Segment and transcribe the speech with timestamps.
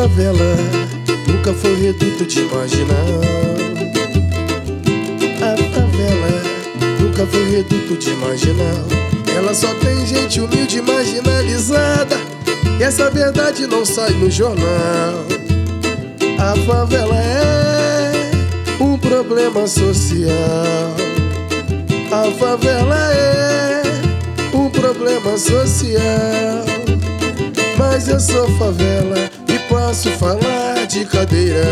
[0.00, 0.56] favela
[1.28, 3.20] nunca foi reduto de marginal.
[5.42, 6.42] A favela
[7.00, 8.86] nunca foi reduto de marginal.
[9.36, 12.16] Ela só tem gente humilde marginalizada.
[12.78, 15.26] E essa verdade não sai no jornal.
[16.38, 18.30] A favela é
[18.80, 20.96] um problema social.
[22.10, 23.82] A favela é
[24.54, 26.64] um problema social.
[27.76, 29.29] Mas eu sou favela
[29.80, 31.64] posso falar de cadeira.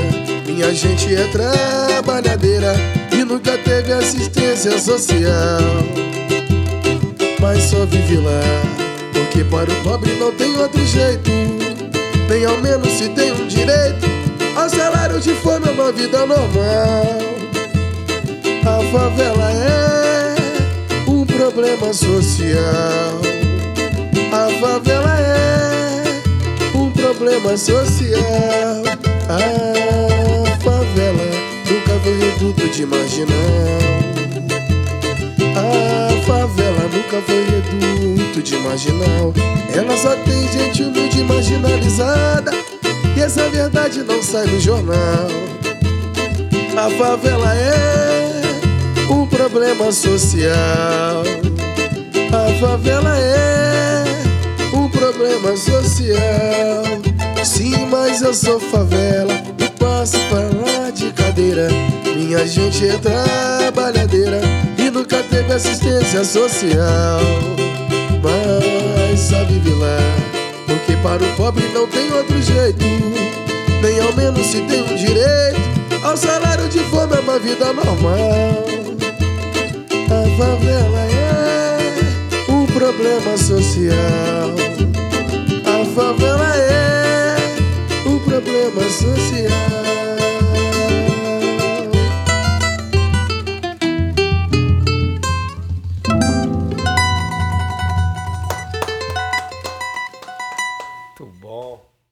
[0.46, 2.74] Minha gente é trabalhadeira
[3.12, 5.60] e nunca teve assistência social.
[7.38, 8.40] Mas só vive lá,
[9.12, 11.30] porque para o pobre não tem outro jeito.
[12.28, 14.06] Nem ao menos se tem um direito
[14.56, 17.06] ao salário de fome é uma vida normal.
[18.64, 23.20] A favela é um problema social.
[24.32, 25.77] A favela é
[27.18, 28.22] problema social.
[29.28, 29.38] A
[30.62, 31.24] favela
[31.68, 33.36] nunca foi reduto de marginal.
[35.56, 39.34] A favela nunca foi reduto de marginal.
[39.74, 42.52] Ela só tem gente humilde marginalizada.
[43.16, 45.26] E essa verdade não sai no jornal.
[46.76, 48.42] A favela é
[49.10, 51.24] um problema social.
[52.32, 54.04] A favela é
[54.72, 57.07] um problema social.
[57.44, 61.68] Sim, mas eu sou favela e posso falar de cadeira.
[62.04, 64.40] Minha gente é trabalhadeira
[64.76, 67.20] e nunca teve assistência social.
[68.22, 69.98] Mas só vive lá,
[70.66, 72.84] porque para o pobre não tem outro jeito.
[73.82, 75.68] Nem ao menos se tem um direito
[76.02, 78.64] ao salário de fome é uma vida normal.
[80.06, 84.54] A favela é um problema social.
[85.66, 87.27] A favela é
[88.40, 89.88] problema social.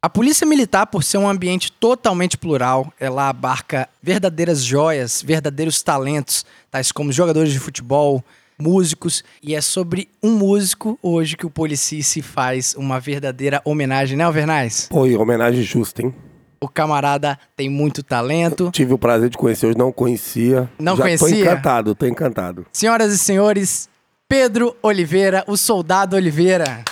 [0.03, 6.47] A Polícia Militar, por ser um ambiente totalmente plural, ela abarca verdadeiras joias, verdadeiros talentos,
[6.71, 8.25] tais como jogadores de futebol,
[8.57, 14.25] músicos, e é sobre um músico hoje que o Policice faz uma verdadeira homenagem, né,
[14.25, 14.87] Alvernaz?
[14.89, 16.15] Pô, e homenagem justa, hein?
[16.61, 18.71] O camarada tem muito talento.
[18.73, 20.71] Tive o prazer de conhecer hoje, não conhecia.
[20.79, 21.41] Não Já Tô conhecia?
[21.43, 22.67] encantado, tô encantado.
[22.73, 23.89] Senhoras e senhores,
[24.29, 26.83] Pedro Oliveira, o soldado Oliveira.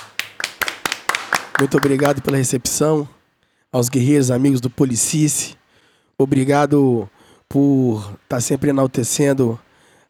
[1.59, 3.09] Muito obrigado pela recepção
[3.73, 5.57] aos guerreiros amigos do Policice.
[6.19, 7.09] Obrigado
[7.49, 9.59] por estar sempre enaltecendo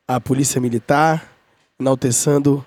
[0.06, 1.30] a Polícia Militar,
[1.78, 2.64] enaltecendo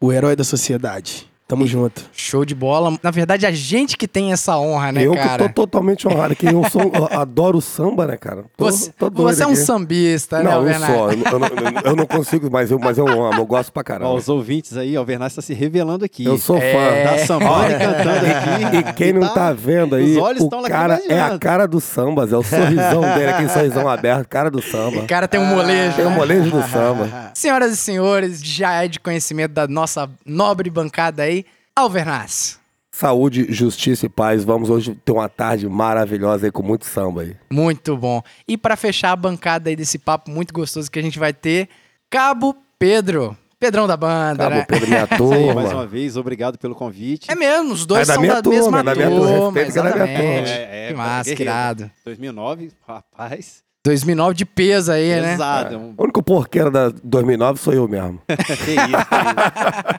[0.00, 1.30] o herói da sociedade.
[1.48, 2.02] Tamo junto.
[2.12, 2.98] Show de bola.
[3.00, 5.44] Na verdade, a gente que tem essa honra, né, eu cara?
[5.44, 8.42] que tô totalmente honrado, que eu, sou, eu adoro samba, né, cara?
[8.56, 9.60] Tô, Você, tô doido você é um aqui.
[9.60, 10.92] sambista, né, Não, eu Alvernaz?
[10.92, 11.12] sou.
[11.12, 13.70] Eu, eu não- eu não- eu não consigo, mas eu, mas eu amo, eu gosto
[13.72, 14.10] pra caramba.
[14.10, 16.24] Ó, os ouvintes aí, ó, o Vernaz está se revelando aqui.
[16.24, 16.72] Eu sou É.
[16.72, 17.10] fã.
[17.12, 18.76] Tá sambando e cantando aqui.
[18.78, 21.80] E quem não tá vendo aí, Os olhos o estão cara é a cara do
[21.80, 24.98] sambas, é o sorrisão dele, aquele sorrisão aberto, cara do samba.
[24.98, 25.94] O cara tem um molejo.
[25.94, 26.16] Tem o né?
[26.16, 27.30] molejo do samba.
[27.34, 31.36] Senhoras e senhores, já é de conhecimento da nossa nobre bancada aí,
[31.76, 32.58] Alvernaz.
[32.90, 34.42] Saúde, justiça e paz.
[34.42, 37.36] Vamos hoje ter uma tarde maravilhosa aí com muito samba aí.
[37.50, 38.22] Muito bom.
[38.48, 41.68] E pra fechar a bancada aí desse papo muito gostoso que a gente vai ter,
[42.08, 43.36] Cabo Pedro.
[43.60, 44.64] Pedrão da banda, Cabo né?
[44.66, 45.02] Pedro, minha
[45.36, 45.86] aí, mais uma turma.
[45.86, 47.30] vez, obrigado pelo convite.
[47.30, 49.26] É mesmo, os dois É da são minha da turma, mesma é da minha turma,
[49.26, 50.16] turma, é da exatamente.
[50.16, 50.48] turma.
[50.48, 51.42] É, é, que massa, que guerreiro.
[51.52, 51.90] irado.
[52.06, 53.65] 2009, rapaz.
[53.86, 55.32] 2009 de peso aí, né?
[55.32, 55.78] Pesado.
[55.78, 55.94] Um...
[55.96, 58.20] O único porqueiro da 2009 sou eu mesmo.
[58.26, 59.06] que isso,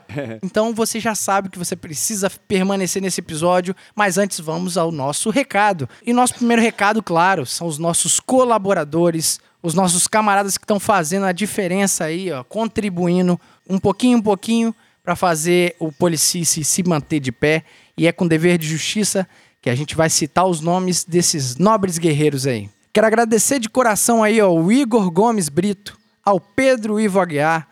[0.07, 0.39] que isso.
[0.43, 5.29] Então você já sabe que você precisa permanecer nesse episódio, mas antes vamos ao nosso
[5.29, 5.87] recado.
[6.05, 11.25] E nosso primeiro recado, claro, são os nossos colaboradores, os nossos camaradas que estão fazendo
[11.25, 17.21] a diferença aí, ó, contribuindo um pouquinho, um pouquinho para fazer o Policice se manter
[17.21, 17.63] de pé.
[17.97, 19.25] E é com dever de justiça
[19.61, 22.69] que a gente vai citar os nomes desses nobres guerreiros aí.
[22.97, 25.95] Quero agradecer de coração aí ao Igor Gomes Brito,
[26.25, 27.67] ao Pedro Ivo Aguiar,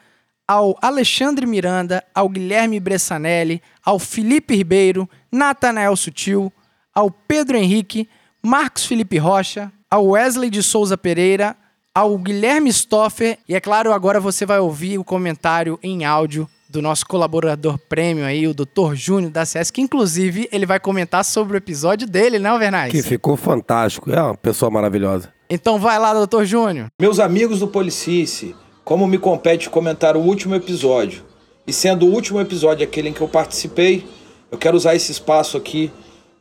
[0.48, 6.54] ao Alexandre Miranda, ao Guilherme Bressanelli, ao Felipe Ribeiro, Natanael Sutil,
[6.94, 8.08] ao Pedro Henrique,
[8.44, 11.58] Marcos Felipe Rocha, ao Wesley de Souza Pereira,
[11.92, 16.82] ao Guilherme Stoffer e, é claro, agora você vai ouvir o comentário em áudio do
[16.82, 18.94] nosso colaborador prêmio aí, o Dr.
[18.94, 22.92] Júnior da CS, que inclusive ele vai comentar sobre o episódio dele, né, Alvernaz?
[22.92, 24.12] Que ficou fantástico.
[24.12, 25.34] É uma pessoa maravilhosa.
[25.50, 26.44] Então vai lá, Dr.
[26.44, 26.88] Júnior.
[27.00, 31.24] Meus amigos do Policice, como me compete comentar o último episódio,
[31.68, 34.06] e sendo o último episódio aquele em que eu participei,
[34.52, 35.92] eu quero usar esse espaço aqui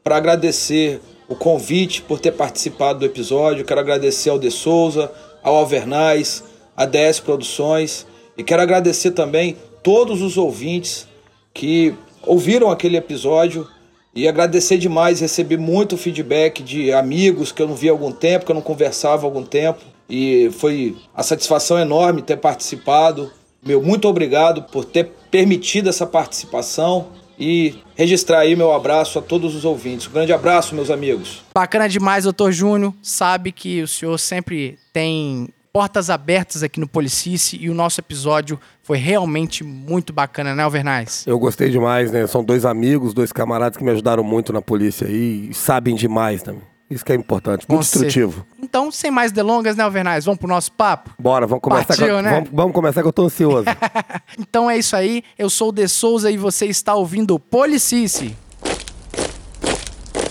[0.03, 3.65] para agradecer o convite, por ter participado do episódio.
[3.65, 5.11] Quero agradecer ao De Souza,
[5.43, 6.45] ao Alvernais,
[6.77, 8.07] a DS Produções
[8.37, 11.07] e quero agradecer também todos os ouvintes
[11.53, 11.95] que
[12.27, 13.69] ouviram aquele episódio
[14.15, 18.47] e agradecer demais, recebi muito feedback de amigos que eu não via há algum tempo,
[18.47, 19.81] que eu não conversava há algum tempo.
[20.09, 23.31] E foi a satisfação enorme ter participado.
[23.65, 27.09] Meu muito obrigado por ter permitido essa participação
[27.39, 30.07] e registrar aí meu abraço a todos os ouvintes.
[30.07, 31.43] Um grande abraço, meus amigos.
[31.55, 32.95] Bacana demais, doutor Júnior.
[33.03, 38.61] Sabe que o senhor sempre tem portas abertas aqui no Policice e o nosso episódio
[38.81, 41.25] foi realmente muito bacana, né, Alvernais?
[41.27, 42.29] Eu gostei demais, né?
[42.29, 46.45] São dois amigos, dois camaradas que me ajudaram muito na polícia aí e sabem demais
[46.45, 46.63] também.
[46.89, 48.47] Isso que é importante, muito instrutivo.
[48.63, 50.25] Então, sem mais delongas, né, Alvernais?
[50.25, 51.11] Vamos pro nosso papo?
[51.19, 51.87] Bora, vamos começar.
[51.87, 52.23] Partiu, com...
[52.23, 52.31] né?
[52.31, 53.67] vamos, vamos começar que eu tô ansioso.
[54.39, 55.25] Então é isso aí.
[55.37, 58.37] Eu sou o De Souza e você está ouvindo o Policice.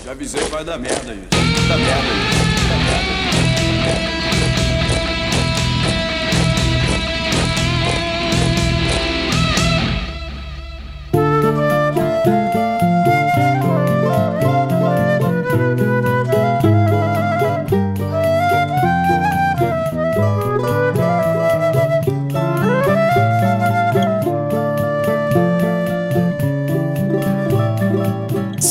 [0.04, 1.68] Já avisei que vai dar merda isso.
[1.68, 2.33] Dá merda isso.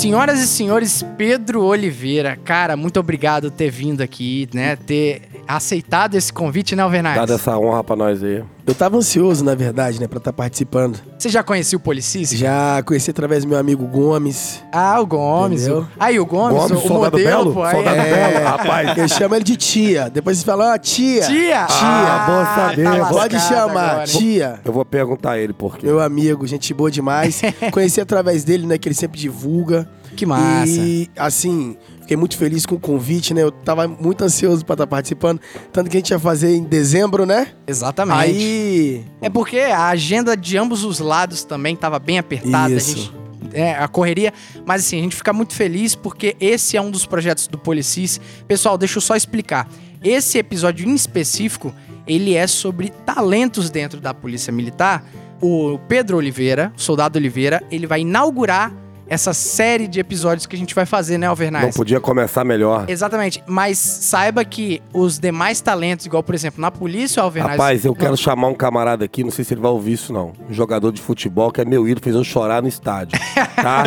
[0.03, 4.75] Senhoras e senhores, Pedro Oliveira, cara, muito obrigado por ter vindo aqui, né?
[4.75, 7.15] Ter aceitado esse convite, né, Alvernais?
[7.15, 8.43] Dada essa honra pra nós aí.
[8.65, 10.97] Eu tava ansioso, na verdade, né, pra estar participando.
[11.19, 12.37] Você já conhecia o Policice?
[12.37, 14.63] Já conheci através do meu amigo Gomes.
[14.71, 15.63] Ah, o Gomes.
[15.63, 15.81] Entendeu?
[15.81, 15.87] O...
[15.99, 17.53] Aí, o Gomes, Gomes, o, o soldado modelo, belo?
[17.53, 17.63] pô.
[17.63, 18.31] aí- Soldado é...
[18.31, 18.97] belo, rapaz.
[18.97, 20.09] Eu chamo ele de tia.
[20.09, 21.23] Depois você fala, ah, tia.
[21.27, 21.67] Tia!
[21.69, 22.83] Ah, bom saber.
[22.83, 24.59] tá Pode chamar, agora, tia.
[24.63, 25.85] Eu vou perguntar a ele por quê.
[25.85, 27.41] Meu amigo, gente boa demais.
[27.71, 29.89] Conheci através dele, né, que ele sempre divulga.
[30.15, 30.69] Que massa.
[30.69, 33.41] E, assim, fiquei muito feliz com o convite, né?
[33.41, 35.41] Eu tava muito ansioso pra estar participando.
[35.71, 37.47] Tanto que a gente ia fazer em dezembro, né?
[37.65, 38.19] Exatamente.
[38.19, 39.05] Aí.
[39.21, 42.73] É porque a agenda de ambos os lados também estava bem apertada.
[42.73, 42.91] Isso.
[42.91, 44.33] A, gente, é, a correria.
[44.65, 48.19] Mas assim, a gente fica muito feliz porque esse é um dos projetos do Policis.
[48.47, 49.67] Pessoal, deixa eu só explicar.
[50.03, 51.73] Esse episódio em específico,
[52.05, 55.05] ele é sobre talentos dentro da Polícia Militar.
[55.41, 58.82] O Pedro Oliveira, o soldado Oliveira, ele vai inaugurar
[59.13, 61.75] essa série de episódios que a gente vai fazer, né, Não Alvernais?
[61.75, 62.85] podia começar melhor.
[62.87, 63.43] Exatamente.
[63.47, 67.57] Mas saiba que os demais talentos, igual, por exemplo, na polícia, o Alvernais...
[67.57, 70.33] Rapaz, eu quero chamar um camarada aqui, não sei se ele vai ouvir isso não.
[70.49, 73.19] Um jogador de futebol que é meu ídolo, fez eu chorar no estádio.
[73.63, 73.83] Tá?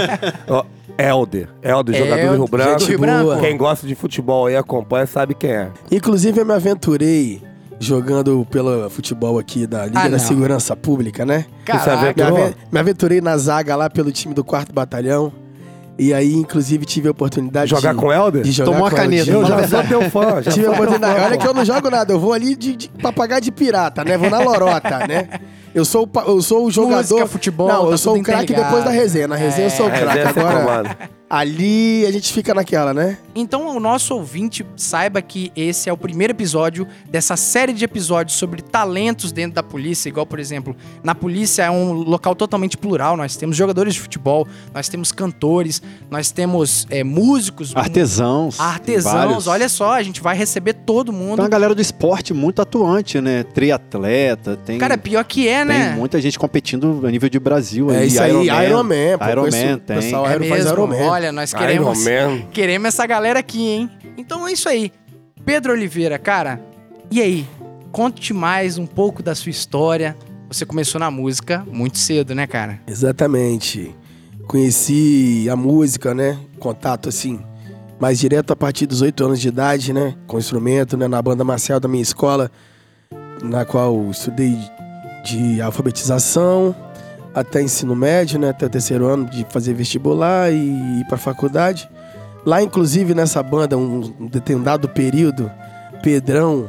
[0.48, 0.64] Ó,
[0.98, 1.48] Helder.
[1.62, 3.40] Helder, jogador do Rio Branco.
[3.40, 5.70] Quem gosta de futebol aí acompanha, sabe quem é.
[5.90, 7.42] Inclusive, eu me aventurei
[7.78, 10.18] jogando pelo futebol aqui da Liga Ah, da.
[10.18, 11.44] Segurança Pública, né?
[11.64, 12.54] Caraca.
[12.72, 15.32] Me, aventurei na zaga lá pelo time do 4 Batalhão.
[15.98, 18.42] E aí, inclusive, tive a oportunidade Jogar de, com o Helder?
[18.42, 19.30] de jogar Tomou com a caneta.
[19.30, 20.42] Eu já sou teu fã.
[20.42, 21.18] Já Tive a oportunidade.
[21.20, 24.04] fã, Olha que eu não jogo nada, eu vou ali de, de papagaio de pirata,
[24.04, 24.18] né?
[24.18, 25.26] Vou na lorota, né?
[25.74, 26.98] Eu sou, o eu sou o jogador.
[26.98, 29.26] Música, futebol, Não, tá eu sou o craque depois da resenha.
[29.28, 30.34] Na resenha eu sou o É, craque.
[30.34, 30.98] você Agora.
[31.28, 33.18] Ali a gente fica naquela, né?
[33.34, 38.38] Então, o nosso ouvinte saiba que esse é o primeiro episódio dessa série de episódios
[38.38, 40.08] sobre talentos dentro da polícia.
[40.08, 43.16] Igual, por exemplo, na polícia é um local totalmente plural.
[43.16, 48.56] Nós temos jogadores de futebol, nós temos cantores, nós temos é, músicos, Artesãos.
[48.56, 49.46] tem artesãos.
[49.46, 51.36] Olha só, a gente vai receber todo mundo.
[51.36, 53.42] Tem uma galera do esporte muito atuante, né?
[53.42, 55.94] Triatleta, tem, Cara, pior que é, tem né?
[55.96, 57.90] muita gente competindo a nível de Brasil.
[57.90, 59.30] É aí, isso aí, Iron Man.
[59.30, 59.96] Iron Man, o tem.
[59.96, 60.72] pessoal É Iron faz mesmo.
[60.72, 61.15] Iron Man.
[61.16, 62.04] Olha, nós queremos,
[62.52, 63.90] queremos essa galera aqui, hein?
[64.18, 64.92] Então é isso aí.
[65.46, 66.60] Pedro Oliveira, cara,
[67.10, 67.46] e aí?
[67.90, 70.14] Conte mais um pouco da sua história.
[70.50, 72.80] Você começou na música muito cedo, né, cara?
[72.86, 73.94] Exatamente.
[74.46, 76.38] Conheci a música, né?
[76.58, 77.40] Contato assim,
[77.98, 80.14] mais direto a partir dos oito anos de idade, né?
[80.26, 81.08] Com instrumento, né?
[81.08, 82.50] Na banda marcial da minha escola,
[83.42, 84.54] na qual estudei
[85.24, 86.76] de alfabetização
[87.36, 88.48] até ensino médio, né?
[88.48, 91.88] Até o terceiro ano de fazer vestibular e ir pra faculdade.
[92.46, 95.50] Lá, inclusive, nessa banda, um, um determinado período,
[96.02, 96.68] Pedrão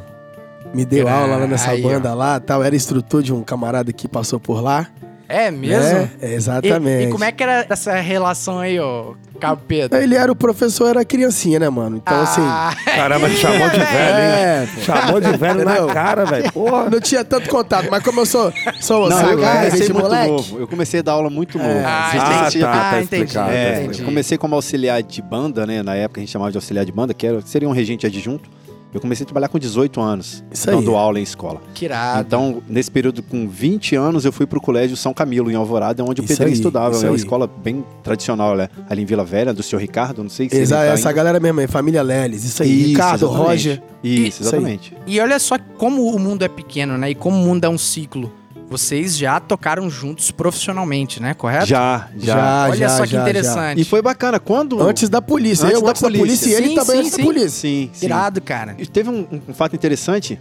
[0.74, 1.88] me deu Ah, aula lá nessa aí, ó.
[1.88, 2.62] banda lá, tal.
[2.62, 4.86] Era instrutor de um camarada que passou por lá.
[5.28, 5.82] É mesmo?
[5.84, 6.10] né?
[6.22, 7.04] É, exatamente.
[7.04, 9.98] E, e como é que era essa relação aí, ô Cabo Pedro?
[9.98, 11.98] Ele era o professor, era criancinha, né, mano?
[11.98, 13.92] Então, Ah, Caramba, ele chamou de velho, hein?
[13.94, 14.80] É, pô.
[14.80, 16.50] Chamou de velho na cara, velho.
[16.50, 16.88] Porra.
[16.88, 20.28] não tinha tanto contato, mas como eu sou, sou Não, eu sagaz, comecei muito moleque,
[20.30, 20.58] novo.
[20.60, 21.78] Eu comecei a dar aula muito novo.
[21.84, 22.64] Ah, A gente entendi.
[22.64, 23.22] Ah, tá, tá Ah, entendi.
[23.24, 23.50] explicado.
[23.52, 25.82] É, tá eu comecei como auxiliar de banda, né?
[25.82, 28.48] Na época a gente chamava de auxiliar de banda, que era, seria um regente adjunto.
[28.92, 30.74] Eu comecei a trabalhar com 18 anos, Isso aí.
[30.76, 31.60] dando aula em escola.
[31.74, 32.24] Que irado.
[32.26, 36.20] Então, nesse período, com 20 anos, eu fui pro Colégio São Camilo, em Alvorada, onde
[36.22, 36.94] o Pedrinho aí, estudava.
[36.94, 37.18] isso É uma aí.
[37.18, 38.68] escola bem tradicional, né?
[38.88, 41.60] ali em Vila Velha, do senhor Ricardo, não sei se Exa- tá essa galera mesmo,
[41.60, 42.44] aí, família Leles.
[42.44, 42.80] Isso aí.
[42.80, 43.46] Isso, Ricardo, exatamente.
[43.48, 43.82] Roger.
[44.02, 44.48] Isso, Isso aí.
[44.48, 44.94] exatamente.
[45.06, 47.10] E olha só como o mundo é pequeno, né?
[47.10, 48.32] E como o mundo é um ciclo.
[48.70, 51.32] Vocês já tocaram juntos profissionalmente, né?
[51.34, 51.66] Correto?
[51.66, 52.34] Já, já.
[52.34, 53.80] Já, Olha já, só que já, interessante.
[53.80, 54.38] E foi bacana.
[54.38, 54.80] Quando.
[54.82, 55.64] Antes da polícia.
[55.64, 56.48] Antes eu da antes da polícia, polícia.
[56.50, 57.16] e ele Sim, também sim, antes sim.
[57.18, 57.48] da polícia.
[57.50, 58.06] Sim, sim.
[58.06, 58.74] Irado, cara.
[58.78, 60.38] E Teve um, um fato interessante.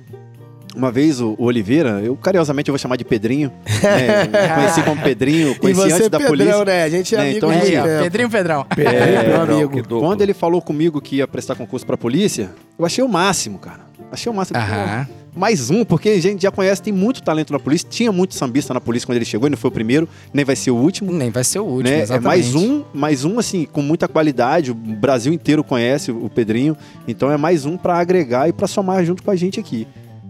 [0.75, 3.51] Uma vez o, o Oliveira, eu carinhosamente eu vou chamar de Pedrinho.
[3.81, 4.27] né?
[4.55, 6.65] Conheci como Pedrinho, E conheci você, antes da Pedrão, polícia.
[6.65, 6.83] né?
[6.83, 8.03] A gente é É, amigo então, Aí, ó, tempo.
[8.03, 8.65] Pedrinho Pedrão.
[8.75, 9.99] Pedrinho, É, meu amigo.
[9.99, 13.86] Quando ele falou comigo que ia prestar concurso pra polícia, eu achei o máximo, cara.
[14.11, 14.35] Achei o.
[14.39, 15.05] Aham.
[15.05, 17.87] Pô, Mais um, porque a gente já conhece, tem muito talento na polícia.
[17.89, 20.55] Tinha muito sambista na polícia quando ele chegou, ele não foi o primeiro, nem vai
[20.55, 21.11] ser o último.
[21.13, 22.05] Nem vai ser o último, né?
[22.09, 24.71] É mais um, mais um assim, com muita qualidade.
[24.71, 26.75] O Brasil inteiro conhece o Pedrinho.
[27.07, 29.87] Então é mais um pra agregar e pra somar junto com a gente aqui.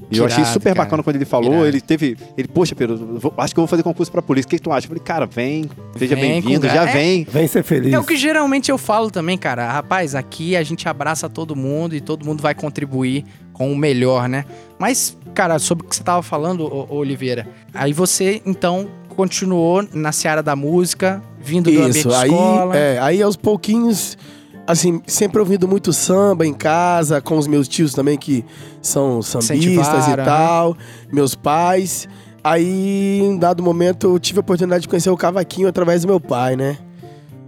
[0.09, 0.85] E eu achei super cara.
[0.85, 1.51] bacana quando ele falou.
[1.51, 1.65] Irado.
[1.67, 2.15] Ele teve.
[2.37, 4.47] Ele, poxa, Pedro, vou- acho que eu vou fazer concurso pra polícia.
[4.47, 4.85] O que, que tu acha?
[4.85, 7.27] Eu falei, cara, vem, seja bem-vindo, já é- vem.
[7.29, 7.91] Vem ser feliz.
[7.93, 9.69] É o que geralmente eu falo também, cara.
[9.69, 13.25] Rapaz, aqui a gente abraça todo mundo e todo mundo vai contribuir
[13.57, 14.45] com o melhor, né?
[14.77, 20.43] Mas, cara, sobre o que você tava falando, Oliveira, aí você, então, continuou na seara
[20.43, 22.77] da música, vindo do ambiente Isso, aí, escola.
[22.77, 24.15] é, aí aos pouquinhos,
[24.67, 28.45] assim, sempre ouvindo muito samba em casa, com os meus tios também, que
[28.79, 30.77] são sambistas e Incentivaram, tal,
[31.11, 32.07] meus pais.
[32.43, 36.19] Aí, em dado momento, eu tive a oportunidade de conhecer o cavaquinho através do meu
[36.19, 36.77] pai, né?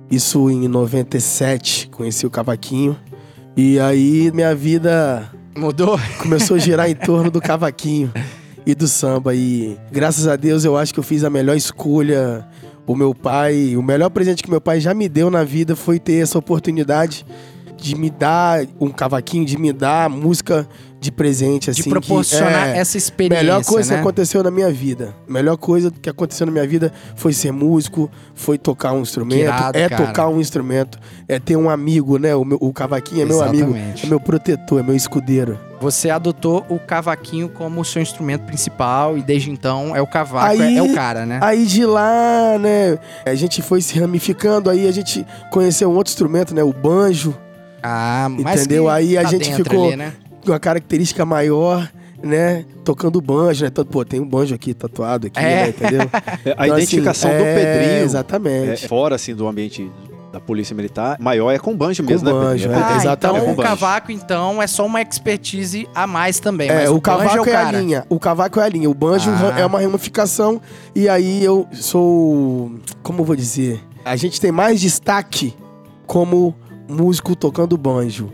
[0.10, 2.98] Isso em 97, conheci o cavaquinho.
[3.56, 6.00] E aí, minha vida Mudou?
[6.20, 8.14] começou a girar em torno do cavaquinho
[8.66, 9.36] e do samba.
[9.36, 12.48] E graças a Deus eu acho que eu fiz a melhor escolha.
[12.88, 16.00] O meu pai, o melhor presente que meu pai já me deu na vida foi
[16.00, 17.26] ter essa oportunidade
[17.76, 20.68] de me dar um cavaquinho, de me dar música
[21.00, 21.84] de presente, assim.
[21.84, 23.96] De proporcionar que, é, essa experiência, Melhor coisa né?
[23.96, 25.16] que aconteceu na minha vida.
[25.28, 29.78] Melhor coisa que aconteceu na minha vida foi ser músico, foi tocar um instrumento, irado,
[29.78, 30.08] é cara.
[30.08, 32.36] tocar um instrumento, é ter um amigo, né?
[32.36, 34.06] O, meu, o cavaquinho é meu amigo, Exatamente.
[34.06, 35.58] é meu protetor, é meu escudeiro.
[35.80, 40.76] Você adotou o cavaquinho como seu instrumento principal e desde então é o cavaco, Aí-
[40.76, 41.40] é, é o cara, né?
[41.42, 46.12] Aí de lá, né, a gente foi se ramificando, aí a gente conheceu um outro
[46.12, 47.34] instrumento, né, o banjo,
[47.82, 48.90] Ah, mas entendeu?
[48.90, 50.12] Aí a tá gente dentro ficou ali, né?
[50.46, 51.90] Com uma característica maior,
[52.24, 55.42] né, tocando banjo, né, todo- pô, tem um banjo aqui tatuado aqui, É.
[55.44, 56.02] né, entendeu?
[56.46, 58.88] É, A Então, identificação assim, do é, Pedrinho, é, Exatamente.
[58.88, 59.90] fora assim do ambiente
[60.32, 62.86] da polícia militar, maior é com banjo Com mesmo, né, banjo, Pedrinho?
[62.88, 62.94] é.
[62.94, 63.38] Ah, exatamente.
[63.40, 63.70] então o Com banjo.
[63.70, 66.70] cavaco, então, é só uma expertise a mais também.
[66.70, 68.06] É, mas o, o, cavaco é, é, o a linha.
[68.10, 68.90] O cavaco é a linha.
[68.90, 69.60] O banjo Ah.
[69.60, 70.62] é uma ramificação.
[70.94, 72.72] E aí eu sou.
[73.02, 73.82] Como eu vou dizer?
[74.06, 75.56] A gente tem mais destaque
[76.06, 76.54] como
[76.88, 78.30] músico tocando banjo.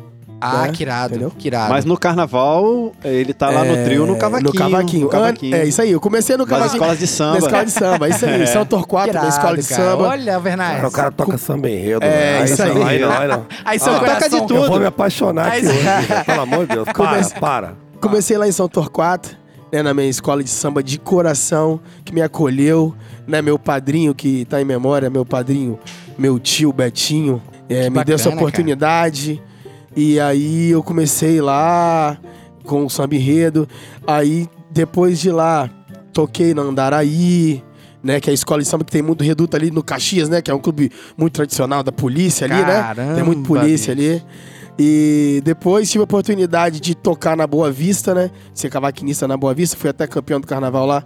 [0.46, 0.72] Ah, né?
[0.74, 1.32] que irado, Entendeu?
[1.38, 1.70] que irado.
[1.70, 4.52] Mas no carnaval, ele tá lá no trio no cavaquinho.
[4.54, 5.04] No cavaquinho.
[5.04, 5.56] no cavaquinho.
[5.56, 5.92] An- É isso aí.
[5.92, 6.74] Eu comecei no cavaquinho.
[6.76, 7.32] escolas de samba.
[7.34, 8.10] Na escola de samba.
[8.10, 8.48] Isso aí.
[8.48, 9.84] São Torquato, na escola de cara.
[9.84, 10.04] samba.
[10.10, 10.76] Olha, Vernais.
[10.78, 12.04] Cara, o cara toca samba enredo.
[12.04, 12.46] É, né?
[12.46, 12.84] isso aí.
[12.84, 13.46] Aí não, aí não.
[13.64, 14.30] Aí seu Ah, coração...
[14.30, 14.56] de tudo.
[14.56, 16.24] Eu vou me apaixonar aqui hoje, cara.
[16.26, 16.88] Pelo amor de Deus.
[16.92, 17.74] Para, para.
[18.02, 19.36] Comecei lá em São Torquato,
[19.72, 22.94] né, na minha escola de samba de coração, que me acolheu,
[23.28, 25.80] né, meu padrinho que tá em memória, meu padrinho,
[26.18, 29.42] meu tio Betinho, é, me deu essa bacana, oportunidade.
[29.96, 32.18] E aí eu comecei lá
[32.64, 33.68] com o samba enredo.
[34.06, 35.70] Aí depois de lá,
[36.12, 37.64] toquei na Andaraí,
[38.04, 40.42] né, que é a escola de samba que tem muito reduto ali no Caxias, né,
[40.42, 42.84] que é um clube muito tradicional da polícia ali, né?
[43.16, 44.12] Tem muito Caramba, polícia bicho.
[44.14, 44.24] ali.
[44.78, 48.30] E depois tive a oportunidade de tocar na Boa Vista, né?
[48.54, 51.02] Ser cavaquinista na Boa Vista, fui até campeão do carnaval lá.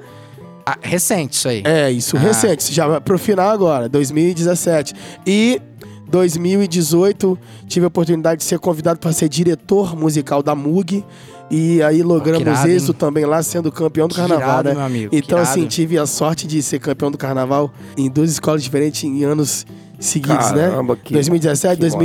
[0.65, 1.61] Ah, recente isso aí.
[1.63, 2.19] É, isso Ah.
[2.19, 4.93] recente, já pro final agora, 2017.
[5.25, 5.61] E
[6.09, 7.37] 2018
[7.67, 11.03] tive a oportunidade de ser convidado para ser diretor musical da MUG.
[11.51, 12.75] E aí logramos irado, hein?
[12.75, 14.75] êxito também lá, sendo campeão do Que carnaval, irado, né?
[14.75, 18.61] meu amigo, Então, assim, tive a sorte de ser campeão do carnaval em duas escolas
[18.61, 19.65] diferentes em anos
[19.99, 20.69] seguidos, né?
[20.69, 21.99] Caramba, que- 2017 que moral.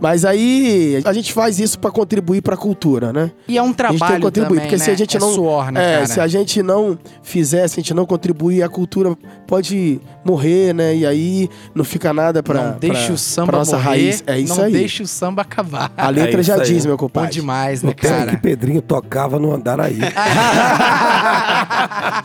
[0.00, 0.02] 2018.
[0.02, 3.30] Mas aí a gente faz isso pra contribuir pra cultura, né?
[3.46, 4.84] E é um a gente tem trabalho que contribuir, também, porque né?
[4.84, 6.06] se a gente é não suor, né, é, cara?
[6.06, 9.16] se a gente não fizer, se a gente não contribuir, a cultura
[9.46, 10.94] pode morrer, né?
[10.96, 14.24] E aí não fica nada pra não deixa pra- o samba pra nossa morrer, raiz.
[14.26, 14.72] É isso não aí.
[14.72, 15.92] deixa o samba acabar.
[15.96, 16.62] A letra É já aí.
[16.62, 17.30] diz, meu Bom compadre.
[17.30, 18.38] demais, né, pensa que cara?
[18.38, 19.98] Pedrinho tocava no Andaraí.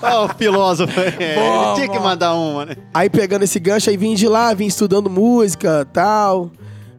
[0.01, 0.99] Ó, o filósofo.
[0.99, 2.03] É, Bom, tinha que bom.
[2.03, 2.75] mandar uma, né?
[2.93, 6.51] Aí pegando esse gancho, aí vim de lá, vim estudando música, tal,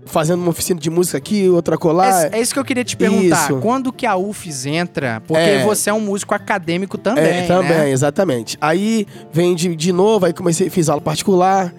[0.06, 2.26] fazendo uma oficina de música aqui, outra colar.
[2.32, 3.44] É, é isso que eu queria te perguntar.
[3.50, 3.56] Isso.
[3.60, 5.20] Quando que a UFES entra?
[5.26, 5.64] Porque É.
[5.64, 7.90] você é um músico acadêmico também, É, também, né?
[7.90, 8.56] exatamente.
[8.60, 11.74] Aí vem de, de novo, aí comecei, fiz aula particular,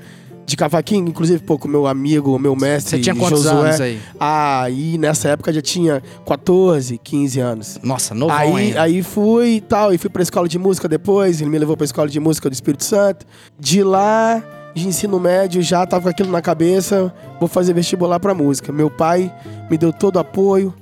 [0.45, 2.91] de cavaquinho, inclusive, pô, com meu amigo, meu mestre.
[2.91, 3.59] Você tinha quantos Josué.
[3.69, 3.99] anos aí?
[4.17, 7.77] Aí, nessa época, já tinha 14, 15 anos.
[7.83, 8.81] Nossa, novão Aí, ainda.
[8.81, 11.83] aí fui e tal, e fui pra escola de música depois, ele me levou pra
[11.83, 13.25] escola de música do Espírito Santo.
[13.59, 14.41] De lá,
[14.77, 18.71] de ensino médio, já tava com aquilo na cabeça, vou fazer vestibular pra música.
[18.71, 19.33] Meu pai
[19.69, 20.73] me deu todo o apoio,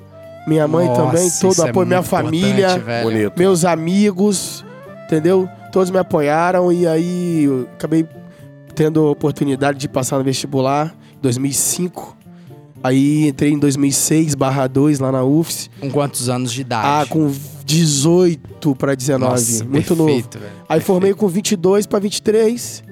[0.48, 3.34] minha mãe Nossa, também, todo é apoio, minha muito importante, família, velho.
[3.36, 4.66] Meus amigos,
[5.06, 5.50] entendeu?
[5.72, 8.08] Todos me apoiaram e aí eu acabei
[8.76, 12.16] tendo a oportunidade de passar no vestibular em 2005.
[12.84, 15.72] Aí entrei em 2006, barra 2 lá na UFS.
[15.80, 16.88] Com quantos anos de idade?
[16.88, 17.32] Ah, com
[17.66, 19.32] 18 para 19.
[19.32, 20.06] Nossa, muito novo.
[20.06, 20.52] perfeito, velho.
[20.70, 22.84] Aí formei com 22 para 23.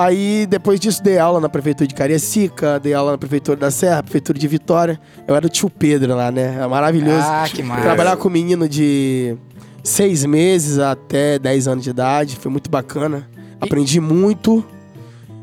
[0.00, 4.02] Aí depois disso dei aula na prefeitura de Cariacica, dei aula na prefeitura da Serra,
[4.02, 4.98] prefeitura de Vitória.
[5.28, 6.56] Eu era o tio Pedro lá, né?
[6.58, 7.26] É maravilhoso.
[7.26, 7.82] Ah, que massa.
[7.82, 9.36] Trabalhar com menino de
[9.84, 13.28] seis meses até 10 anos de idade, foi muito bacana.
[13.60, 14.64] Aprendi muito.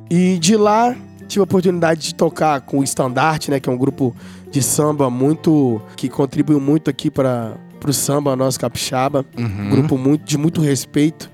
[0.10, 0.96] E de lá
[1.28, 3.60] tive a oportunidade de tocar com o Estandarte, né?
[3.60, 4.16] Que é um grupo
[4.50, 5.80] de samba muito.
[5.96, 7.54] que contribuiu muito aqui para
[7.88, 9.24] o samba nosso capixaba.
[9.38, 9.68] Uhum.
[9.68, 11.30] Um grupo muito, de muito respeito.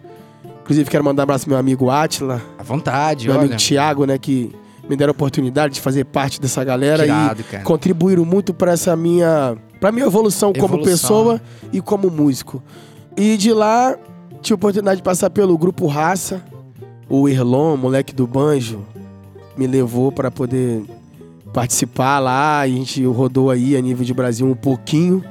[0.64, 3.46] Inclusive, quero mandar um abraço pro meu amigo Atila, À vontade, meu olha.
[3.46, 4.18] amigo Thiago, né?
[4.18, 4.52] Que
[4.90, 7.64] me deram a oportunidade de fazer parte dessa galera Irado, e cara.
[7.64, 9.56] contribuíram muito para essa minha.
[9.80, 10.92] para minha evolução, como Evolução.
[10.94, 11.42] pessoa
[11.72, 12.64] e como músico.
[13.18, 13.96] E de lá,
[14.42, 16.42] tive a oportunidade de passar pelo grupo Raça.
[17.10, 18.86] O Erlon, moleque do banjo,
[19.58, 20.84] me levou para poder
[21.54, 22.62] participar lá.
[22.62, 25.24] A gente rodou aí a nível de Brasil um pouquinho.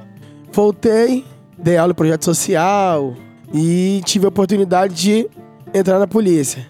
[0.52, 1.24] Voltei,
[1.58, 3.14] dei aula em projeto social
[3.52, 5.28] e tive a oportunidade de
[5.74, 6.66] entrar na polícia.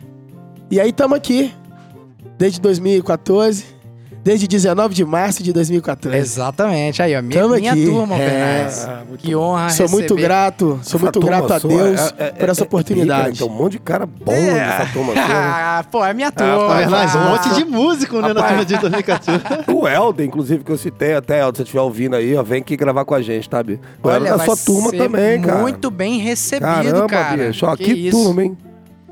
[0.70, 1.52] E aí estamos aqui,
[2.38, 3.64] desde 2014,
[4.24, 6.16] desde 19 de março de 2014.
[6.16, 7.02] Exatamente.
[7.02, 7.22] Aí, ó.
[7.22, 7.84] Minha, Tamo minha aqui.
[7.84, 8.88] turma, É, Alvernaz.
[9.18, 10.22] Que honra Sou muito receber.
[10.22, 13.38] grato, sou muito Essa grato a Deus é- é- por essa é- oportunidade.
[13.38, 15.12] Tem um monte de cara bom nessa turma.
[15.16, 16.68] Ah, pô, é minha Ah, turma.
[16.82, 19.42] tá, Mas um Ah, monte de músico, né, na turma de 2014.
[19.72, 22.60] O Helder, inclusive, que eu citei até, Helder, se você estiver ouvindo aí, ó, vem
[22.60, 23.80] aqui gravar com a gente, sabe?
[24.02, 25.58] O Helder Olha, da sua turma também, cara.
[25.60, 27.46] Muito bem recebido, Caramba, cara.
[27.48, 27.66] bicho.
[27.66, 28.16] Ó, Que que, isso.
[28.22, 28.56] turma, hein?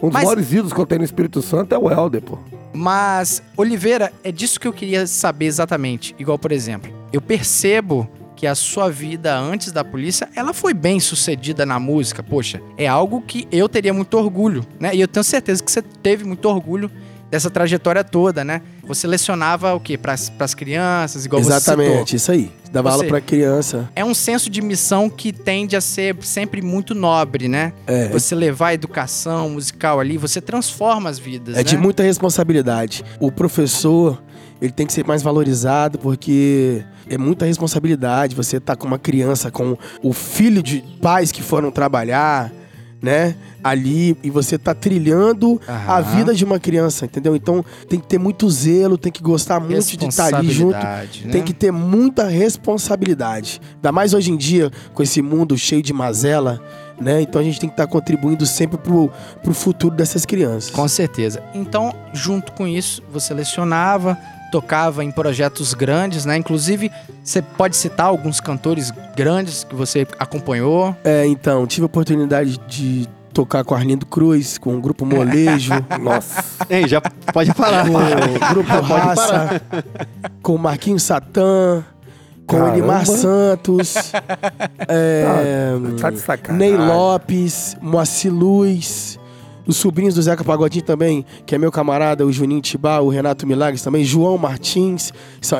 [0.03, 2.39] Um dos Mas- maiores ídolos que eu tenho no Espírito Santo é o Helder, pô.
[2.73, 6.15] Mas, Oliveira, é disso que eu queria saber exatamente.
[6.19, 10.99] Igual, por exemplo, eu percebo que a sua vida antes da polícia, ela foi bem
[10.99, 12.23] sucedida na música.
[12.23, 14.95] Poxa, é algo que eu teria muito orgulho, né?
[14.95, 16.91] E eu tenho certeza que você teve muito orgulho
[17.31, 18.63] dessa trajetória toda, né?
[18.85, 19.99] Você lecionava o quê?
[19.99, 21.75] Pras, pras crianças, igual você citou.
[21.83, 22.51] Exatamente, isso aí.
[22.73, 23.89] Dava Você- aula pra criança.
[23.97, 27.73] É um senso de missão que tende a ser sempre muito nobre, né?
[27.87, 31.63] É, Você levar a educação musical ali, você transforma as vidas, é né?
[31.65, 33.05] de muita responsabilidade.
[33.19, 34.23] O professor,
[34.63, 38.35] ele tem que ser mais valorizado porque é muita responsabilidade.
[38.37, 42.53] Você tá com uma criança, com o filho de pais que foram trabalhar,
[43.03, 43.35] né?
[43.63, 47.35] Ali, e você tá trilhando a vida de uma criança, entendeu?
[47.35, 50.77] Então tem que ter muito zelo, tem que gostar muito de estar ali junto.
[50.77, 51.09] Né?
[51.31, 53.61] Tem que ter muita responsabilidade.
[53.77, 56.61] Ainda mais hoje em dia, com esse mundo cheio de mazela,
[57.01, 57.23] né?
[57.23, 59.11] Então a gente tem que estar contribuindo sempre pro,
[59.43, 60.71] pro futuro dessas crianças.
[60.71, 61.43] Com certeza.
[61.55, 64.19] Então, junto com isso, você lecionava,
[64.51, 66.37] tocava em projetos grandes, né?
[66.37, 66.91] Inclusive,
[67.23, 70.97] você pode citar alguns cantores grandes que você acompanhou.
[71.05, 76.45] É, então, tive a oportunidade de tocar com Arlindo Cruz, com o grupo Molejo, Nossa.
[76.69, 77.87] Hein, já pode parar.
[77.87, 79.63] com o grupo Raça,
[80.43, 81.85] com o Marquinhos Satã,
[82.45, 82.77] com o Caramba.
[82.79, 84.13] Elimar Santos,
[84.89, 86.73] é, Tá sacanagem.
[86.73, 89.20] Ney Lopes, Moacir Luz,
[89.71, 93.47] os sobrinhos do Zeca Pagodinho também, que é meu camarada, o Juninho Tibá, o Renato
[93.47, 95.13] Milagres também, João Martins,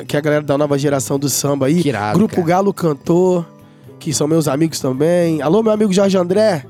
[0.07, 1.81] que é a galera da nova geração do samba aí.
[1.81, 2.47] Que irado, Grupo cara.
[2.47, 3.47] Galo Cantor,
[4.01, 5.41] que são meus amigos também.
[5.41, 6.65] Alô, meu amigo Jorge André,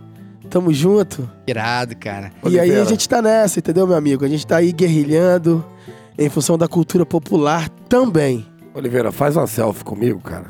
[0.50, 1.28] tamo junto.
[1.46, 2.30] Irado, cara.
[2.46, 4.22] E aí a gente tá nessa, entendeu, meu amigo?
[4.22, 5.64] A gente tá aí guerrilhando
[6.18, 8.46] em função da cultura popular também.
[8.72, 10.44] Oliveira, faz uma selfie comigo, cara.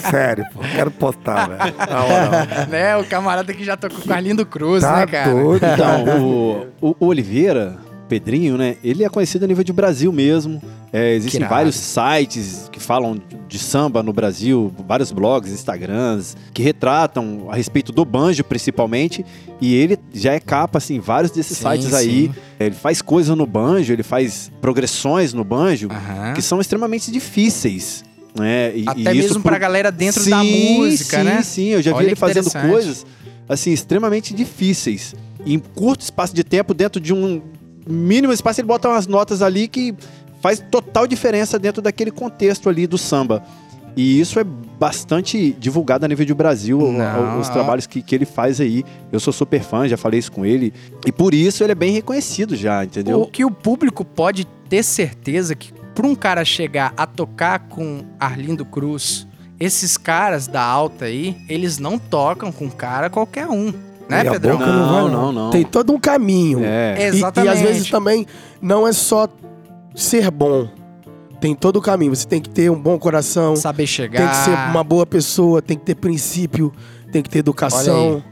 [0.10, 0.60] Sério, pô.
[0.60, 1.74] Quero postar, velho.
[1.78, 2.66] Na moral.
[2.68, 2.96] né?
[2.96, 5.30] O camarada que já tocou com Arlindo Cruz, Tá né, cara?
[5.32, 5.66] doido.
[5.66, 7.76] Então, o, o- o Oliveira,
[8.08, 8.76] Pedrinho, né?
[8.84, 10.62] Ele é conhecido a nível de Brasil mesmo.
[10.92, 17.48] É, existem vários sites que falam de samba no Brasil, vários blogs, Instagrams, que retratam
[17.50, 19.24] a respeito do banjo, principalmente.
[19.60, 22.30] E ele já é capa, assim, vários desses Sim, sites aí.
[22.32, 22.34] sim.
[22.60, 26.32] Ele faz coisas no banjo, ele faz progressões no banjo Aham.
[26.34, 28.04] que são extremamente difíceis.
[28.38, 28.76] Né?
[28.76, 31.42] E- Até e mesmo por- pra galera dentro da Sim, música, sim, né?
[31.42, 33.04] Sim, eu já vi Olha ele que fazendo coisas
[33.48, 35.14] assim extremamente difíceis.
[35.44, 37.40] Em curto espaço de tempo, dentro de um
[37.88, 39.94] mínimo espaço, ele bota umas notas ali que
[40.40, 43.42] faz total diferença dentro daquele contexto ali do samba.
[43.96, 47.40] E isso é bastante divulgado a nível de Brasil, Não.
[47.40, 48.84] os trabalhos que, que ele faz aí.
[49.10, 50.72] Eu sou super fã, já falei isso com ele.
[51.06, 53.22] E por isso ele é bem reconhecido já, entendeu?
[53.22, 58.04] O que o público pode ter certeza que para um cara chegar a tocar com
[58.20, 59.26] Arlindo Cruz,
[59.58, 63.72] esses caras da alta aí, eles não tocam com cara qualquer um,
[64.08, 64.56] né, Pedrão?
[64.58, 65.22] boca não vai, não, não.
[65.22, 65.50] não, não.
[65.50, 66.60] Tem todo um caminho.
[66.64, 66.96] É.
[66.98, 67.52] E- E, Exatamente.
[67.52, 68.26] às vezes também
[68.60, 69.28] não é só
[69.94, 70.68] ser bom.
[71.40, 72.14] Tem todo o caminho.
[72.14, 74.18] Você tem que ter um bom coração, Saber chegar.
[74.18, 76.72] tem que ser uma boa pessoa, tem que ter princípio,
[77.12, 78.22] tem que ter educação.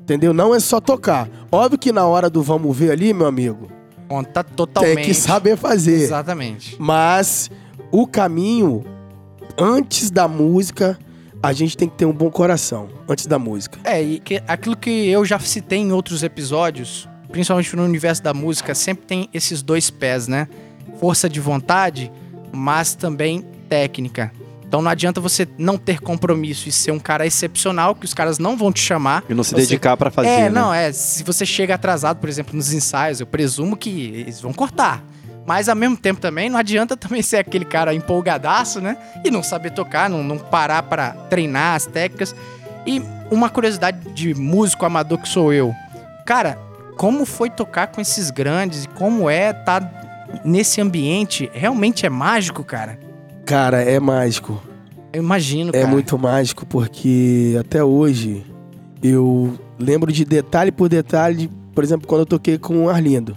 [0.00, 0.32] Entendeu?
[0.32, 1.28] Não é só tocar.
[1.50, 3.68] Óbvio que na hora do vamos ver ali, meu amigo,
[4.08, 4.94] Conta totalmente.
[4.94, 6.00] tem que saber fazer.
[6.00, 6.76] Exatamente.
[6.78, 7.50] Mas
[7.90, 8.84] o caminho,
[9.58, 10.96] antes da música,
[11.46, 12.88] a gente tem que ter um bom coração.
[13.08, 13.78] Antes da música.
[13.84, 18.32] É, e que- aquilo que eu já citei em outros episódios, principalmente no universo da
[18.34, 20.48] música, sempre tem esses dois pés, né?
[21.00, 22.10] Força de vontade,
[22.52, 24.32] mas também técnica.
[24.66, 28.38] Então não adianta você não ter compromisso e ser um cara excepcional, que os caras
[28.38, 29.22] não vão te chamar.
[29.28, 30.48] E não se Você- dedicar pra fazer, é, né?
[30.50, 30.90] não, é.
[30.90, 35.04] Se você chega atrasado, por exemplo, nos ensaios, eu presumo que eles vão cortar.
[35.46, 38.96] Mas ao mesmo tempo também, não adianta também ser aquele cara empolgadaço, né?
[39.24, 42.34] E não saber tocar, não, não parar pra treinar as técnicas.
[42.86, 45.74] E uma curiosidade de músico amador que sou eu.
[46.24, 46.58] Cara,
[46.96, 51.50] como foi tocar com esses grandes e como é estar nesse ambiente?
[51.52, 52.98] Realmente é mágico, cara?
[53.44, 54.60] Cara, é mágico.
[55.12, 55.86] Eu imagino, É cara.
[55.88, 58.44] muito mágico porque até hoje
[59.02, 63.36] eu lembro de detalhe por detalhe, por exemplo, quando eu toquei com o Arlindo.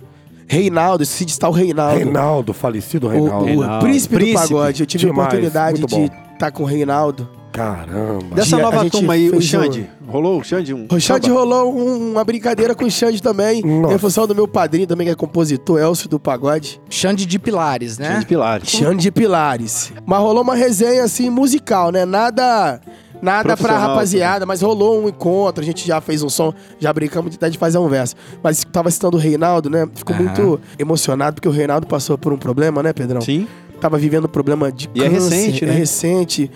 [0.49, 1.95] Reinaldo, se está o Reinaldo.
[1.99, 3.43] Reinaldo, falecido O, Reinaldo.
[3.43, 3.85] o Reinaldo.
[3.85, 4.47] príncipe, do Príncipe.
[4.47, 4.81] pagode.
[4.81, 7.29] Eu tive Demais, a oportunidade de estar com o Reinaldo.
[7.51, 8.35] Caramba.
[8.35, 9.89] Dessa nova turma aí, o Xande.
[10.07, 10.73] Rolou o Xande?
[10.73, 13.61] Um O Xande rolou um- uma brincadeira com o Xande também.
[13.63, 13.93] Nossa.
[13.95, 16.79] Em função do meu padrinho também, que é compositor, Elcio do Pagode.
[16.89, 18.13] Xande de Pilares, né?
[18.13, 18.69] Xande Pilares.
[18.69, 19.91] Xande de Pilares.
[20.05, 22.05] Mas rolou uma resenha assim musical, né?
[22.05, 22.79] Nada.
[23.21, 27.37] Nada pra rapaziada, mas rolou um encontro, a gente já fez um som, já brincamos
[27.37, 28.15] de de fazer um verso.
[28.41, 29.87] Mas tava citando o Reinaldo, né?
[29.93, 30.23] Ficou Aham.
[30.25, 33.21] muito emocionado, porque o Reinaldo passou por um problema, né, Pedrão?
[33.21, 33.47] Sim.
[33.81, 35.35] Tava vivendo um problema de E é câncer.
[35.35, 35.73] recente, né?
[35.73, 36.51] É recente.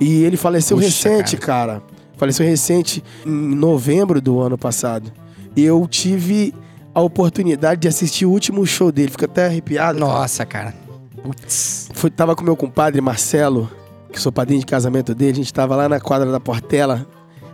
[0.00, 1.82] E ele faleceu Puxa, recente, cara.
[2.16, 5.10] Faleceu recente em novembro do ano passado.
[5.54, 6.54] E eu tive
[6.94, 9.10] a oportunidade de assistir o último show dele.
[9.10, 9.98] Fico até arrepiado.
[9.98, 10.12] cara.
[10.12, 10.74] Nossa, cara.
[11.22, 11.88] Putz.
[11.94, 13.70] Fui, tava com meu compadre Marcelo,
[14.16, 15.32] que sou padrinho de casamento dele.
[15.32, 17.06] A gente tava lá na quadra da Portela,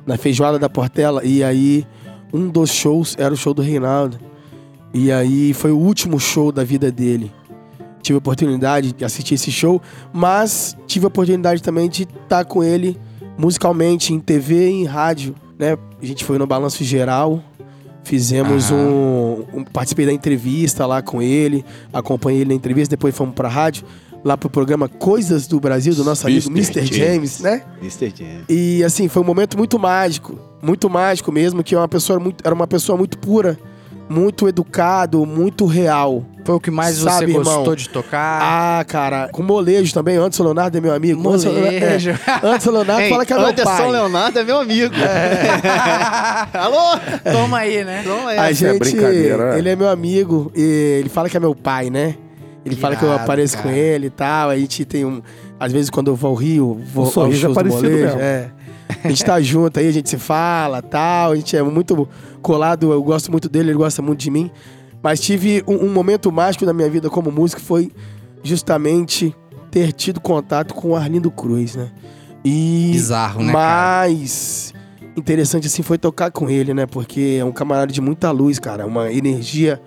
[0.07, 1.25] na feijoada da Portela.
[1.25, 1.87] E aí,
[2.33, 4.19] um dos shows era o show do Reinaldo.
[4.95, 7.31] E aí, foi o último show da vida dele.
[8.03, 9.81] Tive a oportunidade de assistir esse show,
[10.13, 12.99] mas tive a oportunidade também de estar com ele
[13.39, 15.77] musicalmente, em TV e em rádio, né?
[16.03, 17.43] A gente foi no Balanço Geral,
[18.03, 18.79] fizemos Aham.
[18.81, 23.49] um, um- Participei da entrevista lá com ele, acompanhei ele na entrevista, depois fomos pra
[23.49, 23.85] rádio,
[24.25, 26.79] lá pro programa Coisas do Brasil, do nosso amigo Mr.
[26.81, 26.95] Mr.
[26.97, 27.63] James, né?
[27.81, 28.13] Mr.
[28.17, 28.45] James.
[28.49, 32.43] E assim, foi um momento muito mágico, muito mágico mesmo, que é uma pessoa muito,
[32.45, 33.59] era uma pessoa muito pura,
[34.09, 36.25] muito educado, muito real.
[36.45, 37.55] Foi o que mais Sabe, você irmão?
[37.57, 38.41] gostou de tocar?
[38.43, 41.21] Ah, cara, com molejo também, Anderson Leonardo é meu amigo.
[41.29, 42.11] Anderson Leonardo- Molejo.
[42.11, 43.91] É, Anderson Leonardo fala que é meu Anderson pai.
[43.93, 44.95] Leonardo é meu amigo.
[46.53, 46.99] Alô?
[47.33, 48.03] Toma aí, né?
[48.05, 48.39] Não é.
[48.39, 49.59] A Essa é gente, brincadeira, né?
[49.59, 52.17] ele é meu amigo e ele fala que é meu pai, né?
[52.65, 53.69] Ele fala que eu apareço cara.
[53.69, 54.51] com ele e tal.
[54.51, 55.21] A gente tem um.
[55.59, 58.51] Às vezes, quando eu vou ao Rio, vou O sorriso aos shows do molejo, é.
[59.03, 61.33] A gente tá junto aí, a gente se fala tal.
[61.33, 62.09] A gente é muito
[62.41, 64.51] colado, eu gosto muito dele, ele gosta muito de mim.
[65.03, 67.91] Mas tive um, um momento mágico da minha vida como músico foi
[68.43, 69.35] justamente
[69.71, 71.91] ter tido contato com o Arlindo Cruz, né?
[72.45, 73.59] E Bizarro, né, cara?
[73.59, 74.73] mais
[75.17, 76.87] interessante assim foi tocar com ele, né?
[76.87, 79.81] Porque é um camarada de muita luz, cara, uma energia,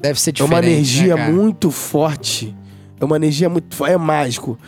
[0.00, 2.54] Deve ser é diferente, uma energia né, muito forte.
[3.00, 4.58] É uma energia muito, é mágico.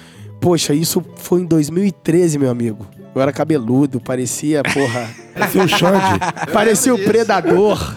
[0.40, 2.87] Poxa, isso foi em 2013, meu amigo.
[3.14, 5.09] Eu era cabeludo, parecia, porra,
[5.51, 6.19] Seu Xande.
[6.53, 7.97] parecia o predador.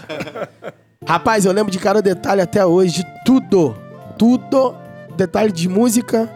[1.06, 3.76] Rapaz, eu lembro de cada detalhe até hoje, de tudo.
[4.18, 4.74] Tudo,
[5.16, 6.28] detalhe de música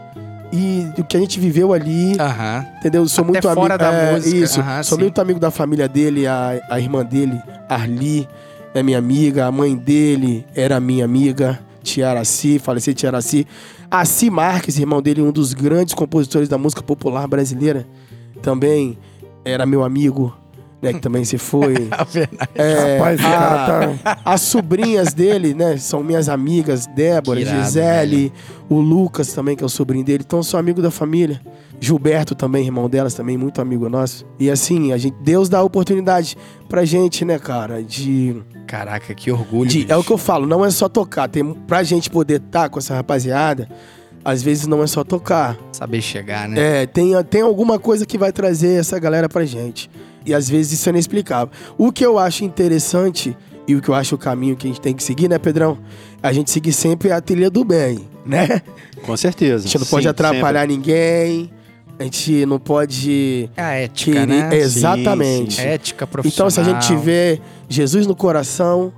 [0.53, 2.17] e do que a gente viveu ali.
[2.19, 2.67] Aham.
[2.79, 3.03] Entendeu?
[3.03, 3.79] Eu sou Até muito amigo.
[3.79, 4.37] da é, música.
[4.37, 4.61] Isso.
[4.61, 5.05] Aham, sou sim.
[5.05, 8.29] muito amigo da família dele, a, a irmã dele, Arli,
[8.79, 13.47] é minha amiga, a mãe dele era minha amiga, Tia Araci, faleceu Tia Araci.
[13.91, 17.87] Assi Marques, irmão dele, um dos grandes compositores da música popular brasileira,
[18.43, 18.99] também
[19.45, 20.37] era meu amigo,
[20.83, 20.93] né?
[20.93, 21.75] Que também se foi.
[22.55, 24.19] É, Rapaz, o a- cara tá.
[24.25, 28.33] as sobrinhas dele, né, são minhas amigas, Débora, irado, Gisele,
[28.69, 30.25] o Lucas também, que é o sobrinho dele.
[30.27, 31.41] Então, sou amigo da família.
[31.81, 34.27] Gilberto também, irmão delas, também, muito amigo nosso.
[34.39, 36.37] E assim, a gente, Deus dá a oportunidade
[36.69, 38.43] pra gente, né, cara, de...
[38.67, 39.71] Caraca, que orgulho.
[39.71, 41.29] de- é o que eu falo, não é só tocar.
[41.29, 43.69] Tem, pra gente poder estar com essa rapaziada,
[44.25, 45.57] às vezes não é só tocar.
[45.71, 46.83] Saber chegar, né?
[46.83, 49.89] É, tem, tem alguma coisa que vai trazer essa galera pra gente.
[50.29, 51.49] E às vezes isso é inexplicável.
[51.77, 53.37] O que eu acho interessante
[53.67, 55.79] e o que eu acho o caminho que a gente tem que seguir, né, Pedrão?
[56.23, 58.63] A gente seguir sempre a trilha do bem, né?
[59.05, 59.65] Com certeza.
[59.65, 61.51] A gente não pode Sim, atrapalhar ninguém.
[61.99, 64.27] A gente não pode É a ética, querer.
[64.27, 64.57] né?
[64.57, 65.55] Exatamente.
[65.55, 66.49] sim, Ética profissional.
[66.49, 68.93] Então, se a gente tiver Jesus no coração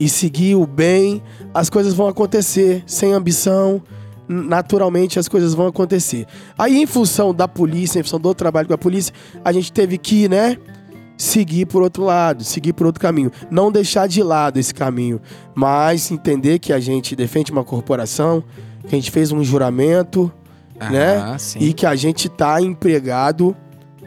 [0.00, 2.82] e seguir o bem, as coisas vão acontecer.
[2.86, 3.82] Sem ambição,
[4.28, 6.26] naturalmente as coisas vão acontecer.
[6.56, 9.14] Aí, em função da polícia, em função do trabalho com a polícia,
[9.44, 10.58] a gente teve que, né,
[11.16, 13.32] seguir por outro lado, seguir por outro caminho.
[13.50, 15.20] Não deixar de lado esse caminho,
[15.54, 18.44] mas entender que a gente defende uma corporação,
[18.86, 20.32] que a gente fez um juramento,
[20.90, 21.18] né?
[21.18, 21.58] Ah, sim.
[21.58, 23.56] E que a gente tá empregado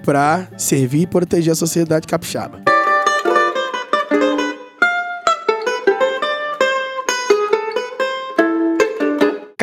[0.03, 2.70] pra servir e proteger a sociedade capixaba.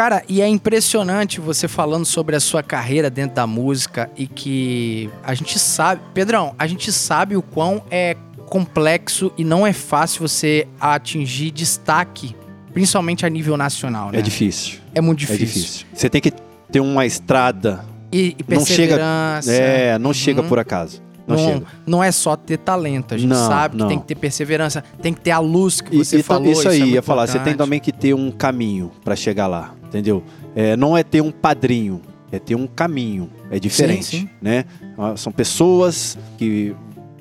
[0.08, 5.10] Cara, e é impressionante você falando sobre a sua carreira dentro da música e que
[5.22, 8.16] a gente sabe, Pedrão, a gente sabe o quão é
[8.46, 12.34] complexo e não é fácil você atingir destaque,
[12.72, 14.20] principalmente a nível nacional, né?
[14.20, 14.78] É difícil.
[14.94, 15.46] É muito É difícil.
[15.60, 15.86] difícil.
[15.92, 16.32] Você tem que
[16.72, 17.84] ter uma estrada.
[18.10, 18.98] E, e Não chega-.
[19.46, 20.48] É, não chega Uhum.
[20.48, 21.02] por acaso.
[21.28, 24.14] Não, Não, não é só ter talento, a gente Não, sabe que tem que ter
[24.14, 26.50] perseverança, tem que ter a luz que você e falou.
[26.50, 27.26] isso aí, é ia falar.
[27.26, 27.58] Você tem importante.
[27.58, 30.22] também que ter um caminho pra chegar lá, entendeu?
[30.56, 32.00] É, não é ter um padrinho,
[32.32, 33.30] é ter um caminho.
[33.50, 34.28] É diferente, Sim, sim.
[34.40, 34.64] né?
[34.96, 36.74] Ah, São pessoas que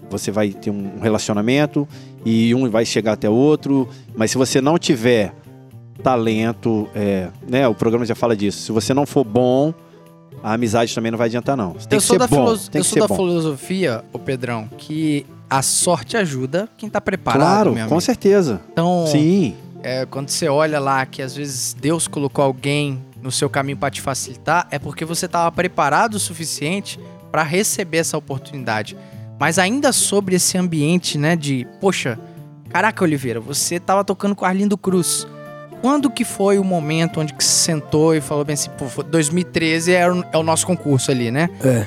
[0.09, 1.87] você vai ter um relacionamento
[2.25, 5.33] e um vai chegar até o outro, mas se você não tiver
[6.03, 7.67] talento, é, né?
[7.67, 8.59] O programa já fala disso.
[8.61, 9.73] Se você não for bom,
[10.43, 11.73] a amizade também não vai adiantar não.
[11.73, 12.35] Você tem eu que sou ser da, bom.
[12.35, 13.15] filoso- Tem eu que sou da bom.
[13.15, 18.01] filosofia, o Pedrão, que a sorte ajuda quem tá preparado, Claro, com amigo.
[18.01, 18.61] certeza.
[18.71, 19.55] Então, Sim.
[19.83, 23.89] é, quando você olha lá que às vezes Deus colocou alguém no seu caminho pra
[23.89, 26.99] te facilitar, é porque você tava preparado o suficiente
[27.31, 28.95] pra receber essa oportunidade.
[29.39, 32.17] Mas ainda sobre esse ambiente, né, de, poxa,
[32.69, 35.27] caraca, Oliveira, você tava tocando com Arlindo Cruz.
[35.81, 39.03] Quando que foi o momento onde que se sentou e falou bem assim, pô, foi
[39.03, 41.49] 2013 é o, é o nosso concurso ali, né?
[41.63, 41.85] É.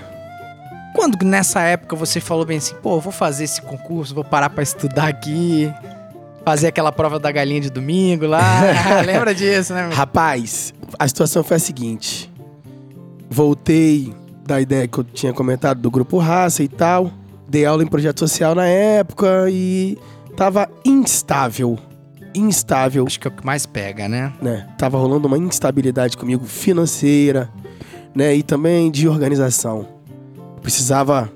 [0.94, 4.62] Quando nessa época você falou bem assim, pô, vou fazer esse concurso, vou parar pra
[4.62, 5.72] estudar aqui,
[6.44, 8.61] fazer aquela prova da galinha de domingo lá.
[9.07, 9.87] Lembra disso, né?
[9.87, 9.96] meu?
[9.96, 12.31] Rapaz, a situação foi a seguinte.
[13.29, 14.12] Voltei
[14.44, 17.11] da ideia que eu tinha comentado do grupo Raça e tal.
[17.48, 19.98] Dei aula em projeto social na época e
[20.37, 21.79] tava instável.
[22.35, 24.33] Instável, Acho que é o que mais pega, né?
[24.40, 24.66] né?
[24.79, 27.51] Tava rolando uma instabilidade comigo financeira,
[28.14, 28.35] né?
[28.37, 29.87] E também de organização.
[30.62, 31.31] Precisava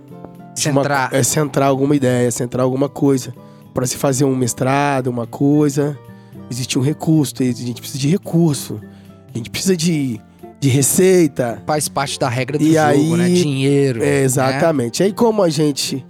[0.57, 1.09] de uma- Centrar.
[1.13, 3.35] é, centrar alguma ideia, centrar alguma coisa.
[3.73, 5.99] Pra se fazer um mestrado, uma coisa,
[6.49, 8.81] existe um recurso, a gente precisa de recurso.
[9.35, 10.21] A gente precisa de,
[10.61, 11.61] de receita.
[11.67, 13.29] Faz parte da regra do E jogo, aí- né?
[13.31, 14.01] Dinheiro.
[14.01, 14.23] É, né?
[14.23, 15.03] exatamente.
[15.03, 16.07] Aí como a gente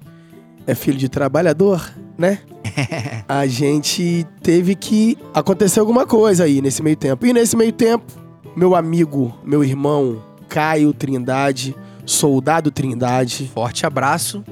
[0.67, 2.39] é filho de trabalhador, né?
[3.29, 7.27] a gente teve que acontecer alguma coisa aí nesse meio tempo.
[7.27, 8.05] E nesse meio tempo,
[8.57, 11.75] meu amigo, meu irmão, Caio Trindade,
[12.05, 14.45] soldado Trindade, Forte abraço.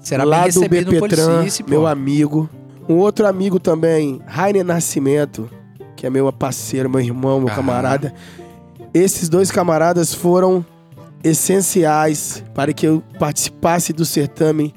[0.00, 1.70] Será lá bem do pô.
[1.70, 2.48] meu amigo.
[2.88, 5.48] Um outro amigo também, Rainer Nascimento,
[5.94, 7.56] que é meu parceiro, meu irmão, meu Aham.
[7.56, 8.14] camarada.
[8.92, 10.64] Esses dois camaradas foram
[11.22, 14.74] essenciais para que eu participasse do certame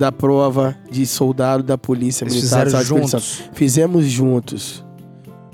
[0.00, 3.42] da prova de soldado da Polícia Eles Militar do juntos.
[3.52, 4.82] Fizemos juntos.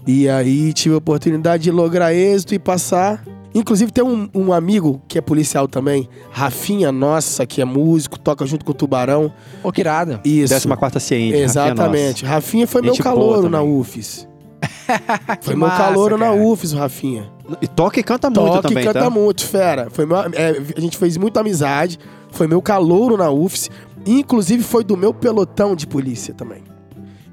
[0.07, 3.25] E aí tive a oportunidade de lograr êxito e passar.
[3.53, 8.47] Inclusive tem um, um amigo que é policial também, Rafinha Nossa, que é músico, toca
[8.47, 9.33] junto com o Tubarão.
[9.63, 10.21] Pô, que irado.
[10.25, 10.69] Isso.
[10.69, 11.37] 14 ciente.
[11.39, 12.25] Exatamente.
[12.25, 13.63] Rafinha foi Gente meu calouro na.
[13.63, 14.29] UFES.
[15.43, 16.33] foi meu massa, calouro na.
[16.33, 17.33] UFES, o Rafinha.
[17.61, 19.11] E toca e canta muito Toca também, e canta tá?
[19.11, 19.89] muito, fera.
[19.91, 21.99] Foi meu- é, a gente fez muita amizade.
[22.31, 23.71] Foi meu calouro na UFES.
[24.07, 26.76] Inclusive foi do meu pelotão de polícia também.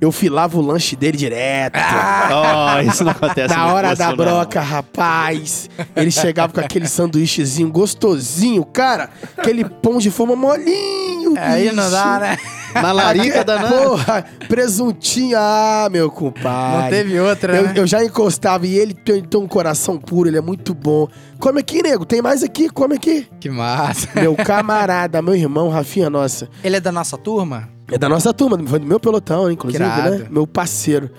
[0.04, 1.80] Eu filava o lanche dele direto.
[1.80, 4.18] Oh, isso não acontece Na hora da você, não.
[4.18, 5.70] broca, rapaz.
[5.96, 9.10] Ele chegava com aquele sanduíchezinho gostosinho, cara.
[9.38, 11.36] Aquele pão de forma molinho.
[11.38, 12.38] Aí não dá, né?
[12.74, 15.38] Na larica da Porra, presuntinho.
[15.39, 16.82] Ah, meu compadre.
[16.82, 17.74] Não teve outra, Eu, né?
[17.78, 21.08] eu já encostava e ele tem, tem um coração puro, ele é muito bom.
[21.39, 22.06] Come aqui, nego.
[22.06, 23.26] Tem mais aqui, come aqui.
[23.39, 24.10] Que massa.
[24.16, 26.50] Meu camarada, meu irmão, Rafinha, nossa.
[26.62, 27.70] Ele é da nossa turma?
[27.91, 30.19] É da nossa turma, foi do meu pelotão, inclusive, Que irado.
[30.19, 30.28] né?
[30.30, 31.10] Meu parceiro.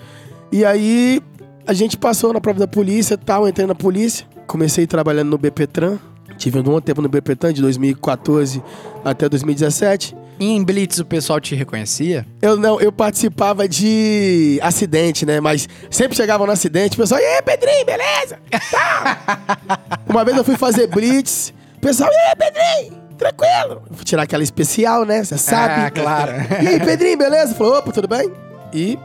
[0.51, 1.21] E aí,
[1.65, 4.25] a gente passou na prova da polícia e tal, entrei na polícia.
[4.47, 5.97] Comecei trabalhando no BPTran.
[6.37, 8.61] Tive um bom tempo no BPTran, de 2014
[9.03, 10.15] até 2017.
[10.37, 12.25] E em Blitz o pessoal te reconhecia?
[12.41, 15.39] Eu não, eu participava de acidente, né?
[15.39, 18.37] Mas sempre chegava no acidente, o pessoal, e aí, Pedrinho, beleza?
[20.07, 23.04] Uma vez eu fui fazer blitz, o pessoal, e aí, Pedrinho?
[23.17, 23.83] Tranquilo.
[23.91, 25.23] Fui tirar aquela especial, né?
[25.23, 25.73] Você sabe.
[25.85, 26.31] Ah, claro.
[26.63, 27.53] E aí, Pedrinho, beleza?
[27.55, 28.31] Falou, opa, tudo bem?
[28.73, 28.97] E.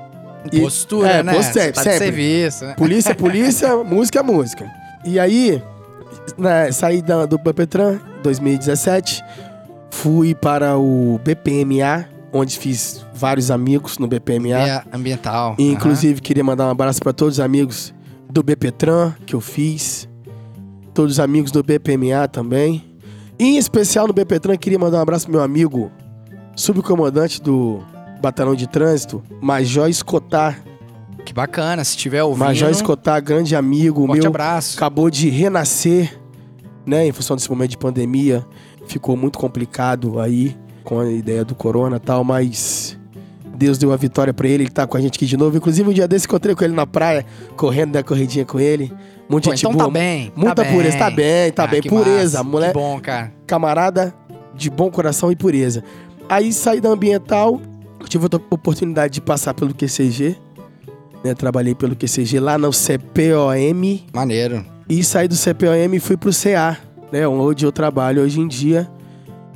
[0.52, 1.32] e- Postura, é, né?
[1.34, 1.98] posto- sempre, Tá sempre.
[1.98, 2.74] serviço, né?
[2.74, 4.70] Polícia, polícia, música, música.
[5.04, 5.62] E aí,
[6.36, 9.22] né, saí da- do Bepetran, 2017,
[9.90, 14.58] fui para o BPMA, onde fiz vários amigos no BPMA.
[14.68, 15.54] É ambiental.
[15.58, 17.94] E, inclusive, queria mandar um abraço para todos os amigos
[18.28, 20.08] do BPTran que eu fiz.
[20.94, 22.84] Todos os amigos do BPMA também.
[23.42, 25.90] Em especial no BPTran, queria mandar um abraço pro meu amigo,
[26.54, 27.80] subcomandante do
[28.20, 30.62] Batalhão de Trânsito, Major Escotar.
[31.24, 32.44] Que bacana, se tiver ouvindo.
[32.44, 34.28] Major Escotar, grande amigo Forte meu.
[34.28, 34.76] abraço.
[34.76, 36.20] Acabou de renascer,
[36.84, 37.06] né?
[37.06, 38.46] Em função desse momento de pandemia.
[38.86, 42.98] Ficou muito complicado aí com a ideia do corona e tal, mas
[43.56, 45.56] Deus deu a vitória pra ele, ele tá com a gente aqui de novo.
[45.56, 47.24] Inclusive, um dia desse encontrei com ele na praia,
[47.56, 48.92] correndo da corridinha com ele.
[49.30, 49.84] Muito Pô, gente então boa.
[49.84, 50.32] tá bem.
[50.34, 51.80] Muita tá pureza, tá bem, tá Ah, bem.
[51.80, 53.32] que Pureza, massa, mulher, Que bom, cara.
[53.46, 54.12] camarada
[54.54, 55.84] de bom coração e pureza.
[56.28, 57.60] Aí saí da ambiental,
[58.08, 60.36] tive a oportunidade de passar pelo QCG,
[61.24, 61.34] né?
[61.34, 64.64] Trabalhei pelo QCG lá no CPOM, Maneiro.
[64.88, 66.76] e saí do CPOM e fui pro CA,
[67.12, 67.26] né?
[67.28, 68.90] Onde eu trabalho hoje em dia,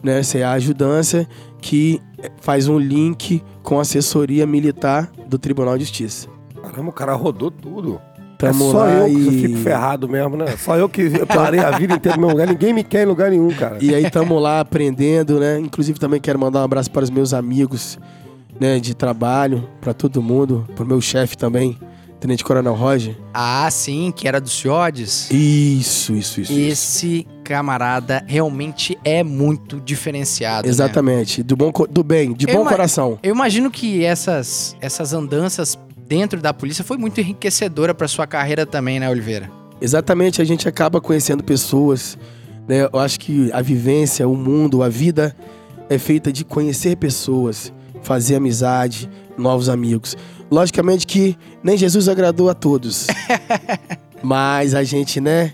[0.03, 0.23] né?
[0.23, 1.29] CA Ajudância,
[1.61, 2.01] que
[2.41, 6.29] faz um link com a assessoria militar do Tribunal de Justiça.
[6.63, 8.01] Caramba, o cara rodou tudo.
[8.49, 9.43] Tamo é só eu que e...
[9.43, 10.57] fico ferrado mesmo, né?
[10.57, 12.47] Só eu que eu parei a vida inteira no meu lugar.
[12.47, 13.79] Ninguém me quer em lugar nenhum, cara.
[13.81, 15.59] E aí tamo lá aprendendo, né?
[15.59, 17.99] Inclusive também quero mandar um abraço para os meus amigos,
[18.61, 21.77] né, de trabalho, para todo mundo, pro meu chefe também,
[22.25, 23.15] Tenente Coronel Roger.
[23.35, 25.31] Ah, sim, que era do Ciodes.
[25.31, 26.53] Isso, isso, isso.
[26.53, 26.53] isso.
[26.53, 30.67] Esse camarada realmente é muito diferenciado.
[30.67, 30.71] né?
[30.71, 33.19] Exatamente, do bom do bem, de Eu bom coração.
[33.23, 38.67] Eu imagino que essas, essas andanças dentro da polícia foi muito enriquecedora pra sua carreira
[38.67, 39.51] também, né, Oliveira?
[39.81, 42.17] Exatamente, a gente acaba conhecendo pessoas,
[42.69, 42.89] né?
[42.93, 45.35] Eu acho que a vivência, o mundo, a vida
[45.89, 50.17] é feita de conhecer pessoas, fazer amizade, novos amigos.
[50.51, 53.07] Logicamente que nem Jesus agradou a todos.
[54.23, 55.53] mas a gente, né,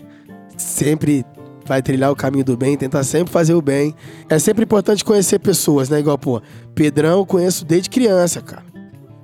[0.55, 1.25] sempre
[1.65, 3.95] vai trilhar o caminho do bem, tentar sempre fazer o bem.
[4.29, 5.99] É sempre importante conhecer pessoas, né?
[5.99, 6.41] Igual, pô,
[6.75, 8.70] Pedrão eu conheço desde criança, cara.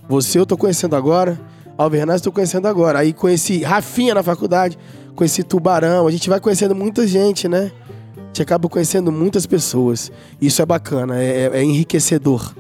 [0.10, 1.40] Você eu tô conhecendo agora,
[1.78, 3.00] Alvernaz eu tô conhecendo agora.
[3.00, 4.78] Aí conheci Rafinha na faculdade,
[5.16, 7.72] conheci Tubarão, a gente vai conhecendo muita gente, né?
[8.16, 10.12] A gente acaba conhecendo muitas pessoas.
[10.42, 12.56] Isso é bacana, é, é enriquecedor.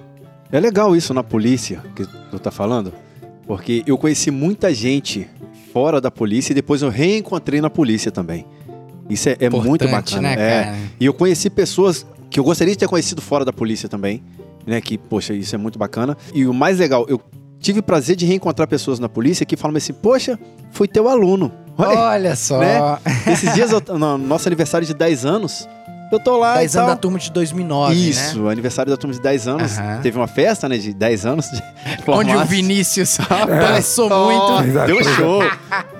[0.51, 2.93] É legal isso na polícia que tu tá falando,
[3.45, 5.27] porque eu conheci muita gente
[5.73, 8.45] fora da polícia e depois eu reencontrei na polícia também.
[9.09, 10.35] Isso é, é muito Importante, bacana.
[10.35, 10.75] né, é.
[10.99, 14.21] E eu conheci pessoas que eu gostaria de ter conhecido fora da polícia também,
[14.65, 14.81] né?
[14.81, 16.17] Que, poxa, isso é muito bacana.
[16.33, 17.21] E o mais legal, eu
[17.59, 20.39] tive o prazer de reencontrar pessoas na polícia que falam assim, poxa,
[20.71, 21.51] fui teu aluno.
[21.77, 22.57] Olha, Olha só.
[22.59, 22.79] né?
[23.31, 25.67] Esses dias, eu, no nosso aniversário de 10 anos,
[26.11, 26.83] eu tô lá 10 e tal.
[26.83, 28.51] anos da turma de 2009, Isso, né?
[28.51, 29.71] aniversário da turma de 10 anos.
[30.01, 31.45] Teve uma festa, né, de 10 anos.
[31.51, 31.61] De
[32.07, 32.45] Onde o.
[32.45, 33.17] Vinícius
[34.09, 34.85] Oh, muito.
[34.87, 35.41] deu show.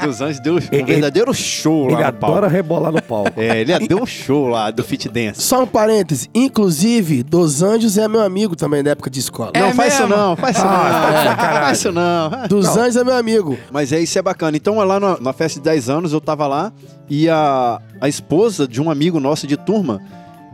[0.02, 2.26] Dos Anjos deu um Ele- verdadeiro show lá Ele no palco.
[2.38, 3.34] adora rebolar no palco.
[3.42, 5.42] É, ele deu um show lá do Fit Dance.
[5.42, 9.52] Só um parêntese, inclusive, Dos Anjos é meu amigo também da época de escola.
[9.54, 10.18] É não, faz isso mesmo?
[10.18, 11.32] não, faz isso Ah, não.
[11.32, 12.30] É, faz isso não.
[12.48, 13.58] Dos Anjos é meu amigo.
[13.72, 14.56] Mas é isso é bacana.
[14.58, 16.72] Então, lá na, na festa de 10 anos, eu tava lá
[17.10, 19.97] e a, a esposa de um amigo nosso de turma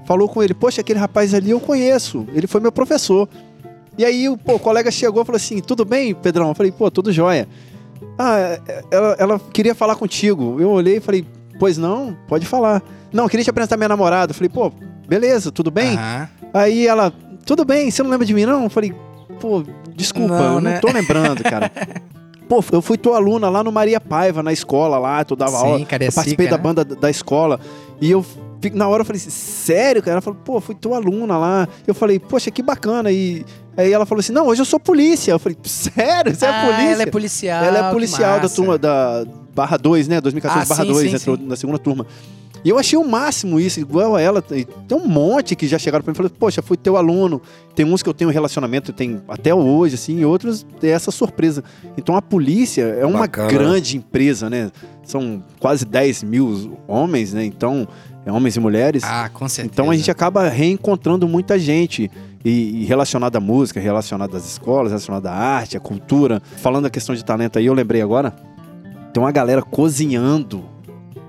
[0.05, 3.27] falou com ele: Poxa, aquele rapaz ali eu conheço, ele foi meu professor.
[3.97, 6.49] E aí o pô, o colega chegou e falou assim: Tudo bem, Pedrão?
[6.49, 7.47] Eu falei: Pô, tudo jóia.
[8.17, 8.37] Ah,
[8.67, 10.59] é- ela, ela queria falar contigo.
[10.59, 11.25] Eu olhei e falei:
[11.59, 12.81] Pois não, pode falar.
[13.11, 14.31] Não, queria te apresentar minha namorada.
[14.31, 14.71] Eu falei: Pô,
[15.07, 15.95] beleza, tudo bem?
[15.97, 16.29] Aham.
[16.53, 17.11] Aí ela,
[17.45, 18.63] tudo bem, você não lembra de mim, não?
[18.65, 18.93] Eu falei,
[19.39, 19.63] pô,
[19.95, 20.73] desculpa, Não, eu né?
[20.75, 21.71] não tô lembrando, cara.
[22.47, 25.65] Pô, eu fui tua aluna lá no Maria Paiva, na escola lá, tu dava Sim,
[25.65, 25.79] aula.
[25.79, 26.61] Eu participei da né?
[26.61, 27.59] banda da da escola.
[27.99, 28.23] E eu,
[28.69, 30.13] na hora eu falei assim, sério, cara?
[30.15, 31.67] Ela falou, pô, fui tua aluna lá.
[31.87, 33.11] Eu falei, poxa, que bacana.
[33.11, 33.45] E
[33.75, 35.31] aí ela falou assim, não, hoje eu sou polícia.
[35.31, 36.33] Eu falei, sério?
[36.35, 36.91] Você Ah, é polícia?
[36.93, 37.63] Ela é policial.
[37.63, 40.21] Ela é policial da turma da barra 2, né?
[40.21, 41.45] 2014 Ah, barra sim, 2, sim, entrou sim.
[41.45, 42.05] na segunda turma.
[42.65, 44.41] E eu achei o máximo isso, igual a ela.
[44.41, 47.41] Tem um monte que já chegaram pra mim e falaram, poxa, fui teu aluno.
[47.75, 51.61] Tem uns que eu tenho relacionamento, tem até hoje, assim, e outros é essa surpresa.
[51.97, 53.49] Então a polícia é uma Bacana.
[53.49, 54.71] grande empresa, né?
[55.03, 57.43] São quase 10 mil homens, né?
[57.43, 59.03] Então, é homens e mulheres.
[59.03, 59.73] Ah, com certeza.
[59.73, 62.09] Então a gente acaba reencontrando muita gente
[62.43, 66.41] e, e relacionada à música, relacionada às escolas, relacionada à arte, à cultura.
[66.57, 68.33] Falando da questão de talento aí, eu lembrei agora,
[69.13, 70.72] tem uma galera cozinhando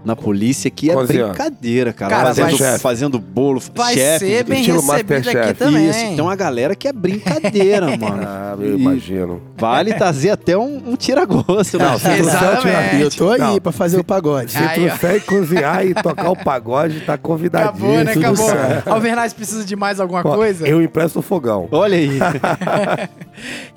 [0.05, 1.28] na polícia que é 11 anos.
[1.36, 2.11] brincadeira, cara.
[2.14, 4.26] Cara, fazendo, vai- fazendo bolo, Vai chefe.
[4.26, 5.88] ser bem estilo recebido aqui também.
[5.90, 8.22] Isso, tem uma galera que é brincadeira, mano.
[8.26, 9.40] Ah, eu E imagino.
[9.57, 11.84] Vale trazer até um, um tira-gosto, né?
[11.86, 12.96] Não, se Exatamente.
[12.96, 13.61] E eu tô aí Não.
[13.61, 14.52] pra fazer o pagode.
[14.52, 17.70] Se trouxer e cozinhar e tocar o pagode, tá convidadinho.
[17.70, 18.12] Acabou, né?
[18.12, 18.48] tudo Acabou.
[18.50, 18.88] certo.
[18.88, 20.66] Alvernaz precisa de mais alguma Ó, coisa?
[20.68, 21.68] Eu empresto o fogão.
[21.70, 22.18] Olha aí.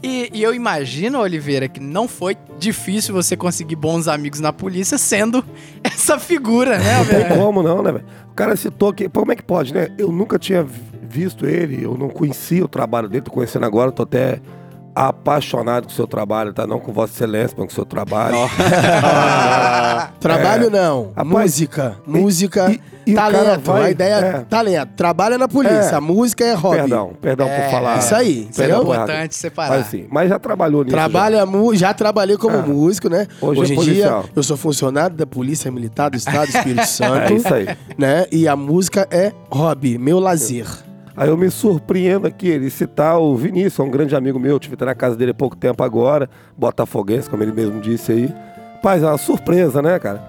[0.04, 4.98] E, e eu imagino, Oliveira, que não foi difícil você conseguir bons amigos na polícia
[4.98, 5.44] sendo
[5.84, 8.06] essa figura, né, Não tem como não, né, velho?
[8.32, 9.08] O cara citou que.
[9.10, 9.88] Pô, como é que pode, né?
[9.98, 13.92] Eu nunca tinha vi- visto ele, eu não conhecia o trabalho dele, tô conhecendo agora,
[13.92, 14.40] tô até
[15.08, 16.66] apaixonado com o seu trabalho, tá?
[16.66, 18.36] Não com Vossa Excelência, mas com o seu trabalho.
[20.20, 21.12] Trabalho não.
[21.16, 21.98] Rapaz, música.
[22.06, 22.72] música.
[22.72, 22.82] e-
[23.12, 23.62] e talento.
[23.72, 24.40] vai- a ideia é é.
[24.50, 24.90] talento.
[24.98, 25.76] Trabalha na polícia.
[25.92, 25.96] É.
[25.96, 26.78] A música é hobby.
[26.78, 28.00] Perdão, perdão por falar.
[28.00, 28.82] isso aí, por errar.
[28.82, 29.78] Importante separar.
[29.78, 30.96] Mas assim, mas já trabalhou nisso.
[30.96, 32.62] Trabalha mu já trabalhei como Ah.
[32.64, 33.28] músico, né?
[33.40, 34.26] Hoje Hoje, é em dia policial.
[34.36, 36.86] eu sou funcionário da Polícia Militar do Estado do Espírito já.
[37.08, 37.68] Santo, É isso aí.
[37.98, 38.26] né?
[38.32, 40.66] E a música é hobby, meu lazer.
[41.18, 44.60] Aí eu me surpreendo aqui, ele citar o Vinícius, é um grande amigo meu, eu
[44.60, 48.34] tive na casa dele há pouco tempo agora, botafoguense, como ele mesmo disse aí.
[48.84, 50.22] Paz, é uma surpresa, né, cara?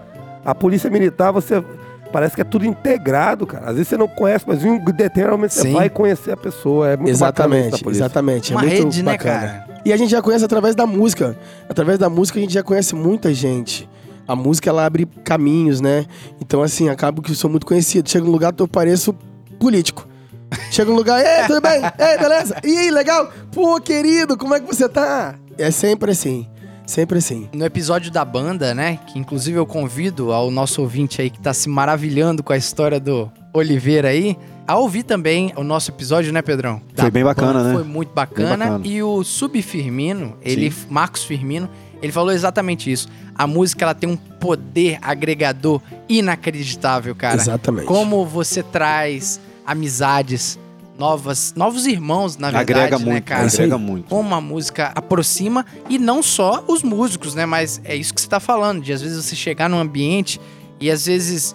[0.43, 1.63] A polícia militar, você
[2.11, 3.67] parece que é tudo integrado, cara.
[3.67, 5.75] Às vezes você não conhece, mas em um determinado momento você Sim.
[5.75, 6.89] vai conhecer a pessoa.
[6.89, 8.05] É muito Exatamente, polícia.
[8.05, 8.53] exatamente.
[8.55, 9.41] Uma é muito rede, né, bacana.
[9.41, 9.81] cara?
[9.85, 11.37] E a gente já conhece através da música.
[11.69, 13.87] Através da música a gente já conhece muita gente.
[14.27, 16.07] A música ela abre caminhos, né?
[16.41, 18.09] Então assim, acabo que eu sou muito conhecido.
[18.09, 19.15] Chega num lugar eu pareço
[19.61, 20.08] político.
[20.71, 21.81] Chega num lugar, ei, tudo bem?
[21.99, 22.57] Ei, beleza?
[22.65, 23.31] E aí, legal?
[23.53, 25.35] Pô, querido, como é que você tá?
[25.57, 26.47] É sempre assim.
[26.87, 27.49] Sempre assim.
[27.53, 28.99] No episódio da banda, né?
[29.07, 32.99] Que inclusive eu convido ao nosso ouvinte aí que tá se maravilhando com a história
[32.99, 34.37] do Oliveira aí,
[34.67, 36.81] a ouvir também o nosso episódio, né, Pedrão?
[36.95, 37.65] Foi Da bem bacana, banda.
[37.69, 37.75] né?
[37.75, 38.57] Foi muito bacana.
[38.57, 38.87] Bacana.
[38.87, 41.69] E o Sub Firmino, ele, Marcos Firmino,
[42.01, 43.09] ele falou exatamente isso.
[43.35, 47.37] A música ela tem um poder agregador inacreditável, cara.
[47.37, 47.87] Exatamente.
[47.87, 50.59] Como você traz amizades,
[50.99, 53.47] novas, novos irmãos, na verdade, agrega né, muito, cara?
[53.47, 54.09] agrega muito.
[54.09, 57.45] como a música aproxima e não só os músicos, né?
[57.45, 60.41] Mas é isso que você tá falando, de às vezes você chegar num ambiente
[60.81, 61.55] e às vezes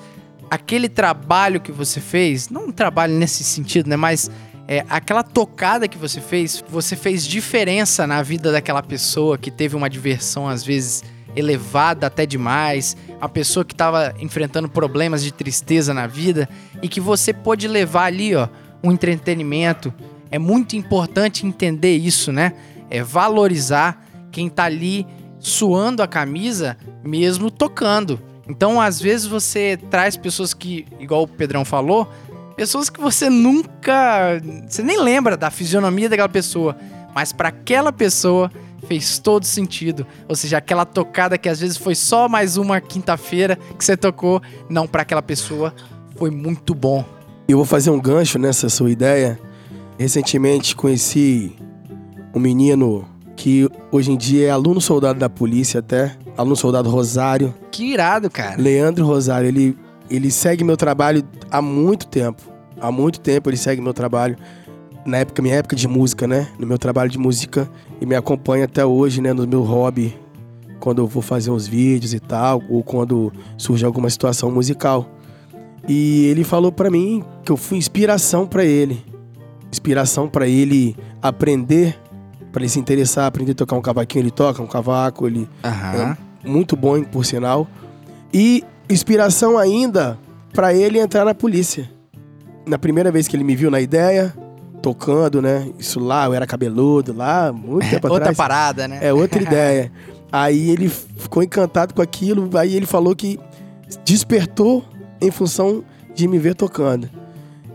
[0.49, 3.97] aquele trabalho que você fez, não um trabalho nesse sentido, né?
[3.97, 4.29] Mas
[4.67, 9.75] é, aquela tocada que você fez, você fez diferença na vida daquela pessoa que teve
[9.75, 11.03] uma diversão às vezes
[11.35, 16.47] elevada até demais, a pessoa que estava enfrentando problemas de tristeza na vida
[16.81, 18.47] e que você pôde levar ali, ó,
[18.83, 19.93] um entretenimento.
[20.29, 22.53] É muito importante entender isso, né?
[22.89, 25.05] É valorizar quem tá ali
[25.39, 28.19] suando a camisa, mesmo tocando.
[28.47, 32.11] Então, às vezes você traz pessoas que, igual o Pedrão falou,
[32.55, 36.75] pessoas que você nunca, você nem lembra da fisionomia daquela pessoa,
[37.13, 38.51] mas para aquela pessoa
[38.87, 40.05] fez todo sentido.
[40.27, 44.41] Ou seja, aquela tocada que às vezes foi só mais uma quinta-feira que você tocou,
[44.69, 45.73] não para aquela pessoa
[46.15, 47.03] foi muito bom.
[47.47, 49.39] Eu vou fazer um gancho nessa sua ideia.
[49.97, 51.55] Recentemente conheci
[52.33, 53.05] um menino
[53.35, 58.29] que hoje em dia é aluno soldado da polícia até, aluno soldado Rosário, Que irado,
[58.29, 58.61] cara.
[58.61, 59.47] Leandro Rosário.
[59.47, 59.77] Ele,
[60.09, 62.41] ele segue meu trabalho há muito tempo.
[62.79, 64.37] Há muito tempo ele segue meu trabalho.
[65.05, 66.47] Na época, minha época de música, né?
[66.57, 67.69] No meu trabalho de música.
[68.03, 69.31] E me acompanha até hoje, né?
[69.31, 70.13] No meu hobby.
[70.77, 72.61] Quando eu vou fazer uns vídeos e tal.
[72.69, 75.07] Ou quando surge alguma situação musical.
[75.87, 79.05] E ele falou pra mim que eu fui inspiração pra ele.
[79.71, 81.97] Inspiração pra ele aprender,
[82.51, 86.17] pra ele se interessar, aprender a tocar um cavaquinho, ele toca um cavaco, ele Aham.
[86.43, 87.65] muito bom, por sinal.
[88.33, 90.19] E inspiração ainda
[90.51, 91.89] pra ele entrar na polícia.
[92.67, 94.33] Na primeira vez que ele me viu na ideia,
[94.83, 95.67] tocando, né?
[95.79, 98.37] Isso lá, eu era cabeludo lá, muito tempo Outra atrás.
[98.37, 98.99] parada, né?
[99.01, 99.89] É outra ideia.
[100.31, 103.39] Aí ele ficou encantado com aquilo, aí ele falou que
[104.05, 104.83] despertou
[105.21, 107.09] em função de me ver tocando.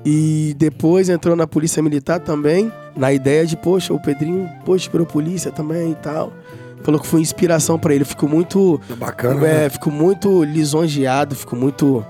[0.04, 5.06] E depois entrou na polícia militar também, na ideia de, poxa, o Pedrinho, poxa, virou
[5.06, 6.32] polícia também e tal.
[6.82, 8.04] Falou que foi inspiração pra ele.
[8.04, 8.80] Fico muito.
[8.96, 9.68] Bacana, É, né?
[9.68, 12.04] fico muito lisonjeado, fico muito,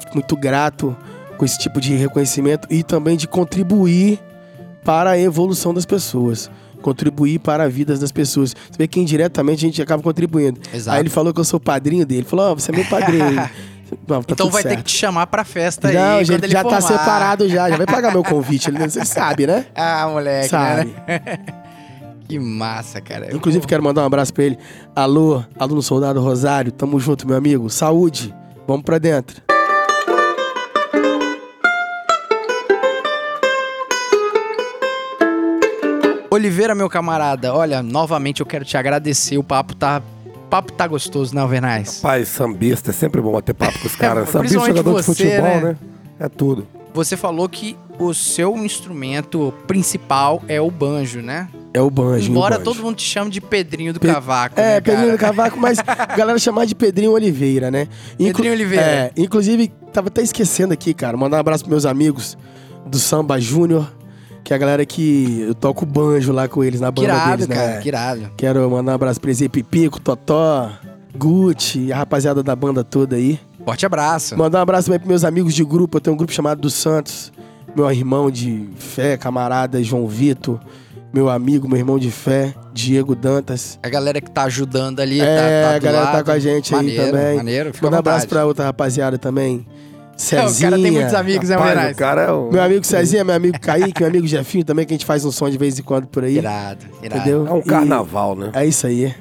[0.00, 0.96] fico muito grato
[1.36, 4.20] com esse tipo de reconhecimento e também de contribuir
[4.84, 6.50] para a evolução das pessoas.
[6.80, 8.50] Contribuir para a vida das pessoas.
[8.50, 10.60] Você vê que indiretamente a gente acaba contribuindo.
[10.74, 10.96] Exato.
[10.96, 12.22] Aí ele falou que eu sou padrinho dele.
[12.22, 13.22] Ele falou, ó, você é meu padrinho.
[14.08, 14.78] Não, tá então vai ter certo.
[14.84, 15.94] que te chamar pra festa aí.
[15.94, 16.98] Não, quando gente, ele já tá formar.
[16.98, 17.68] separado já.
[17.70, 18.70] Já vai pagar meu convite.
[18.70, 19.66] Ele você sabe, né?
[19.74, 20.90] Ah, moleque, Sabe.
[21.06, 21.38] né?
[22.26, 23.26] Que massa, cara.
[23.26, 24.56] Eu Inclusive, vou- quero mandar um abraço pra ele.
[24.96, 27.68] Alô, aluno soldado Rosário, tamo junto, meu amigo.
[27.68, 28.34] Saúde.
[28.66, 29.42] Vamos pra dentro.
[36.32, 39.36] Oliveira, meu camarada, olha, novamente eu quero te agradecer.
[39.36, 40.00] O papo tá
[40.48, 41.98] papo tá gostoso, né, Alvernais?
[42.00, 44.30] Pai, sambista, é sempre bom bater papo com os caras.
[44.30, 45.60] Sambista, principalmente jogador de você, futebol, né?
[45.60, 45.76] né?
[46.18, 46.66] É tudo.
[46.94, 51.48] Você falou que o seu instrumento principal é o banjo, né?
[51.74, 52.30] É o banjo.
[52.30, 52.64] Embora banjo.
[52.64, 54.58] todo mundo te chame de Pedrinho do Pe- Cavaco.
[54.58, 55.18] É, né, Pedrinho do?
[55.18, 57.88] Cavaco, mas a galera chamar de Pedrinho Oliveira, né?
[58.14, 58.84] Inclu- Pedrinho Oliveira.
[58.86, 61.14] É, inclusive, tava até esquecendo aqui, cara.
[61.14, 62.38] Mandar um abraço pros meus amigos
[62.86, 63.90] do Samba Júnior,
[64.44, 67.48] que é a galera que eu toco banjo lá com eles na banda irado, deles,
[67.48, 67.54] né?
[67.54, 68.30] cara, que irado.
[68.36, 70.70] Quero mandar um abraço pra eles aí, Pipico, Totó,
[71.16, 73.38] Gucci, a rapaziada da banda toda aí.
[73.64, 74.36] Forte abraço.
[74.36, 75.96] Mandar um abraço também pros meus amigos de grupo.
[75.96, 77.32] Eu tenho um grupo chamado dos Santos.
[77.76, 80.58] Meu irmão de fé, camarada João Vitor.
[81.12, 83.78] Meu amigo, meu irmão de fé, Diego Dantas.
[83.82, 85.24] A galera que tá ajudando ali, É,
[85.62, 86.24] tá, tá a do galera tá lado.
[86.24, 87.36] com a gente aí Maneiro, também.
[87.36, 89.66] Maneiro, fica à Mandar um abraço pra outra rapaziada também.
[90.22, 90.68] Cezinha.
[90.68, 92.50] o cara tem muitos amigos, né, Rapaz, o cara é o...
[92.52, 95.30] Meu amigo Cezinha, meu amigo Kaique, meu amigo Jefinho também, que a gente faz um
[95.32, 96.36] som de vez em quando por aí.
[96.36, 97.20] Irado, irado.
[97.20, 97.46] Entendeu?
[97.46, 98.50] É um E carnaval, né?
[98.54, 99.14] É isso aí.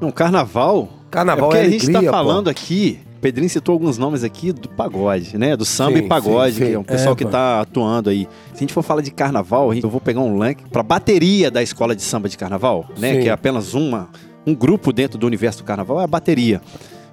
[0.00, 0.88] Não, carnaval.
[1.10, 2.24] Carnaval é porque é a gente alegria, tá pô.
[2.24, 2.98] falando aqui.
[3.16, 5.56] O Pedrinho citou alguns nomes aqui do pagode, né?
[5.56, 6.66] Do samba Sim, e pagode, sim, sim.
[6.68, 7.30] que é um pessoal É, que pô.
[7.30, 8.28] tá atuando aí.
[8.52, 11.60] Se a gente for falar de carnaval, eu vou pegar um link pra bateria da
[11.60, 13.14] escola de samba de carnaval, né?
[13.14, 13.20] Sim.
[13.22, 14.08] Que é apenas uma,
[14.46, 16.60] um grupo dentro do universo do carnaval, é a bateria.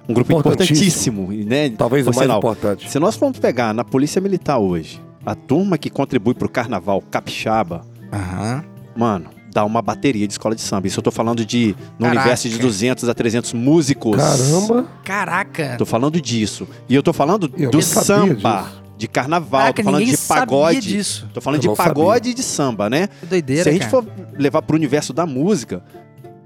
[0.08, 1.22] Um grupo Importantíssimo.
[1.24, 1.70] importantíssimo, né?
[1.70, 2.88] Talvez Por o mais sinal, importante.
[2.90, 7.82] Se nós formos pegar na Polícia Militar hoje, a turma que contribui pro carnaval capixaba,
[8.12, 8.64] Aham.
[8.96, 10.86] mano, dá uma bateria de escola de samba.
[10.86, 12.20] Isso eu tô falando de no Caraca.
[12.20, 14.16] universo de 200 a 300 músicos.
[14.16, 14.86] Caramba.
[15.02, 15.74] Caraca.
[15.78, 16.68] Tô falando disso.
[16.88, 18.82] E eu tô falando Eu do samba, disso.
[18.96, 20.74] de carnaval, Caraca, tô falando de pagode.
[20.76, 21.28] sabia disso.
[21.34, 23.08] Tô falando Eu de pagode e de samba, né?
[23.20, 23.90] Que doideira, Se a gente cara.
[23.90, 24.06] for
[24.38, 25.82] levar pro universo da música,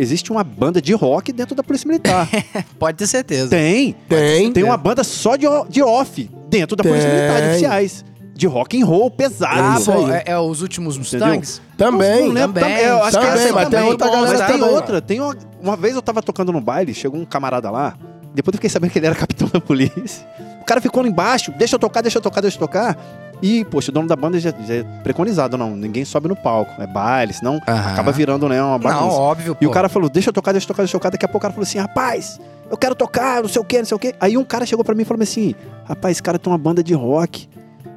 [0.01, 2.29] existe uma banda de rock dentro da Polícia Militar.
[2.79, 3.49] Pode ter certeza.
[3.51, 3.95] tem.
[4.09, 4.53] Tem.
[4.53, 7.19] Tem uma banda só de, de off dentro da Polícia Tem.
[7.19, 8.05] Militar, de oficiais.
[8.35, 9.61] De rock and roll pesado.
[9.61, 10.13] Ah, isso pô, aí.
[10.13, 11.61] é, é os últimos Mustangs?
[11.77, 12.27] Também.
[12.29, 14.47] Não lembro, também, tam- eu acho que também, essa mas tem outra bom, galera Mas
[14.47, 14.75] tem também.
[14.75, 17.99] outra, tem uma, uma vez eu tava tocando num baile, chegou um camarada lá,
[18.35, 20.27] depois eu fiquei sabendo que ele era capitão da polícia.
[20.63, 22.97] O cara ficou lá embaixo, deixa eu tocar, deixa eu tocar, deixa eu tocar.
[23.43, 26.81] E, poxa, o dono da banda já, já é preconizado, não, ninguém sobe no palco,
[26.83, 29.17] é baile, senão acaba virando, né, uma Não, bagunça.
[29.17, 29.71] óbvio, E pô.
[29.71, 31.11] o cara falou, deixa eu tocar, deixa eu tocar, deixa eu tocar.
[31.11, 32.39] Daqui a pouco o cara falou assim, rapaz,
[32.71, 34.15] eu quero tocar, não sei o que, não sei o que.
[34.21, 35.55] Aí um cara chegou pra mim e falou assim,
[35.89, 37.49] rapaz, esse cara tem uma banda de rock.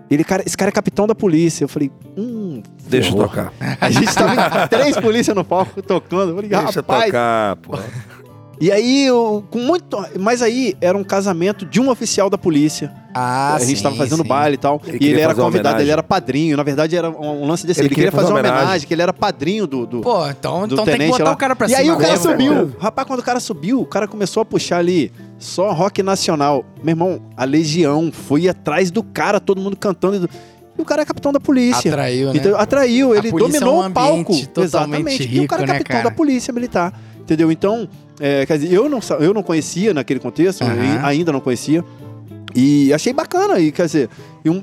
[0.10, 1.64] Ele, cara, esse cara é capitão da polícia.
[1.64, 3.52] Eu falei, hum, Deixa eu tocar.
[3.82, 4.34] A gente tava
[4.64, 6.30] em três polícias no palco tocando.
[6.30, 7.06] Eu falei, Deixa eu rapaz.
[7.06, 7.80] tocar, pô.
[8.62, 9.98] E aí, eu, com muito.
[10.20, 12.94] Mas aí era um casamento de um oficial da polícia.
[13.14, 14.28] Ah, a gente sim, tava fazendo sim.
[14.28, 14.82] baile e tal.
[14.86, 16.58] Ele e ele era convidado, ele era padrinho.
[16.58, 17.80] Na verdade, era um, lance desse.
[17.82, 18.88] Ele, Ele queria queria fazer uma homenagem, homenagem.
[18.88, 19.86] que ele era padrinho do.
[19.86, 21.32] do Pô, então, do então tem que tenente botar lá.
[21.32, 22.68] o cara pra e cima aí o cara mesmo, subiu.
[22.68, 22.80] pô.
[22.80, 26.66] Rapaz, quando o cara subiu, o cara começou a puxar ali só rock nacional.
[26.84, 30.28] Meu irmão, a legião foi atrás do cara, todo mundo cantando.
[30.78, 31.92] E o cara é capitão da polícia.
[31.92, 32.40] Atraiu, né?
[32.40, 34.14] Então, atraiu, A ele polícia dominou é um o palco.
[34.34, 35.24] ambiente totalmente Exatamente.
[35.24, 36.10] e o rico, cara é né, capitão cara?
[36.10, 37.00] da polícia militar.
[37.20, 37.52] Entendeu?
[37.52, 37.88] Então,
[38.20, 41.84] é, quer dizer, eu não, eu não conhecia naquele contexto, e ainda não conhecia.
[42.56, 44.10] E achei bacana, e quer dizer,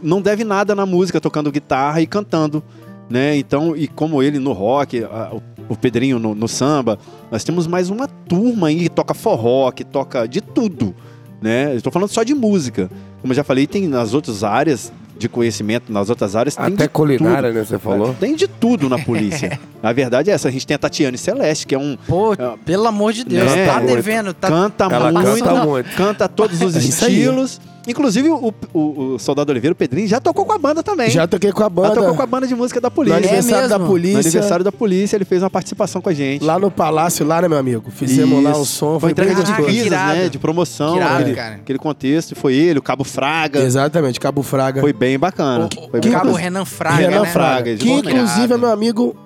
[0.03, 2.63] não deve nada na música, tocando guitarra e cantando,
[3.09, 3.37] né?
[3.37, 5.33] Então, e como ele no rock, a-
[5.69, 6.99] o, Pedrinho no, no samba,
[7.31, 10.95] nós temos mais uma turma aí que toca forró, que toca de tudo,
[11.43, 11.73] né?
[11.73, 12.89] Eu estou falando só de música.
[13.21, 16.85] Como eu já falei, tem nas outras áreas de conhecimento, nas outras áreas, tem Até
[16.85, 17.59] de culinária, tudo.
[17.59, 17.65] né?
[17.65, 18.15] Você falou.
[18.19, 19.61] Tem de tudo na polícia.
[19.83, 20.49] a verdade é essa.
[20.49, 21.97] A gente tem a Tatiane Celeste, que é um.
[22.09, 22.37] Pô, É.
[22.65, 23.67] pelo amor de Deus, Né?
[23.67, 25.27] tá devendo, tá canta Ela muito.
[25.45, 25.97] canta muito.
[25.97, 27.61] Canta todos os É estilos.
[27.91, 31.11] Inclusive, o, o- o Soldado Oliveira, o Pedrinho, já tocou com a banda também.
[31.11, 31.95] Já toquei com a Já banda.
[31.95, 33.19] tocou com a banda de música da No polícia.
[33.19, 33.85] aniversário da mesmo?
[33.85, 34.21] No polícia.
[34.21, 36.45] aniversário da polícia, ele fez uma participação com a gente.
[36.45, 37.91] Lá no palácio, lá, né, meu amigo?
[37.91, 38.73] Fizemos lá um Isso.
[38.73, 40.29] som, Foi foi entrega de divisas, né?
[40.29, 40.93] De promoção.
[40.93, 41.55] Que irado, aquele, cara.
[41.57, 42.35] aquele contexto.
[42.37, 43.61] Foi ele, o Cabo Fraga.
[43.61, 44.81] Exatamente, Cabo Fraga.
[44.81, 45.67] Foi bem bacana.
[45.67, 46.39] O, Foi o bem Cabo bacana.
[46.39, 47.27] Renan Fraga, Renan né?
[47.29, 47.77] Fraga.
[47.77, 49.17] Que inclusive é meu amigo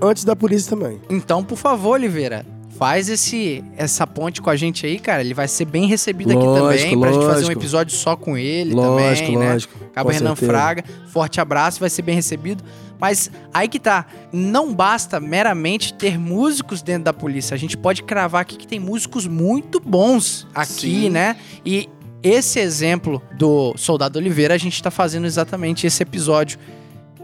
[0.00, 1.00] antes da polícia também.
[1.10, 2.44] Então, por favor, Oliveira,
[2.82, 5.20] faz esse, essa ponte com a gente aí, cara.
[5.20, 8.36] Ele vai ser bem recebido aqui Lógico, também, pra gente fazer um episódio só com
[8.36, 9.52] ele lógico, também, né?
[9.52, 9.78] lógico.
[9.94, 10.52] Cabo com Renan certeza.
[10.52, 12.64] Fraga, forte abraço, vai ser bem recebido.
[12.98, 17.54] Mas aí que tá, não basta meramente ter músicos dentro da polícia.
[17.54, 21.10] A gente pode cravar aqui que tem músicos muito bons aqui, Sim.
[21.10, 21.36] né?
[21.64, 21.88] E
[22.20, 26.58] esse exemplo do Soldado Oliveira, a gente tá fazendo exatamente esse episódio.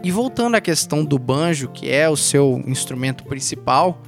[0.01, 4.01] E voltando à questão do banjo, que é o seu instrumento principal,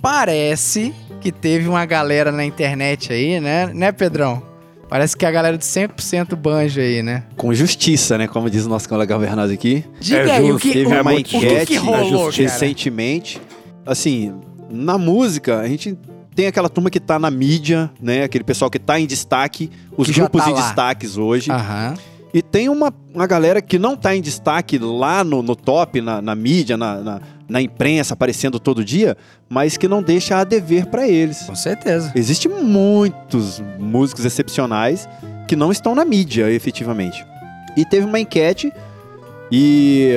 [0.00, 3.66] parece que teve uma galera na internet aí, né?
[3.74, 4.42] Né, Pedrão?
[4.88, 7.22] Parece que é a galera de 100% banjo aí, né?
[7.36, 8.26] Com justiça, né?
[8.26, 9.84] Como diz o nosso colega Bernardo aqui.
[10.00, 13.40] Diga É aí, o que, Teve o, uma o que, enquete que na rolou, recentemente.
[13.86, 14.34] Assim,
[14.68, 15.96] na música, a gente
[16.34, 18.24] tem aquela turma que tá na mídia, né?
[18.24, 20.60] Aquele pessoal que tá em destaque, os Que grupos tá em lá.
[20.60, 21.52] destaques hoje.
[21.52, 21.94] Aham.
[22.34, 26.20] E tem uma, uma galera que não tá em destaque lá no, no top, na,
[26.22, 27.20] na mídia, na, na,
[27.50, 29.16] na imprensa aparecendo todo dia,
[29.48, 31.42] mas que não deixa a dever para eles.
[31.42, 32.12] Com certeza.
[32.14, 35.08] Existem muitos músicos excepcionais
[35.48, 37.24] que não estão na mídia, efetivamente.
[37.76, 38.72] E teve uma enquete
[39.50, 40.12] e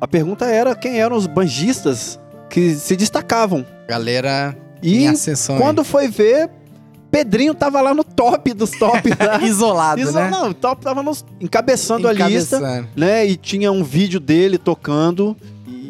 [0.00, 2.18] a pergunta era quem eram os banjistas
[2.48, 3.64] que se destacavam.
[3.88, 5.58] Galera E ascensão.
[5.58, 6.48] quando foi ver,
[7.10, 9.12] Pedrinho tava lá no top dos tops.
[9.16, 10.30] da- Isolado, né?
[10.30, 12.88] Não, o top tava nos- encabeçando a lista, Encabeçando.
[12.96, 13.26] né?
[13.26, 15.36] E tinha um vídeo dele tocando.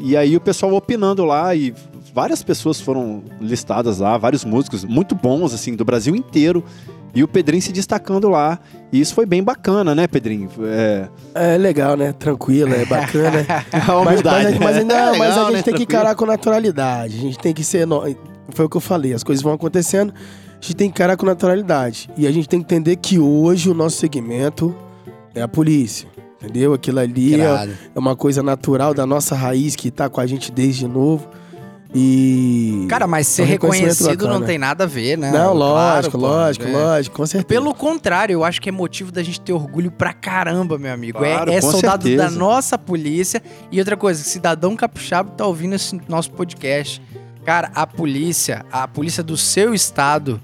[0.02, 1.54] E, aí o pessoal opinando lá.
[1.54, 1.74] E
[2.14, 6.62] várias pessoas foram listadas lá, vários músicos muito bons, assim, do Brasil inteiro.
[7.14, 8.58] E o Pedrinho se destacando lá.
[8.90, 10.48] E isso foi bem bacana, né, Pedrinho?
[10.62, 12.12] É, É legal, né?
[12.12, 13.44] Tranquilo, é bacana.
[13.70, 14.44] a mas, humildade.
[14.50, 15.62] mas, mas ainda, É mas legal, a gente né?
[15.62, 17.16] tem que encarar com naturalidade.
[17.18, 17.86] A gente tem que ser.
[17.86, 18.02] no-
[18.50, 21.26] Foi o que eu falei, as coisas vão acontecendo, a gente tem que encarar com
[21.26, 22.08] naturalidade.
[22.16, 24.74] E a gente tem que entender que hoje o nosso segmento
[25.34, 26.08] é a polícia.
[26.42, 26.74] Entendeu?
[26.74, 30.50] Aquilo ali é, é uma coisa natural da nossa raiz que tá com a gente
[30.50, 31.28] desde novo.
[31.94, 32.86] E.
[32.88, 35.30] Cara, mas ser É um reconhecido não tem nada a ver, né?
[35.30, 36.72] Não, Claro, lógico, pô, lógico, é.
[36.72, 37.44] lógico, com certeza.
[37.46, 41.18] Pelo contrário, eu acho que é motivo da gente ter orgulho pra caramba, meu amigo.
[41.18, 42.30] Claro, é é soldado certeza.
[42.30, 43.42] da nossa polícia.
[43.70, 47.02] E outra coisa, cidadão capixaba tá ouvindo esse nosso podcast.
[47.44, 50.40] Cara, a polícia, a polícia do seu estado,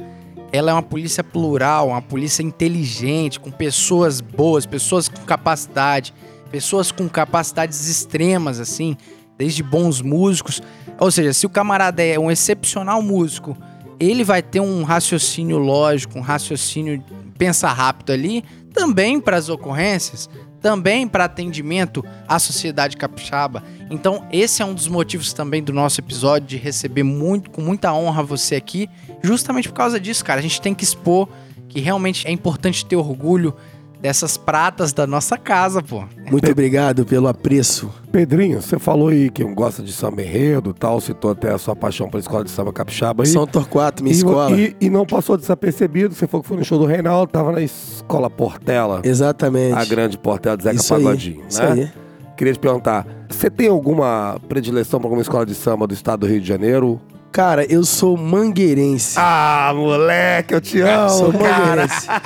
[0.53, 6.15] ela é uma polícia plural, uma polícia inteligente, com pessoas boas, pessoas com capacidade,
[6.51, 8.97] pessoas com capacidades extremas, assim,
[9.37, 10.63] desde bons músicos.
[10.99, 13.57] Ou seja, se o camarada é um excepcional músico,
[14.01, 17.03] ele vai ter um raciocínio lógico, um raciocínio
[17.37, 20.29] pensa rápido ali, também para as ocorrências,
[20.61, 23.63] também para atendimento à sociedade capixaba.
[23.91, 27.93] Então, esse é um dos motivos também do nosso episódio de receber muito com muita
[27.93, 28.89] honra você aqui,
[29.23, 30.39] justamente por causa disso, cara.
[30.41, 31.29] A gente tem que expor
[31.69, 33.55] que realmente é importante ter orgulho
[34.01, 36.05] dessas pratas da nossa casa, pô.
[36.31, 37.91] Muito obrigado pelo apreço.
[38.13, 41.75] Pedrinho, você falou aí que gosta de samba enredo e tal, citou até a sua
[41.75, 43.29] paixão pela escola de samba capixaba aí.
[43.29, 44.57] São Torquato, minha e, escola.
[44.57, 47.61] E, e não passou desapercebido, você falou que foi no show do Reinaldo, tava na
[47.61, 49.75] escola Portela, Exatamente.
[49.75, 51.73] a grande Portela de Zeca Isso aí, Pagodinho, Isso né?
[51.73, 51.91] aí.
[52.37, 56.27] Queria te perguntar, você tem alguma predileção pra alguma escola de samba do estado do
[56.29, 57.01] Rio de Janeiro?
[57.31, 59.15] Cara, eu sou mangueirense.
[59.19, 61.59] Ah, moleque, eu te amo, sou cara.
[61.59, 62.09] mangueirense.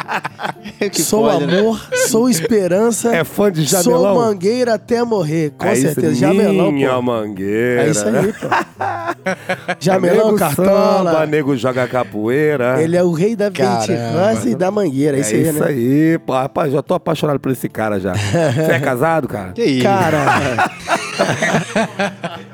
[0.91, 1.61] Que sou pode, né?
[1.61, 3.15] amor, sou esperança.
[3.15, 4.17] É fã de Sou Jamelão?
[4.17, 6.09] mangueira até morrer, com é certeza.
[6.09, 7.03] Isso, Jamelão, minha pô.
[7.03, 7.85] mangueira.
[7.85, 8.21] É isso né?
[8.21, 8.49] aí, pô.
[9.79, 11.13] Jamelão, nego cartola.
[11.13, 12.83] Samba, nego joga capoeira.
[12.83, 15.17] Ele é o rei da ventirância e da mangueira.
[15.17, 15.67] É isso aí, né?
[15.67, 16.33] aí, pô.
[16.33, 18.13] Rapaz, já tô apaixonado por esse cara já.
[18.53, 19.53] Você é casado, cara?
[19.53, 19.85] Que isso?
[19.85, 20.71] Cara.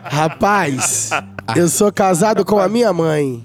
[0.05, 1.11] Rapaz,
[1.57, 3.45] eu sou casado com a minha mãe,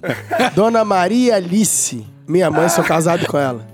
[0.55, 2.05] Dona Maria Alice.
[2.27, 3.67] Minha mãe, sou casado com ela.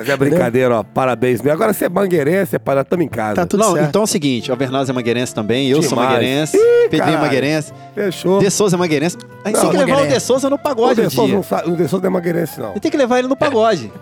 [0.00, 0.82] Mas é brincadeira, ó.
[0.82, 1.44] Parabéns.
[1.46, 3.34] Agora você é mangueirense, para tamo em casa.
[3.36, 3.88] Tá tudo Não, certo.
[3.88, 7.20] então é o seguinte, o Alvernaz é mangueirense também, eu sou mangueirense, Ih, Pedrinho é
[7.20, 8.38] mangueirense, Fechou.
[8.40, 9.16] De Souza é mangueirense.
[9.44, 10.06] A gente Não, tem que levar o.
[10.06, 12.10] De Souza no O pagode um De Souza não, sabe- o De Souza não é
[12.20, 12.72] mangueirense, não.
[12.74, 13.90] Tem que levar ele no pagode.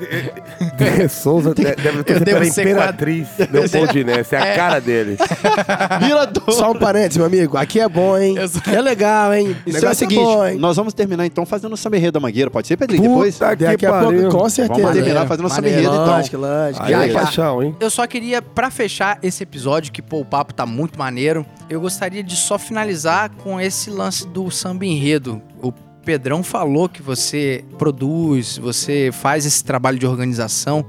[0.79, 4.35] De Souza de- deve ter ser Imperatriz Leopoldinense.
[4.35, 5.17] É a cara dele.
[6.03, 6.53] Mirador.
[6.53, 7.57] Só um parênteses, meu amigo.
[7.57, 8.37] Aqui é bom, hein?
[8.73, 9.49] É legal, hein?
[9.49, 12.13] O Então é o negócio seguinte, bom, nós vamos terminar então fazendo o samba enredo
[12.13, 13.03] da Mangueira, pode ser, Pedrinho?
[13.03, 13.39] Depois?
[13.39, 14.81] Daqui a pouco, com certeza.
[14.81, 16.07] Vamos terminar fazendo o samba então.
[16.07, 16.85] Lógico, lógico.
[16.85, 17.77] Aí é Já, paixão, hein?
[17.81, 21.81] Eu só queria, pra fechar esse episódio, que pô, o papo tá muito maneiro, eu
[21.81, 25.43] gostaria de só finalizar com esse lance do samba enredo.
[25.63, 25.73] O
[26.05, 30.85] Pedrão falou que você produz, você faz esse trabalho de organização.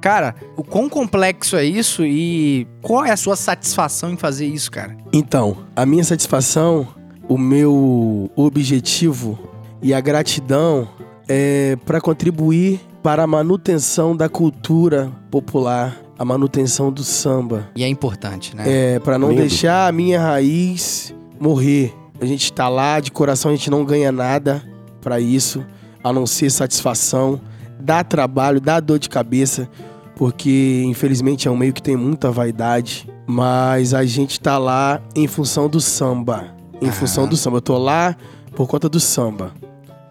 [0.00, 4.70] Cara, o quão complexo é isso e qual é a sua satisfação em fazer isso,
[4.70, 4.96] cara?
[5.12, 6.86] Então, a minha satisfação,
[7.28, 9.38] o meu objetivo
[9.82, 10.88] e a gratidão
[11.28, 17.66] é para contribuir para a manutenção da cultura popular, a manutenção do samba.
[17.74, 18.64] E é importante, né?
[18.66, 19.40] É, para não Lindo.
[19.40, 21.94] deixar a minha raiz morrer.
[22.20, 24.62] A gente tá lá, de coração a gente não ganha nada
[25.00, 25.64] para isso,
[26.04, 27.40] a não ser satisfação,
[27.80, 29.66] dá trabalho, dá dor de cabeça,
[30.14, 35.26] porque infelizmente é um meio que tem muita vaidade, mas a gente tá lá em
[35.26, 36.92] função do samba, em Ah.
[36.92, 37.56] função do samba.
[37.56, 38.14] Eu tô lá
[38.54, 39.50] por conta do samba.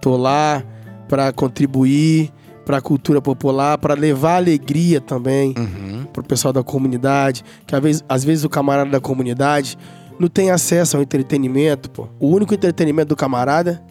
[0.01, 0.63] Tô lá
[1.07, 2.33] para contribuir
[2.67, 6.03] para a cultura popular, para levar alegria também Uhum.
[6.11, 9.77] pro pessoal da comunidade, que às vezes, às vezes o camarada da comunidade
[10.19, 12.09] não tem acesso ao entretenimento, pô.
[12.19, 13.81] O único entretenimento do camarada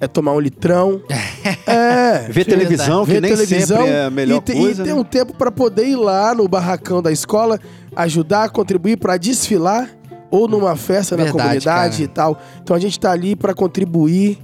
[0.00, 1.02] é tomar um litrão.
[1.66, 2.28] é.
[2.30, 4.82] Ver televisão, ver nem televisão sempre é a melhor e, te- coisa.
[4.82, 5.00] e ter né?
[5.00, 7.58] um tempo para poder ir lá no barracão da escola,
[7.96, 9.88] ajudar, contribuir para desfilar
[10.30, 12.04] ou numa festa na Verdade, comunidade cara.
[12.04, 12.40] e tal.
[12.62, 14.38] Então a gente tá ali para contribuir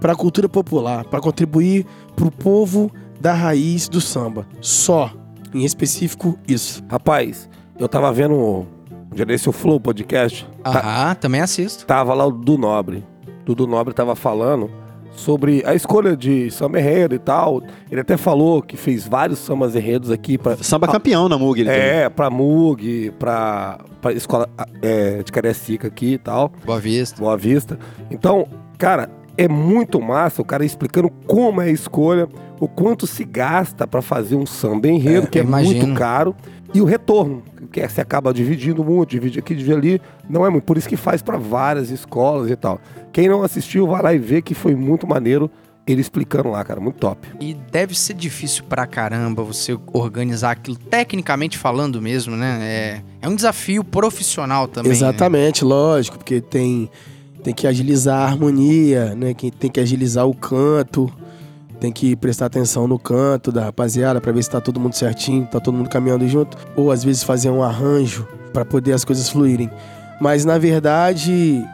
[0.00, 2.88] para a cultura popular, para contribuir pro povo
[3.20, 4.46] da raiz do samba.
[4.60, 5.10] Só,
[5.54, 6.82] em específico isso.
[6.90, 7.48] Rapaz,
[7.78, 8.66] eu tava vendo Um
[9.48, 10.46] o Flow Podcast.
[10.62, 11.86] tá- Aham, também assisto.
[11.86, 13.04] tava lá o Dudu Nobre.
[13.44, 14.70] Dudu Nobre tava falando
[15.12, 17.62] sobre a escolha de samba enredo e tal.
[17.90, 20.56] Ele até falou que fez vários sambas enredos aqui pra.
[20.58, 21.58] Samba campeão na Mug.
[21.60, 21.70] Ele.
[21.70, 24.48] É, pra Mug, pra, pra escola
[24.82, 27.20] é, de Cariacica aqui e tal, Boa Vista.
[27.20, 27.78] Boa Vista.
[28.10, 28.46] Então,
[28.76, 32.28] cara, é muito massa o cara explicando como é a escolha,
[32.60, 35.86] o quanto se gasta pra fazer um samba enredo, É, que é imagino.
[35.86, 36.34] muito caro,
[36.74, 40.50] e o retorno, que é, você acaba dividindo muito, divide aqui, divide ali, não é
[40.50, 40.64] muito.
[40.64, 42.78] Por isso que faz pra várias escolas e tal.
[43.12, 45.50] Quem não assistiu, vai lá e vê que foi muito maneiro
[45.86, 47.26] ele explicando lá, cara, muito top.
[47.40, 52.58] E deve ser difícil pra caramba você organizar aquilo, tecnicamente falando mesmo, né?
[52.60, 54.90] É, é um desafio profissional também.
[54.90, 54.94] né?
[54.98, 56.90] Exatamente, lógico, porque tem,
[57.42, 59.34] tem que agilizar a harmonia, né?
[59.34, 61.12] Tem que agilizar o canto,
[61.80, 65.46] tem que prestar atenção no canto da rapaziada pra ver se tá todo mundo certinho,
[65.46, 69.28] tá todo mundo caminhando junto, ou às vezes fazer um arranjo pra poder as coisas
[69.28, 69.70] fluírem.
[70.20, 71.64] Mas na verdade,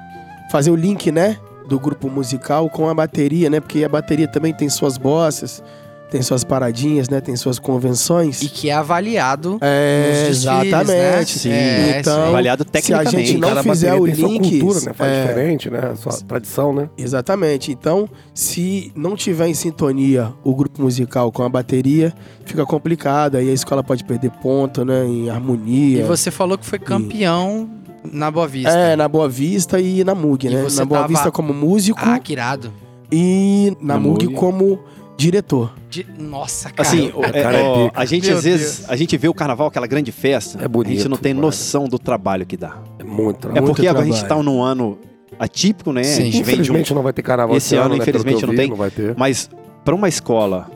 [0.51, 1.39] fazer o link, né,
[1.69, 3.61] do grupo musical com a bateria, né?
[3.61, 5.63] Porque a bateria também tem suas bossas,
[6.11, 7.21] tem suas paradinhas, né?
[7.21, 8.41] Tem suas convenções.
[8.43, 10.93] E que é avaliado É, nos desfiles, exatamente.
[10.93, 11.25] né?
[11.25, 11.51] Sim.
[11.51, 12.29] É, Então, aí.
[12.29, 13.27] Avaliado se a tecnicamente.
[13.27, 14.93] gente não Cada fizer bateria o link, cultura, né?
[14.95, 15.21] Faz é.
[15.27, 15.95] diferente, né?
[15.97, 16.89] Sua tradição, né?
[16.97, 17.73] Exatamente.
[17.73, 22.13] Então, se não tiver em sintonia o grupo musical com a bateria,
[22.45, 23.37] fica complicado.
[23.37, 25.05] Aí a escola pode perder ponto, né?
[25.05, 26.01] Em harmonia.
[26.01, 27.69] E você falou que foi campeão
[28.05, 28.71] na Boa Vista.
[28.71, 30.63] É, na Boa Vista e na MUG, E né?
[30.63, 32.71] você Na Boa tava- Vista como músico Ah, que irado.
[33.11, 34.35] e na, Na MUG MUG.
[34.37, 34.79] como
[35.17, 35.73] diretor.
[35.89, 36.89] De- Nossa, cara.
[36.89, 38.01] Assim, o- é, cara é ó, pica.
[38.01, 40.93] a gente Meu às vezes, a gente vê o carnaval, aquela grande festa, É bonito,
[40.93, 41.47] a gente não tem mano.
[41.47, 42.77] noção do trabalho que dá.
[42.99, 43.49] É muito.
[43.49, 44.13] É Muito porque a trabalho.
[44.13, 44.99] gente tá num ano
[45.39, 46.03] atípico, né?
[46.05, 46.23] Sim.
[46.23, 48.47] A gente vem de um- Infelizmente não vai ter carnaval Esse ano, né, infelizmente, eu
[48.47, 48.69] não vi, tem.
[48.71, 49.15] Não vai ter.
[49.17, 49.49] Mas
[49.85, 50.71] para uma escola,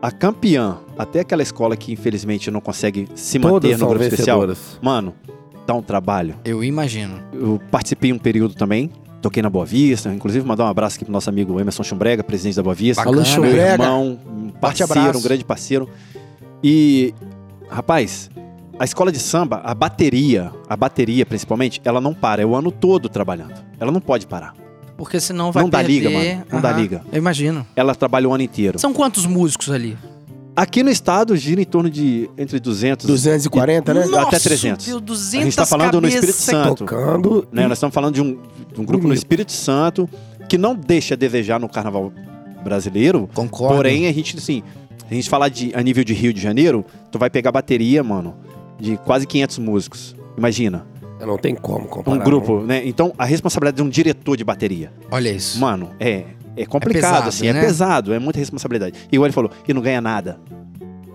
[0.00, 4.04] a campeã, até aquela escola que infelizmente não consegue se manter Todas no são grupo
[4.04, 4.46] especial,
[4.80, 5.14] mano,
[5.66, 6.34] dá um trabalho.
[6.44, 7.20] Eu imagino.
[7.32, 8.90] Eu participei um período também,
[9.22, 12.56] toquei na Boa Vista, inclusive mandar um abraço aqui pro nosso amigo Emerson Chumbrega, presidente
[12.56, 13.02] da Boa Vista.
[13.02, 13.72] Alô, meu Chumbrega.
[13.72, 15.88] irmão, um parceiro, um grande parceiro.
[16.62, 17.14] E,
[17.70, 18.30] rapaz,
[18.78, 22.70] a escola de samba, a bateria, a bateria principalmente, ela não para, é o ano
[22.70, 23.54] todo trabalhando.
[23.80, 24.54] Ela não pode parar.
[24.96, 25.92] Porque senão vai Não dá perder...
[25.94, 26.44] liga, mano.
[26.52, 27.02] Não dá Aham, liga.
[27.10, 27.66] Eu imagino.
[27.74, 28.78] Ela trabalha o ano inteiro.
[28.78, 29.96] São quantos músicos ali?
[30.54, 34.04] Aqui no estado gira em torno de entre 200 240, né?
[34.18, 34.84] Até 300.
[34.86, 36.32] Deus, 200 A gente tá falando no Espírito.
[36.36, 36.74] Santo.
[36.84, 37.48] Tocando.
[37.50, 37.62] né?
[37.64, 38.38] e- Nós estamos falando de um,
[38.74, 39.14] de um grupo no.
[39.14, 40.08] Espírito Santo
[40.48, 42.12] que não deixa a desejar no carnaval
[42.62, 43.28] brasileiro.
[43.32, 43.76] Concordo.
[43.76, 44.62] Porém, a gente, assim,
[45.10, 48.34] a gente falar de, a nível de Rio de Janeiro, tu vai pegar bateria, mano,
[48.78, 50.14] de quase 500 músicos.
[50.36, 50.84] Imagina,
[51.20, 52.14] Não tem como comparar.
[52.16, 52.82] um grupo, né?
[52.84, 55.58] Então, a responsabilidade de um diretor de bateria, Olha isso.
[55.58, 56.24] mano, é,
[56.56, 57.60] é complicado, pesado, assim, é né?
[57.60, 58.94] pesado, é muita responsabilidade.
[59.10, 60.38] Igual ele falou, e não ganha nada.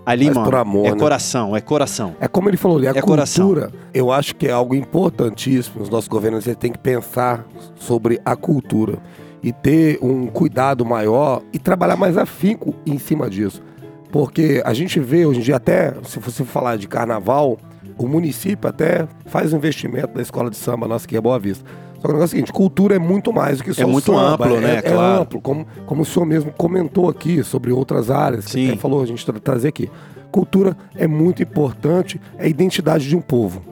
[0.04, 0.96] Ali, Faz mano, amor, é né?
[0.96, 2.16] coração, é coração.
[2.18, 3.46] É como ele falou ali, a É coração.
[3.46, 5.82] cultura, eu acho que é algo importantíssimo.
[5.82, 8.98] Os nossos governos têm que pensar sobre a cultura
[9.42, 13.62] e ter um cuidado maior e trabalhar mais afinco em cima disso.
[14.10, 17.58] Porque a gente vê hoje em dia, até se você falar de carnaval,
[17.98, 21.68] o município até faz um investimento na escola de samba nossa, que é Boa Vista.
[21.98, 23.84] Só que o negócio é o seguinte, cultura é muito mais do que só É
[23.84, 24.76] o muito samba, amplo, é, né?
[24.76, 25.22] É Claro.
[25.22, 28.68] amplo, como, como o senhor mesmo comentou aqui sobre outras áreas, que Sim.
[28.68, 29.90] até falou a gente tra- trazer aqui.
[30.30, 33.62] Cultura é muito importante, é a identidade de um povo.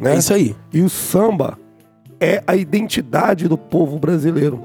[0.00, 0.14] Né?
[0.14, 0.54] É isso aí.
[0.72, 1.58] E o samba
[2.20, 4.60] é a identidade do povo brasileiro.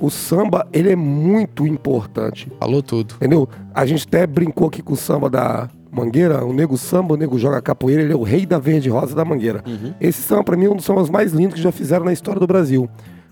[0.00, 3.14] O samba, ele é muito importante, Falou tudo.
[3.16, 3.48] entendeu?
[3.72, 7.38] A gente até brincou aqui com o samba da Mangueira, o nego samba, o nego
[7.38, 9.62] joga capoeira, ele é o rei da verde rosa da Mangueira.
[10.00, 12.40] Esse samba, pra mim, é um dos sambas mais lindos que já fizeram na história
[12.40, 12.88] do Brasil.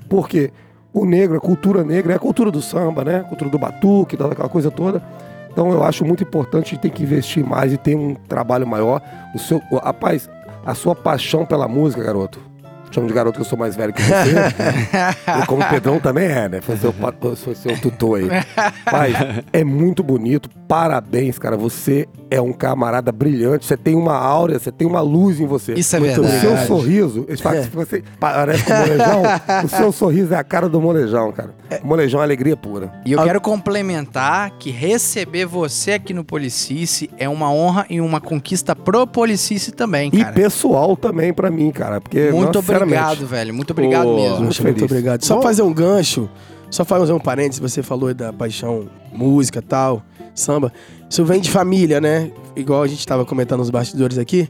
[0.08, 0.52] Porque
[0.92, 3.16] o negro, a cultura negra, é a cultura do samba, né?
[3.16, 5.02] A cultura do batuque, toda aquela coisa toda.
[5.50, 9.02] Então eu acho muito importante ter que investir mais e ter um trabalho maior.
[9.34, 10.30] O seu, rapaz,
[10.64, 12.38] a sua paixão pela música, garoto.
[12.92, 14.34] Chamo de garoto que eu sou mais velho que você.
[15.42, 16.60] e como o Pedrão também é, né?
[16.60, 16.92] Foi seu,
[17.36, 18.28] foi seu tutor aí.
[18.90, 19.14] Mas
[19.52, 20.48] é muito bonito.
[20.68, 21.56] Parabéns, cara.
[21.56, 23.64] Você é um camarada brilhante.
[23.66, 25.74] Você tem uma áurea, você tem uma luz em você.
[25.74, 26.40] Isso é O verdade.
[26.40, 29.22] seu sorriso, eles falam que você parece com o molejão.
[29.64, 31.54] o seu sorriso é a cara do molejão, cara.
[31.82, 32.92] O molejão é alegria pura.
[33.04, 38.20] E eu quero complementar que receber você aqui no Policice é uma honra e uma
[38.20, 40.32] conquista pro Policice também, E cara.
[40.32, 42.00] pessoal também pra mim, cara.
[42.00, 43.54] Porque, Muito nossa, sinceramente, obrigado, velho.
[43.54, 44.40] Muito obrigado mesmo.
[44.40, 45.24] Muito muito obrigado.
[45.24, 45.42] Só Bom.
[45.42, 46.28] fazer um gancho,
[46.70, 50.02] só fazer um parênteses, você falou da paixão música tal,
[50.34, 50.72] samba.
[51.08, 52.30] Isso vem de família, né?
[52.56, 54.48] Igual a gente tava comentando nos bastidores aqui.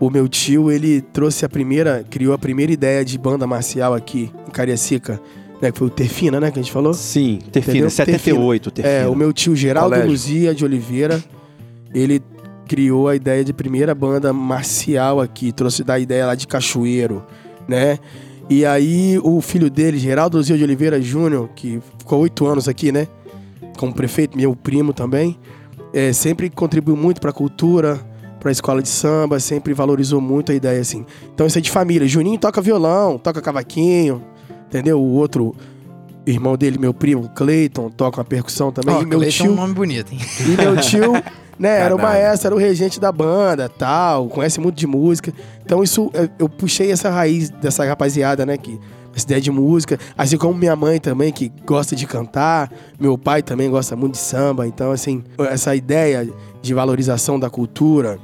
[0.00, 4.32] O meu tio, ele trouxe a primeira, criou a primeira ideia de banda marcial aqui
[4.48, 5.20] em Cariacica,
[5.60, 5.70] né?
[5.70, 6.50] Que foi o Terfina, né?
[6.50, 6.92] Que a gente falou.
[6.92, 7.90] Sim, Terfina, Entendeu?
[7.90, 8.94] 78, Terfina.
[8.94, 10.10] É, o meu tio Geraldo Colégio.
[10.10, 11.22] Luzia de Oliveira,
[11.94, 12.20] ele
[12.66, 17.22] criou a ideia de primeira banda marcial aqui, trouxe da ideia lá de Cachoeiro,
[17.68, 17.98] né?
[18.48, 22.92] E aí o filho dele, Geraldo Luzio de Oliveira Júnior, que ficou oito anos aqui,
[22.92, 23.08] né?
[23.78, 25.38] Como prefeito, meu primo também,
[25.92, 28.00] é, sempre contribuiu muito para a cultura,
[28.38, 31.06] para a escola de samba, sempre valorizou muito a ideia assim.
[31.32, 32.06] Então isso é de família.
[32.08, 34.22] Juninho toca violão, toca cavaquinho,
[34.66, 35.00] entendeu?
[35.00, 35.54] O outro
[36.26, 38.94] irmão dele, meu primo, Cleiton, toca uma percussão também.
[38.94, 40.18] Ó, e meu Cleiton é um tio, nome bonito, hein?
[40.40, 41.12] e meu tio,
[41.58, 42.22] né, era o Caralho.
[42.22, 45.32] maestro, era o regente da banda, tal, conhece muito de música.
[45.64, 48.78] Então isso, eu, eu puxei essa raiz dessa rapaziada, né, que
[49.14, 53.42] essa ideia de música, assim como minha mãe também, que gosta de cantar, meu pai
[53.42, 56.28] também gosta muito de samba, então assim, essa ideia
[56.62, 58.18] de valorização da cultura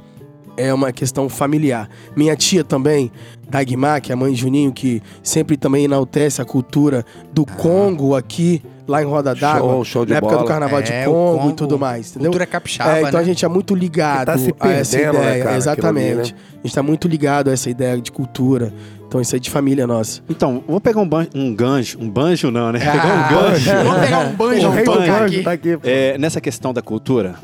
[0.59, 1.89] é uma questão familiar.
[2.15, 3.11] Minha tia também,
[3.49, 8.15] Dagmar, que é a mãe de Juninho, que sempre também enaltece a cultura do Congo
[8.15, 10.43] aqui, lá em Roda d'Água, Show, show de na época bola.
[10.43, 12.31] do Carnaval de É, o Congo, Congo, e tudo mais, entendeu?
[12.31, 13.19] Cultura capixaba, É, então né?
[13.19, 15.43] a gente é muito ligado tá se a essa perdendo, né, ideia.
[15.45, 16.07] cara, Exatamente.
[16.07, 16.37] ali, né?
[16.63, 18.73] A gente tá muito ligado a essa ideia de cultura.
[19.07, 20.21] Então isso é de família nossa.
[20.29, 21.97] Então, vou pegar um, ban um ganjo.
[21.99, 22.79] Um banjo não, né?
[22.85, 23.71] Ah, pegar um ganjo.
[23.71, 25.43] Vamos pegar um banjo, tocar banjo aqui.
[25.43, 25.79] tá aqui.
[25.83, 27.35] É, nessa questão da cultura,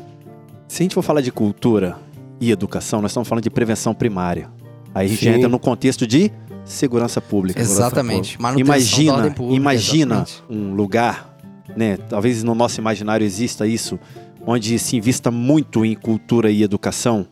[0.68, 1.96] se a gente for falar de cultura
[2.40, 4.48] e educação, nós estamos falando de prevenção primária.
[4.94, 5.30] Aí a gente Sim.
[5.30, 6.30] entra no contexto de
[6.64, 7.60] segurança pública.
[7.60, 8.40] Exatamente.
[8.40, 10.42] Manutenção da Imagina, pública, imagina exatamente.
[10.50, 11.36] um lugar,
[11.76, 11.96] né?
[12.08, 13.98] Talvez no nosso imaginário exista isso,
[14.46, 17.26] onde se invista muito em cultura e educação.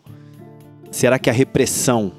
[0.91, 2.13] Será que a repressão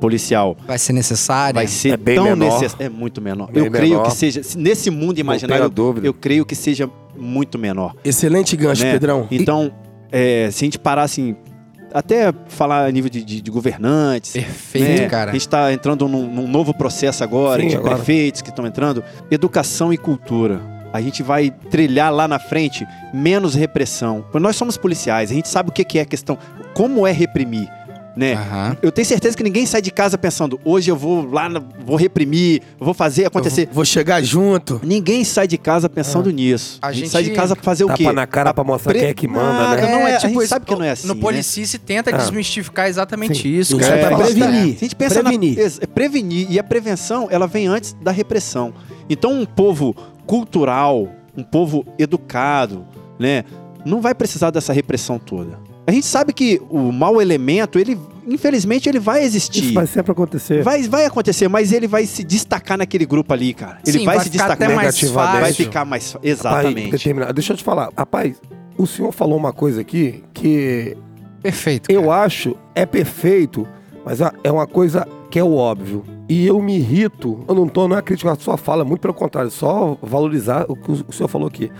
[0.00, 1.54] policial Vai ser necessário.
[1.54, 2.86] vai ser É bem tão necessária?
[2.86, 3.50] É muito menor.
[3.50, 4.08] Bem eu creio menor.
[4.10, 5.68] que seja se- nesse mundo imaginário.
[5.68, 6.06] dúvida.
[6.06, 7.94] Eu creio que seja muito menor.
[8.04, 8.92] Excelente gancho, né?
[8.92, 9.26] Pedrão.
[9.30, 9.70] Então,
[10.10, 11.36] é, se a gente parar assim,
[11.92, 14.32] até falar a nível de, de- de governantes.
[14.32, 15.08] Perfeito, né?
[15.08, 15.30] cara.
[15.30, 17.96] A gente está entrando num, num novo processo agora, Sim, de agora.
[17.96, 19.02] prefeitos que estão entrando.
[19.30, 20.60] Educação e cultura.
[20.92, 22.84] A gente vai trilhar lá na frente
[23.14, 24.24] menos repressão.
[24.34, 26.36] Nós somos policiais, a gente sabe o que que é a questão,
[26.74, 27.68] como é reprimir,
[28.16, 28.34] né?
[28.34, 28.76] Aham.
[28.82, 31.48] Eu tenho certeza que ninguém sai de casa pensando, hoje eu vou lá,
[31.84, 33.68] vou reprimir, vou fazer acontecer.
[33.72, 34.80] Vou chegar junto.
[34.84, 36.78] Ninguém sai de casa pensando nisso.
[36.82, 38.04] A, A gente, gente sai de casa pra fazer o quê?
[38.04, 39.90] Tapa na cara pra mostrar Pre- quem é que manda, Nada, né?
[39.92, 41.20] não é- a gente isso, sabe que não é assim, No né?
[41.20, 42.16] Policice tenta Ah.
[42.18, 43.48] desmistificar exatamente Sim.
[43.48, 43.94] isso, cara.
[43.96, 44.70] é pra Fala- prevenir.
[44.72, 45.56] Se a gente pensa Prevenir.
[45.58, 48.72] na é prevenir e a prevenção, ela vem antes da repressão.
[49.08, 49.94] Então, um povo
[50.26, 52.84] cultural, um povo educado,
[53.18, 53.44] né,
[53.84, 55.58] não vai precisar dessa repressão toda.
[55.86, 59.64] A gente sabe que o mau elemento, ele, infelizmente, ele vai existir.
[59.64, 60.62] Isso vai sempre acontecer.
[60.62, 63.78] Vai, vai acontecer, mas ele vai se destacar naquele grupo ali, cara.
[63.86, 65.32] Ele Sim, vai, vai se ficar destacar até mais negativamente.
[65.32, 65.64] Vai fácil.
[65.64, 66.16] ficar mais.
[66.22, 67.32] Exatamente.
[67.34, 67.90] Deixa eu te falar.
[67.96, 68.40] Rapaz,
[68.76, 70.96] o senhor falou uma coisa aqui que
[71.42, 71.90] Perfeito.
[71.90, 72.22] eu cara.
[72.22, 73.66] acho é perfeito,
[74.04, 76.04] mas é uma coisa que é o óbvio.
[76.28, 79.12] E eu me irrito, eu não tô, não é criticar a sua fala, muito pelo
[79.12, 81.70] contrário, só valorizar o que o senhor falou aqui.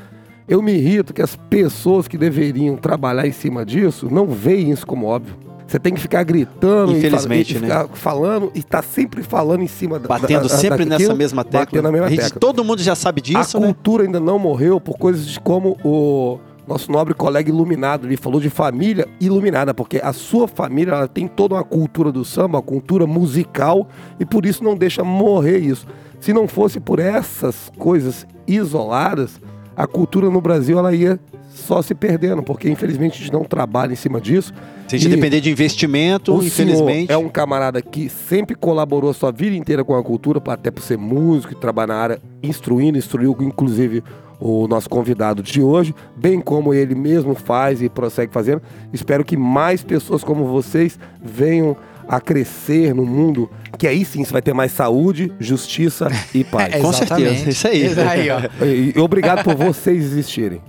[0.50, 4.84] Eu me irrito que as pessoas que deveriam trabalhar em cima disso não veem isso
[4.84, 5.36] como óbvio.
[5.64, 7.86] Você tem que ficar gritando Infelizmente, e, e né?
[7.94, 11.44] falando e tá sempre falando em cima da Batendo da- da- sempre daquilo, nessa mesma
[11.44, 11.60] tecla.
[11.66, 12.40] Batendo na mesma A gente- tecla.
[12.40, 13.66] todo mundo já sabe disso, a né?
[13.66, 18.40] cultura ainda não morreu por coisas de como o nosso nobre colega iluminado ele falou
[18.40, 22.62] de família iluminada, porque a sua família ela tem toda uma cultura do samba, uma
[22.62, 23.88] cultura musical
[24.18, 25.86] e por isso não deixa morrer isso.
[26.18, 29.40] Se não fosse por essas coisas isoladas,
[29.80, 31.18] a cultura no Brasil ela ia
[31.48, 34.52] só se perdendo, porque infelizmente a gente não trabalha em cima disso.
[34.86, 37.10] Se a gente depender de investimento, o infelizmente.
[37.10, 40.82] é um camarada que sempre colaborou a sua vida inteira com a cultura, até por
[40.82, 44.04] ser músico e trabalhar na área, instruindo, instruiu inclusive
[44.38, 48.60] o nosso convidado de hoje, bem como ele mesmo faz e prossegue fazendo.
[48.92, 51.74] Espero que mais pessoas como vocês venham
[52.12, 53.48] a crescer no mundo,
[53.78, 56.74] que aí sim você vai ter mais saúde, justiça e paz.
[56.82, 57.48] Com certeza, Exatamente.
[57.50, 58.08] isso aí.
[58.08, 58.40] aí, ó.
[58.66, 60.60] E, e obrigado por vocês existirem.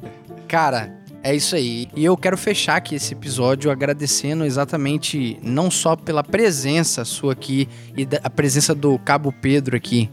[0.47, 1.87] Cara, é isso aí.
[1.95, 7.67] E eu quero fechar aqui esse episódio agradecendo exatamente não só pela presença sua aqui
[7.97, 10.11] e da- a presença do Cabo Pedro aqui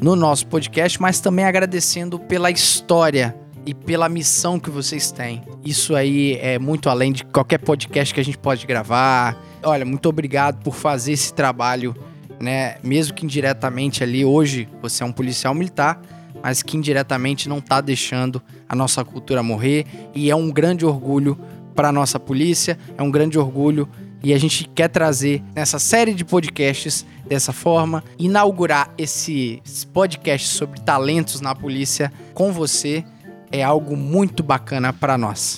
[0.00, 3.36] no nosso podcast, mas também agradecendo pela história
[3.66, 5.42] e pela missão que vocês têm.
[5.64, 9.36] Isso aí é muito além de qualquer podcast que a gente pode gravar.
[9.62, 11.94] Olha, muito obrigado por fazer esse trabalho,
[12.40, 12.76] né?
[12.82, 16.00] Mesmo que indiretamente ali hoje você é um policial militar,
[16.42, 19.84] mas que indiretamente não tá deixando a nossa cultura morrer
[20.14, 21.38] e é um grande orgulho
[21.74, 23.88] para nossa polícia, é um grande orgulho
[24.22, 30.80] e a gente quer trazer nessa série de podcasts dessa forma, inaugurar esse podcast sobre
[30.80, 33.04] talentos na polícia com você
[33.50, 35.56] é algo muito bacana para nós.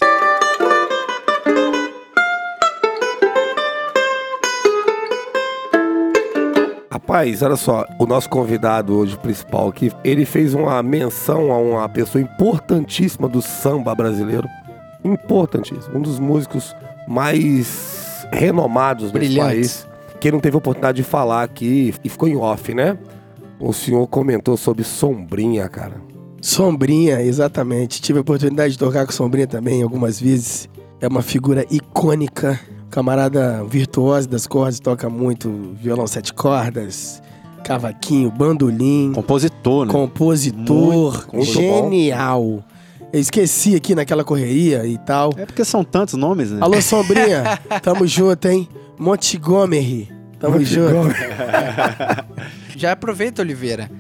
[6.90, 11.88] Rapaz, olha só, o nosso convidado hoje principal aqui, ele fez uma menção a uma
[11.88, 14.48] pessoa importantíssima do samba brasileiro.
[15.04, 15.98] Importantíssimo.
[15.98, 16.76] Um dos músicos
[17.08, 19.84] mais renomados Brilhantes.
[19.84, 19.88] país.
[20.20, 22.96] Quem não teve oportunidade de falar aqui e ficou em off, né?
[23.58, 26.11] O senhor comentou sobre Sombrinha, cara.
[26.42, 28.02] Sombrinha, exatamente.
[28.02, 30.68] Tive a oportunidade de tocar com Sombrinha também algumas vezes.
[31.00, 32.58] É uma figura icônica.
[32.90, 37.22] Camarada virtuoso das cordas, toca muito violão sete cordas,
[37.64, 39.92] cavaquinho, bandolim, Compositor, né?
[39.92, 42.62] compositor, muito genial.
[43.10, 45.30] Eu esqueci aqui naquela correria e tal.
[45.38, 46.58] É porque são tantos nomes, né?
[46.60, 48.68] Alô, Sombrinha, tamo junto, hein?
[48.98, 51.14] Montgomery, tamo junto.
[52.76, 53.90] Já aproveita, Oliveira,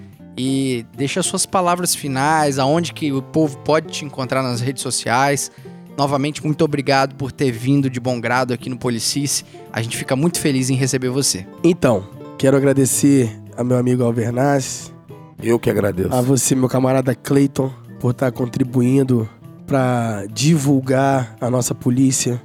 [0.44, 5.52] e deixa suas palavras finais, aonde que o povo pode te encontrar nas redes sociais.
[5.96, 9.44] Novamente, muito obrigado por ter vindo de bom grado aqui no Policice.
[9.72, 11.46] A gente fica muito feliz em receber você.
[11.62, 14.92] Então, quero agradecer a meu amigo Albernaz,
[15.40, 16.12] Eu que agradeço.
[16.12, 17.70] a você, meu camarada Clayton,
[18.00, 19.28] por estar contribuindo
[19.64, 22.42] para divulgar a nossa polícia,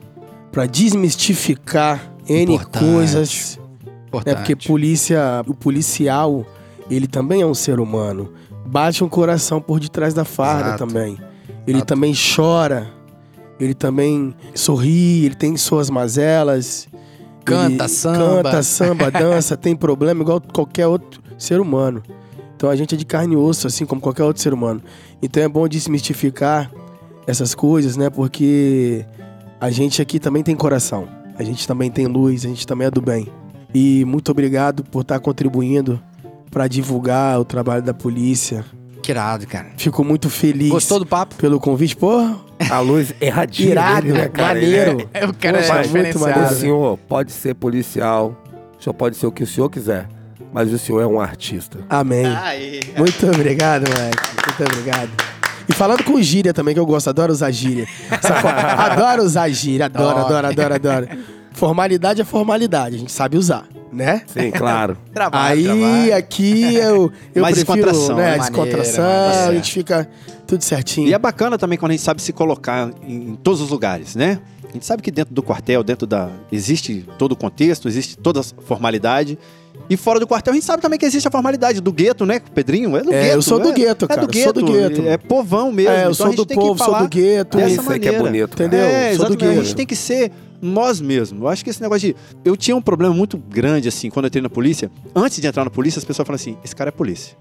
[0.51, 2.85] para desmistificar N Importante.
[2.85, 3.59] coisas.
[3.85, 4.35] É Importante.
[4.37, 6.45] porque polícia, o policial,
[6.89, 8.31] ele também é um ser humano.
[8.65, 10.85] Bate um coração por detrás da farda Exato.
[10.85, 11.17] também.
[11.65, 11.85] Ele Exato.
[11.85, 12.87] também chora.
[13.59, 16.87] Ele também sorri, ele tem suas mazelas.
[17.43, 18.43] Canta, samba.
[18.43, 22.03] Canta, samba, dança, tem problema igual qualquer outro ser humano.
[22.55, 24.81] Então a gente é de carne e osso, assim como qualquer outro ser humano.
[25.21, 26.71] Então é bom desmistificar
[27.25, 28.09] essas coisas, né?
[28.09, 29.05] Porque
[29.59, 31.07] a gente aqui também tem coração.
[31.37, 33.27] A gente também tem luz, a gente também é do bem.
[33.73, 36.01] E muito obrigado por estar contribuindo
[36.51, 38.63] para divulgar o trabalho da polícia.
[39.01, 39.67] Que irado, cara.
[39.77, 41.35] Fico muito feliz Gostou do papo?
[41.35, 41.95] pelo convite.
[41.95, 42.37] Porra,
[42.69, 44.47] A luz erradinha irado, dele, né, cara?
[44.55, 44.91] maneiro.
[44.91, 46.53] Ele É, o cara é muito é- diferenciado.
[46.53, 48.35] O senhor pode ser policial,
[48.79, 50.07] o senhor pode ser o que o senhor quiser,
[50.51, 51.79] mas o senhor é um artista.
[51.89, 52.25] Amém.
[52.97, 54.17] Muito obrigado, moleque.
[54.45, 55.09] Muito obrigado.
[55.69, 57.85] E falando com gíria também, que eu gosto, adoro usar gíria.
[58.77, 61.07] Adoro usar gíria, adoro, adoro, adoro, adoro.
[61.51, 64.21] Formalidade é formalidade, a gente sabe usar, né?
[64.27, 64.97] Sim, claro.
[65.13, 66.15] Trabalho, Aí trabalho.
[66.15, 68.33] aqui eu, eu Mais prefiro descontração, né, né?
[68.33, 69.49] a descontração, maneiro.
[69.49, 70.09] a gente fica
[70.45, 71.07] tudo certinho.
[71.07, 74.15] E é bacana também quando a gente sabe se colocar em, em todos os lugares,
[74.15, 74.39] né?
[74.69, 76.29] A gente sabe que dentro do quartel, dentro da.
[76.51, 79.39] Existe todo o contexto, existe toda a formalidade.
[79.89, 82.41] E fora do quartel, a gente sabe também que existe a formalidade do gueto, né?
[82.45, 83.35] O Pedrinho é do É, gueto.
[83.35, 85.01] eu sou do é- gueto, é cara, do eu sou do gueto.
[85.07, 85.91] É povão mesmo.
[85.91, 87.57] É, eu Então sou a gente do povo, sou do gueto.
[87.57, 88.47] dessa Isso aí que é maneira.
[88.47, 88.57] bonito.
[88.57, 88.67] cara.
[88.67, 88.85] Entendeu?
[88.85, 89.43] É, Sou do exatamente.
[89.43, 89.63] A gueto.
[89.65, 90.31] gente tem que ser
[90.61, 91.41] nós mesmos.
[91.41, 92.15] Eu acho que esse negócio de.
[92.43, 94.89] Eu tinha um problema muito grande, assim, quando eu entrei na polícia.
[95.15, 97.37] Antes de entrar na polícia, as pessoas falam assim: esse cara é polícia.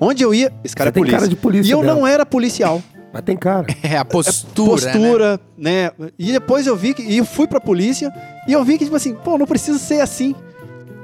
[0.00, 1.18] Onde eu ia, esse cara Você é tem polícia.
[1.18, 1.94] cara de polícia e eu mesmo.
[1.96, 2.82] não era policial.
[3.12, 3.66] Mas tem cara.
[3.82, 4.92] É a postura, né?
[4.92, 5.90] Postura, né?
[6.18, 7.02] E depois eu vi que.
[7.02, 8.12] E eu fui pra polícia
[8.46, 10.34] e eu vi que, tipo assim, pô, não precisa ser assim.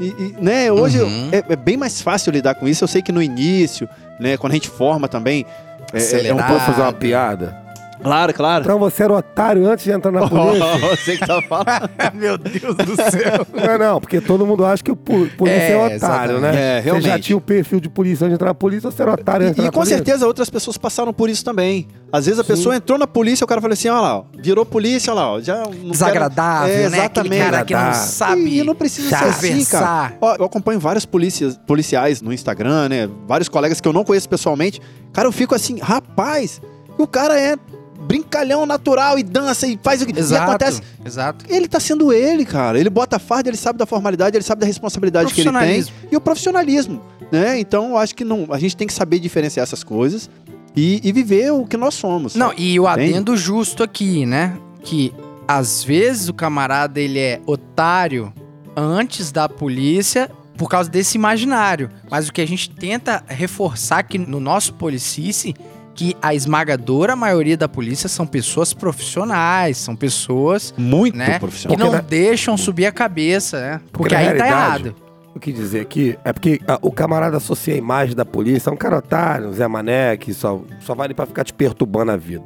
[0.00, 1.28] E, e, né, hoje Uhum.
[1.32, 2.82] é, é bem mais fácil lidar com isso.
[2.84, 3.88] Eu sei que no início,
[4.20, 5.46] né, quando a gente forma também.
[5.92, 6.38] É, é um.
[6.38, 7.63] Posso fazer uma piada?
[8.02, 8.64] Claro, claro.
[8.64, 10.64] Então você era otário antes de entrar na polícia?
[10.96, 11.90] Você que tá falando.
[12.14, 13.46] Meu Deus do céu.
[13.52, 16.40] Não, não, porque todo mundo acha que o pu- polícia é, É, otário, exatamente.
[16.40, 16.78] né?
[16.78, 17.22] É, Você já realmente.
[17.24, 19.62] tinha o perfil de polícia antes de entrar na polícia, você era otário antes de
[19.62, 19.96] E, entrar e na com polícia.
[19.96, 21.86] certeza outras pessoas passaram por isso também.
[22.12, 24.64] Às vezes a pessoa entrou na polícia, o cara falou assim, olha lá, ó, virou
[24.66, 26.86] polícia, olha lá, ó, já não Desagradável, quero...
[26.86, 27.04] É, né?
[27.04, 27.50] Aquele exatamente.
[27.50, 30.12] cara que não sabe E, e não precisa ser assim, cara.
[30.20, 33.08] Ó, eu acompanho vários polícias, policiais no Instagram, né?
[33.26, 34.80] Vários colegas que eu não conheço pessoalmente.
[35.12, 36.60] Cara, eu fico assim, rapaz,
[36.98, 37.56] o cara é
[38.00, 40.82] brincalhão natural e dança e faz o que Exato, acontece.
[41.04, 41.44] exato.
[41.48, 42.78] Ele tá sendo ele, cara.
[42.78, 45.84] Ele bota a farda, ele sabe da formalidade, ele sabe da responsabilidade que ele tem
[46.10, 47.58] e o profissionalismo, né?
[47.58, 50.28] Então, eu acho que não, a gente tem que saber diferenciar essas coisas
[50.76, 52.34] e, e viver o que nós somos.
[52.34, 53.10] Não, e o Entende?
[53.10, 54.56] adendo justo aqui, né?
[54.82, 55.12] Que
[55.46, 58.32] às vezes o camarada ele é otário
[58.76, 61.90] antes da polícia por causa desse imaginário.
[62.10, 65.54] Mas o que a gente tenta reforçar aqui no nosso policice
[65.94, 71.78] que a esmagadora maioria da polícia são pessoas profissionais, são pessoas muito né, que profissional.
[71.78, 73.80] não Porque na- deixam subir a cabeça, né?
[73.92, 74.96] Porque, na aí tá realidade, errado.
[75.34, 78.72] O que dizer aqui é porque ah, o camarada associa a imagem da polícia a
[78.72, 82.12] um cara otário, um Zé Mané, que só, só vai ali pra ficar te perturbando
[82.12, 82.44] a vida,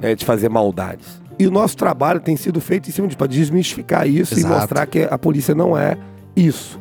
[0.00, 1.20] né, de fazer maldades.
[1.38, 4.54] E o nosso trabalho tem sido feito em cima de para desmistificar isso Exato.
[4.54, 5.98] e mostrar que a polícia não é
[6.34, 6.79] isso.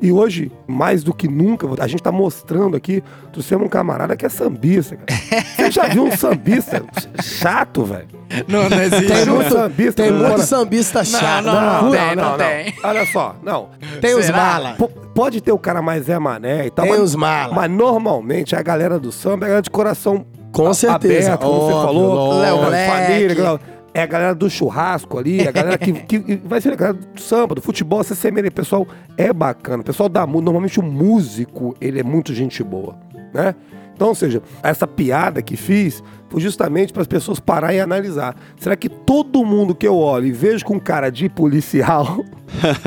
[0.00, 4.26] E hoje, mais do que nunca, a gente tá mostrando aqui, trouxemos um camarada que
[4.26, 5.20] é sambista, cara.
[5.56, 6.82] Você já viu um sambista
[7.22, 8.06] chato, velho?
[8.46, 9.06] Não, não existe.
[9.06, 11.44] Tem um muito, sambista tem muito sambista chato.
[11.44, 11.96] não, não, Muito.
[11.98, 12.74] tem, não tem.
[12.84, 13.68] Olha só, não.
[14.00, 14.36] Tem os Será?
[14.36, 14.72] mala.
[14.74, 17.54] P- pode ter o cara mais Zé Mané e tal, Tem mas, os mala.
[17.54, 21.34] mas normalmente a galera do samba é a galera de coração Com a- certeza.
[21.34, 22.38] aberto, como você falou.
[22.40, 23.60] Léo é, família,
[23.96, 27.20] é a galera do churrasco ali, a galera que, que vai ser a galera do
[27.20, 28.86] samba, do futebol, essa semelha, pessoal
[29.16, 29.80] é bacana.
[29.80, 32.94] O pessoal da música, normalmente o músico, ele é muito gente boa,
[33.32, 33.54] né?
[33.94, 38.36] Então, ou seja, essa piada que fiz foi justamente para as pessoas parar e analisar.
[38.60, 42.22] Será que todo mundo que eu olho e vejo com cara de policial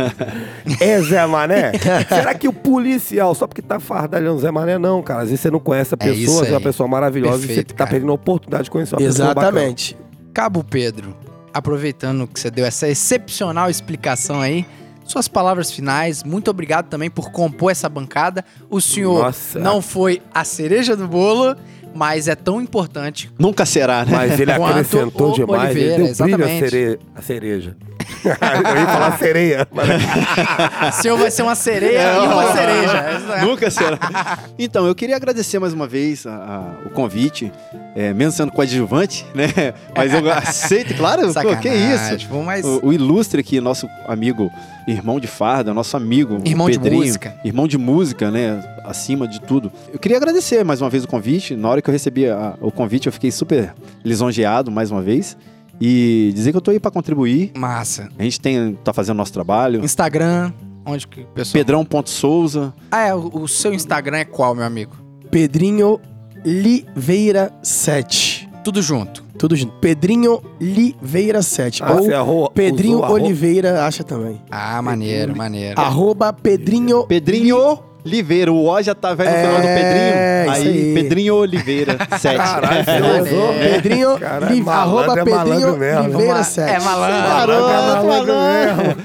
[0.80, 1.72] é Zé Mané?
[2.08, 5.22] Será que o policial, só porque tá fardalhando Zé Mané, não, cara?
[5.24, 6.64] Às vezes você não conhece a É pessoa, é uma aí.
[6.64, 7.90] pessoa maravilhosa e Perfeito, você tá cara.
[7.90, 9.48] perdendo a oportunidade de conhecer uma pessoa bacana.
[9.50, 9.98] Exatamente.
[10.34, 11.16] Cabo Pedro,
[11.54, 14.66] aproveitando que você deu essa excepcional explicação aí,
[15.06, 18.46] suas palavras finais, muito obrigado também por compor essa bancada.
[18.70, 19.60] O senhor Nossa.
[19.60, 21.56] não foi a cereja do bolo,
[21.96, 23.32] mas é tão importante.
[23.40, 24.12] Nunca será, né?
[24.12, 26.70] Mas ele acrescentou demais, Oliveira, ele deu exatamente.
[26.70, 27.76] cere- à cereja.
[28.24, 29.68] Eu ia falar sereia.
[29.72, 29.88] mas-
[30.98, 32.98] O senhor vai ser uma sereia e uma cereja.
[33.38, 33.98] É- Nunca será.
[34.58, 37.52] Então, eu queria agradecer mais uma vez a- a- o convite,
[37.96, 39.74] é, mesmo sendo coadjuvante, né?
[39.96, 42.28] Mas eu aceito, claro, pô, que isso.
[42.30, 44.52] pô, mas- O, o ilustre aqui, nosso amigo,
[44.88, 47.36] irmão de farda, nosso amigo, Irmão o de Pedrinho, música.
[47.44, 48.64] irmão de música, né?
[48.84, 49.72] Acima de tudo.
[49.94, 51.56] Eu queria agradecer mais uma vez o convite.
[51.56, 55.38] Na hora que eu recebi a- o convite, eu fiquei super lisonjeado mais uma vez.
[55.82, 57.52] E dizer que eu tô aí para contribuir.
[57.58, 58.10] Massa.
[58.18, 59.84] A gente tem, tá fazendo nosso trabalho.
[59.84, 60.52] Instagram,
[60.86, 61.54] onde que o pessoal...
[61.54, 62.74] Pedrão.souza.
[62.92, 64.96] Ah, é, o, o seu Instagram é qual, meu amigo?
[65.32, 66.00] Pedrinho
[66.44, 68.50] Liveira 7.
[68.64, 69.24] Tudo junto.
[69.38, 69.74] Tudo junto.
[69.80, 71.82] Pedrinho Liveira 7.
[71.84, 74.42] Ah, Ou arro- Pedrinho Oliveira acha também.
[74.52, 75.80] Ah, maneiro, maneiro.
[75.80, 77.06] Arroba Pedrinho.
[77.08, 78.52] Pedrinho Oliveira.
[78.52, 80.52] O O já tá velho no É, final do Pedrinho.
[80.52, 80.94] isso Aí, aí.
[80.94, 82.38] Pedrinho Oliveira, 7.
[82.38, 83.24] Caralho, Maneiro.
[83.24, 83.54] usou?
[83.54, 84.20] Pedrinho.
[84.20, 86.02] Caralho, Li- arroba é Pedrinho malandro mesmo.
[86.04, 86.44] Liveira Vamos lá.
[86.44, 86.70] 7.
[86.76, 87.16] É malandro.
[87.16, 87.56] É Malandro,
[88.08, 88.88] malandro malandro.
[88.88, 88.96] mesmo.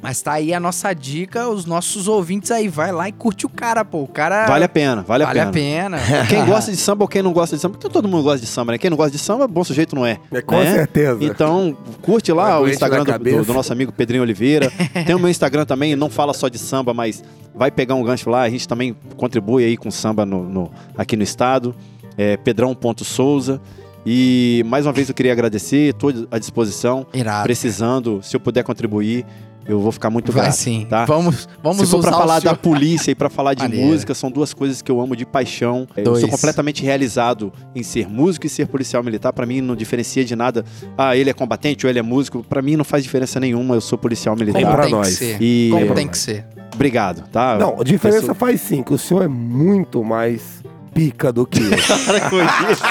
[0.00, 3.48] Mas tá aí a nossa dica, os nossos ouvintes aí, vai lá e curte o
[3.48, 4.02] cara, pô.
[4.02, 4.46] O cara...
[4.46, 5.98] Vale a pena, vale, Vale a pena.
[6.28, 8.46] Quem gosta de samba ou quem não gosta de samba, porque todo mundo gosta de
[8.46, 8.78] samba, né?
[8.78, 10.18] Quem não gosta de samba, bom sujeito não é.
[10.32, 10.72] É, com né?
[10.72, 11.18] certeza.
[11.24, 14.70] Então, curte lá o Aguente Instagram do, do- do nosso amigo Pedrinho Oliveira.
[15.06, 17.22] Tem o meu Instagram também, não fala só de samba, mas
[17.54, 18.46] vai pegar um gancho lá.
[18.52, 21.74] Gente também contribui aí com samba no, no- aqui no estado.
[22.16, 23.60] É pedrão.souza.
[24.04, 27.06] E mais uma vez eu queria agradecer, estou à disposição.
[27.14, 27.44] Irado.
[27.44, 29.24] Precisando, se eu puder contribuir,
[29.66, 30.54] eu vou ficar muito Vai grato.
[30.56, 30.86] sim.
[30.88, 31.04] Tá?
[31.04, 33.86] Vamos, vamos Se for pra falar da polícia e pra falar de Maneiro.
[33.86, 35.86] música, são duas coisas que eu amo de paixão.
[35.96, 36.20] Eu Dois.
[36.20, 39.32] sou completamente realizado em ser músico e ser policial militar.
[39.32, 40.64] Pra mim não diferencia de nada.
[40.96, 42.42] Ah, ele é combatente ou ele é músico.
[42.48, 43.74] Pra mim não faz diferença nenhuma.
[43.74, 44.58] Eu sou policial militar.
[44.60, 45.08] Tem pra tem nós.
[45.08, 45.36] que ser.
[45.40, 46.44] E- Como Tem que ser.
[46.74, 47.58] Obrigado, tá?
[47.58, 50.62] Não, a diferença Pessoa- faz sim, que o senhor é muito mais
[50.94, 51.70] pica do que eu.
[52.06, 52.36] Para com
[52.72, 52.82] isso.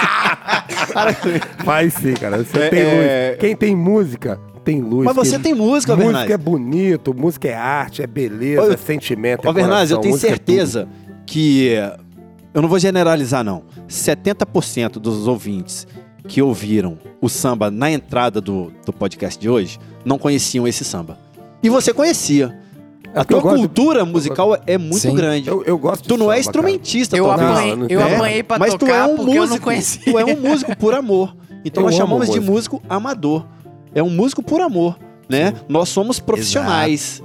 [0.93, 1.39] Para com isso.
[1.65, 2.37] faz sim, cara.
[2.43, 3.37] Você É, tem é-.
[3.39, 5.05] Quem tem música, tem luz.
[5.05, 9.45] Mas você tem música, Música é bonito, música é arte, é beleza, Ô, é sentimento,
[9.47, 10.87] é Ô, Vernaz, eu tenho é certeza
[11.25, 11.71] que.
[12.53, 13.63] Eu não vou generalizar, não.
[13.87, 15.87] 70% dos ouvintes
[16.27, 21.17] que ouviram o samba na entrada do, do podcast de hoje não conheciam esse samba.
[21.63, 22.57] E você conhecia.
[23.13, 25.15] A porque eu tua gosto de- cultura musical é muito Sim.
[25.15, 25.47] grande.
[25.49, 28.13] Eu, eu gosto de Tu não é samba, instrumentista, Eu apanhei, não eu tem.
[28.15, 29.63] apanhei pra Mas tu tocar é um porque eu não músico.
[29.63, 30.01] conhecia.
[30.13, 31.35] Tu é um músico por amor.
[31.65, 32.51] Então Eu nós amo chamamos de música.
[32.51, 33.45] músico amador.
[33.93, 35.53] É um músico por amor, né?
[35.67, 37.21] Nós somos profissionais.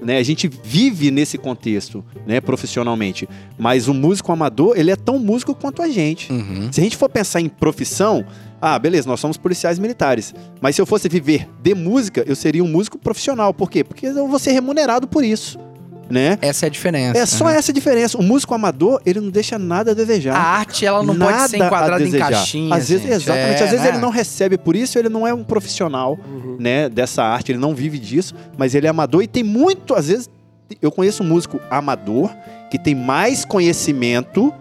[0.00, 0.16] Né?
[0.18, 3.28] A gente vive nesse contexto, né, profissionalmente.
[3.58, 6.32] Mas o músico amador, ele é tão músico quanto a gente.
[6.32, 6.68] Uhum.
[6.72, 8.24] Se a gente for pensar em profissão,
[8.60, 10.34] ah, beleza, nós somos policiais militares.
[10.60, 13.52] Mas se eu fosse viver de música, eu seria um músico profissional.
[13.52, 13.82] Por quê?
[13.82, 15.58] Porque eu vou ser remunerado por isso,
[16.10, 16.38] né?
[16.40, 17.18] Essa é a diferença.
[17.18, 17.56] É só né?
[17.56, 18.16] essa a diferença.
[18.18, 20.34] O músico amador, ele não deixa nada a desejar.
[20.34, 22.78] A arte, ela não pode ser Nada enquadrada em caixinhas.
[22.78, 23.60] Às vezes, exatamente.
[23.60, 23.88] É, às vezes né?
[23.88, 26.56] ele não recebe por isso, ele não é um profissional, Uhum.
[26.58, 30.08] né, dessa arte, ele não vive disso, mas ele é amador e tem muito, às
[30.08, 30.28] vezes,
[30.80, 32.30] eu conheço um músico amador
[32.70, 34.52] que tem mais conhecimento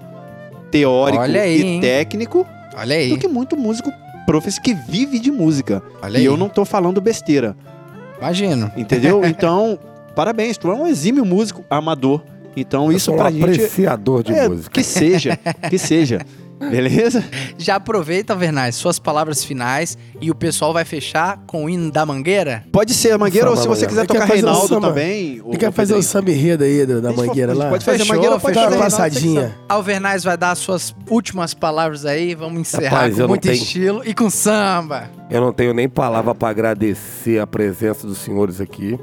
[0.71, 1.81] teórico aí, e hein?
[1.81, 2.45] técnico
[2.75, 3.09] Olha aí.
[3.09, 3.91] do que muito músico
[4.25, 5.81] professor que vive de música.
[6.01, 6.25] Olha e aí.
[6.25, 7.55] eu não tô falando besteira,
[8.19, 8.71] Imagino.
[8.75, 9.23] entendeu?
[9.25, 9.79] Então,
[10.17, 12.23] parabéns, tu é um exímio músico amador.
[12.55, 14.71] Então, Eu isso um pra gente apreciador de é, música.
[14.71, 15.37] que seja,
[15.69, 16.25] que seja.
[16.59, 17.23] Beleza?
[17.55, 22.03] Já aproveita, Vernais, suas palavras finais e o pessoal vai fechar com o hino da
[22.03, 22.63] Mangueira?
[22.71, 24.87] Pode ser a Mangueira, ou Samba se você quiser tocar Reinaldo samba.
[24.87, 25.39] também.
[25.47, 27.69] Ele quer fazer o samba enredo aí da mangueira lá?
[27.69, 29.55] Pode fazer Fechou, Mangueira, pode fazer uma passadinha.
[29.69, 33.53] Alvernais vai dar suas últimas palavras aí, vamos encerrar Rapaz, com muito tenho.
[33.53, 35.11] estilo e com samba.
[35.29, 38.97] Eu não tenho nem palavra para agradecer a presença dos senhores aqui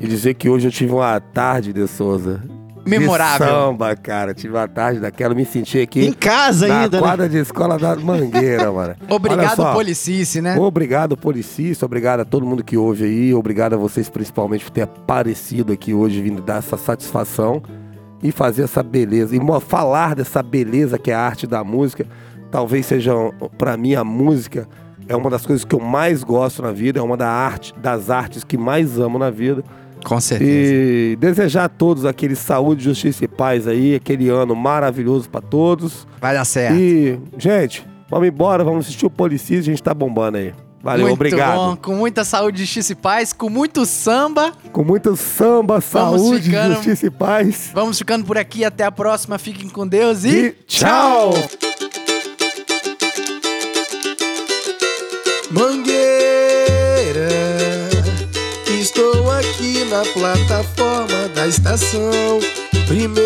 [0.00, 2.42] e dizer que hoje eu tive uma tarde de Souza.
[2.86, 3.46] Memorável.
[3.46, 4.32] De samba, cara.
[4.34, 7.02] Tive uma tarde daquela, me senti Em aqui casa na ainda, né?
[7.06, 8.94] quadra de escola da Mangueira, mano.
[9.08, 9.72] Obrigado.
[9.72, 10.58] Policice, né?
[10.58, 11.84] Obrigado, policista.
[11.84, 13.34] Obrigado a todo mundo que ouve aí.
[13.34, 17.62] Obrigado a vocês, principalmente, por ter aparecido aqui hoje, vindo dar essa satisfação
[18.22, 19.36] e fazer essa beleza.
[19.36, 22.06] E falar dessa beleza que é a arte da música.
[22.50, 23.12] Talvez seja,
[23.58, 24.66] pra mim, a música
[25.06, 26.98] é uma das coisas que eu mais gosto na vida.
[26.98, 29.62] É uma da arte, das artes que mais amo na vida.
[30.04, 30.50] Com certeza.
[30.52, 36.06] E desejar a todos aquele saúde, justiça e paz aí, aquele ano maravilhoso pra todos.
[36.20, 36.76] Vai dar certo.
[36.78, 40.52] E, gente, vamos embora, vamos assistir o Policis, a gente tá bombando aí.
[40.82, 41.56] Valeu, muito obrigado.
[41.56, 44.52] bom, com muita saúde, justiça e paz, com muito samba.
[44.72, 47.70] Com muito samba, saúde, ficando- justiça e paz.
[47.74, 49.38] Vamos ficando por aqui, até a próxima.
[49.38, 51.34] Fiquem com Deus e, E tchau!
[55.50, 55.89] Mangueira,
[59.90, 62.38] na plataforma da estação
[62.86, 63.24] Primeira.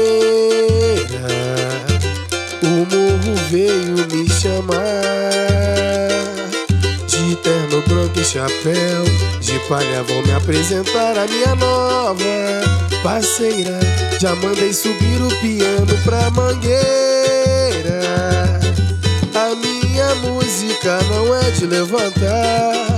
[2.63, 4.81] O morro veio me chamar
[7.07, 9.05] de terno branco e chapéu.
[9.41, 12.25] De palha vou me apresentar a minha nova
[13.03, 13.79] parceira.
[14.19, 16.81] Já mandei subir o piano pra mangueira.
[19.35, 22.94] A minha música não é de levantar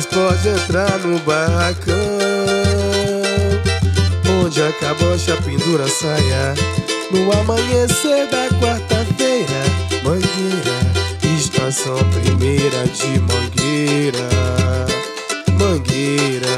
[0.00, 1.94] mas pode entrar no barracão,
[4.42, 6.54] onde a cabocha pendura a saia.
[7.10, 9.62] No amanhecer da quarta-feira,
[10.02, 14.28] Mangueira, estação primeira de Mangueira,
[15.58, 16.48] Mangueira.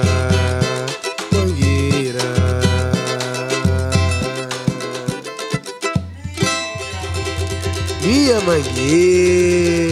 [8.05, 9.92] Minha mangueira.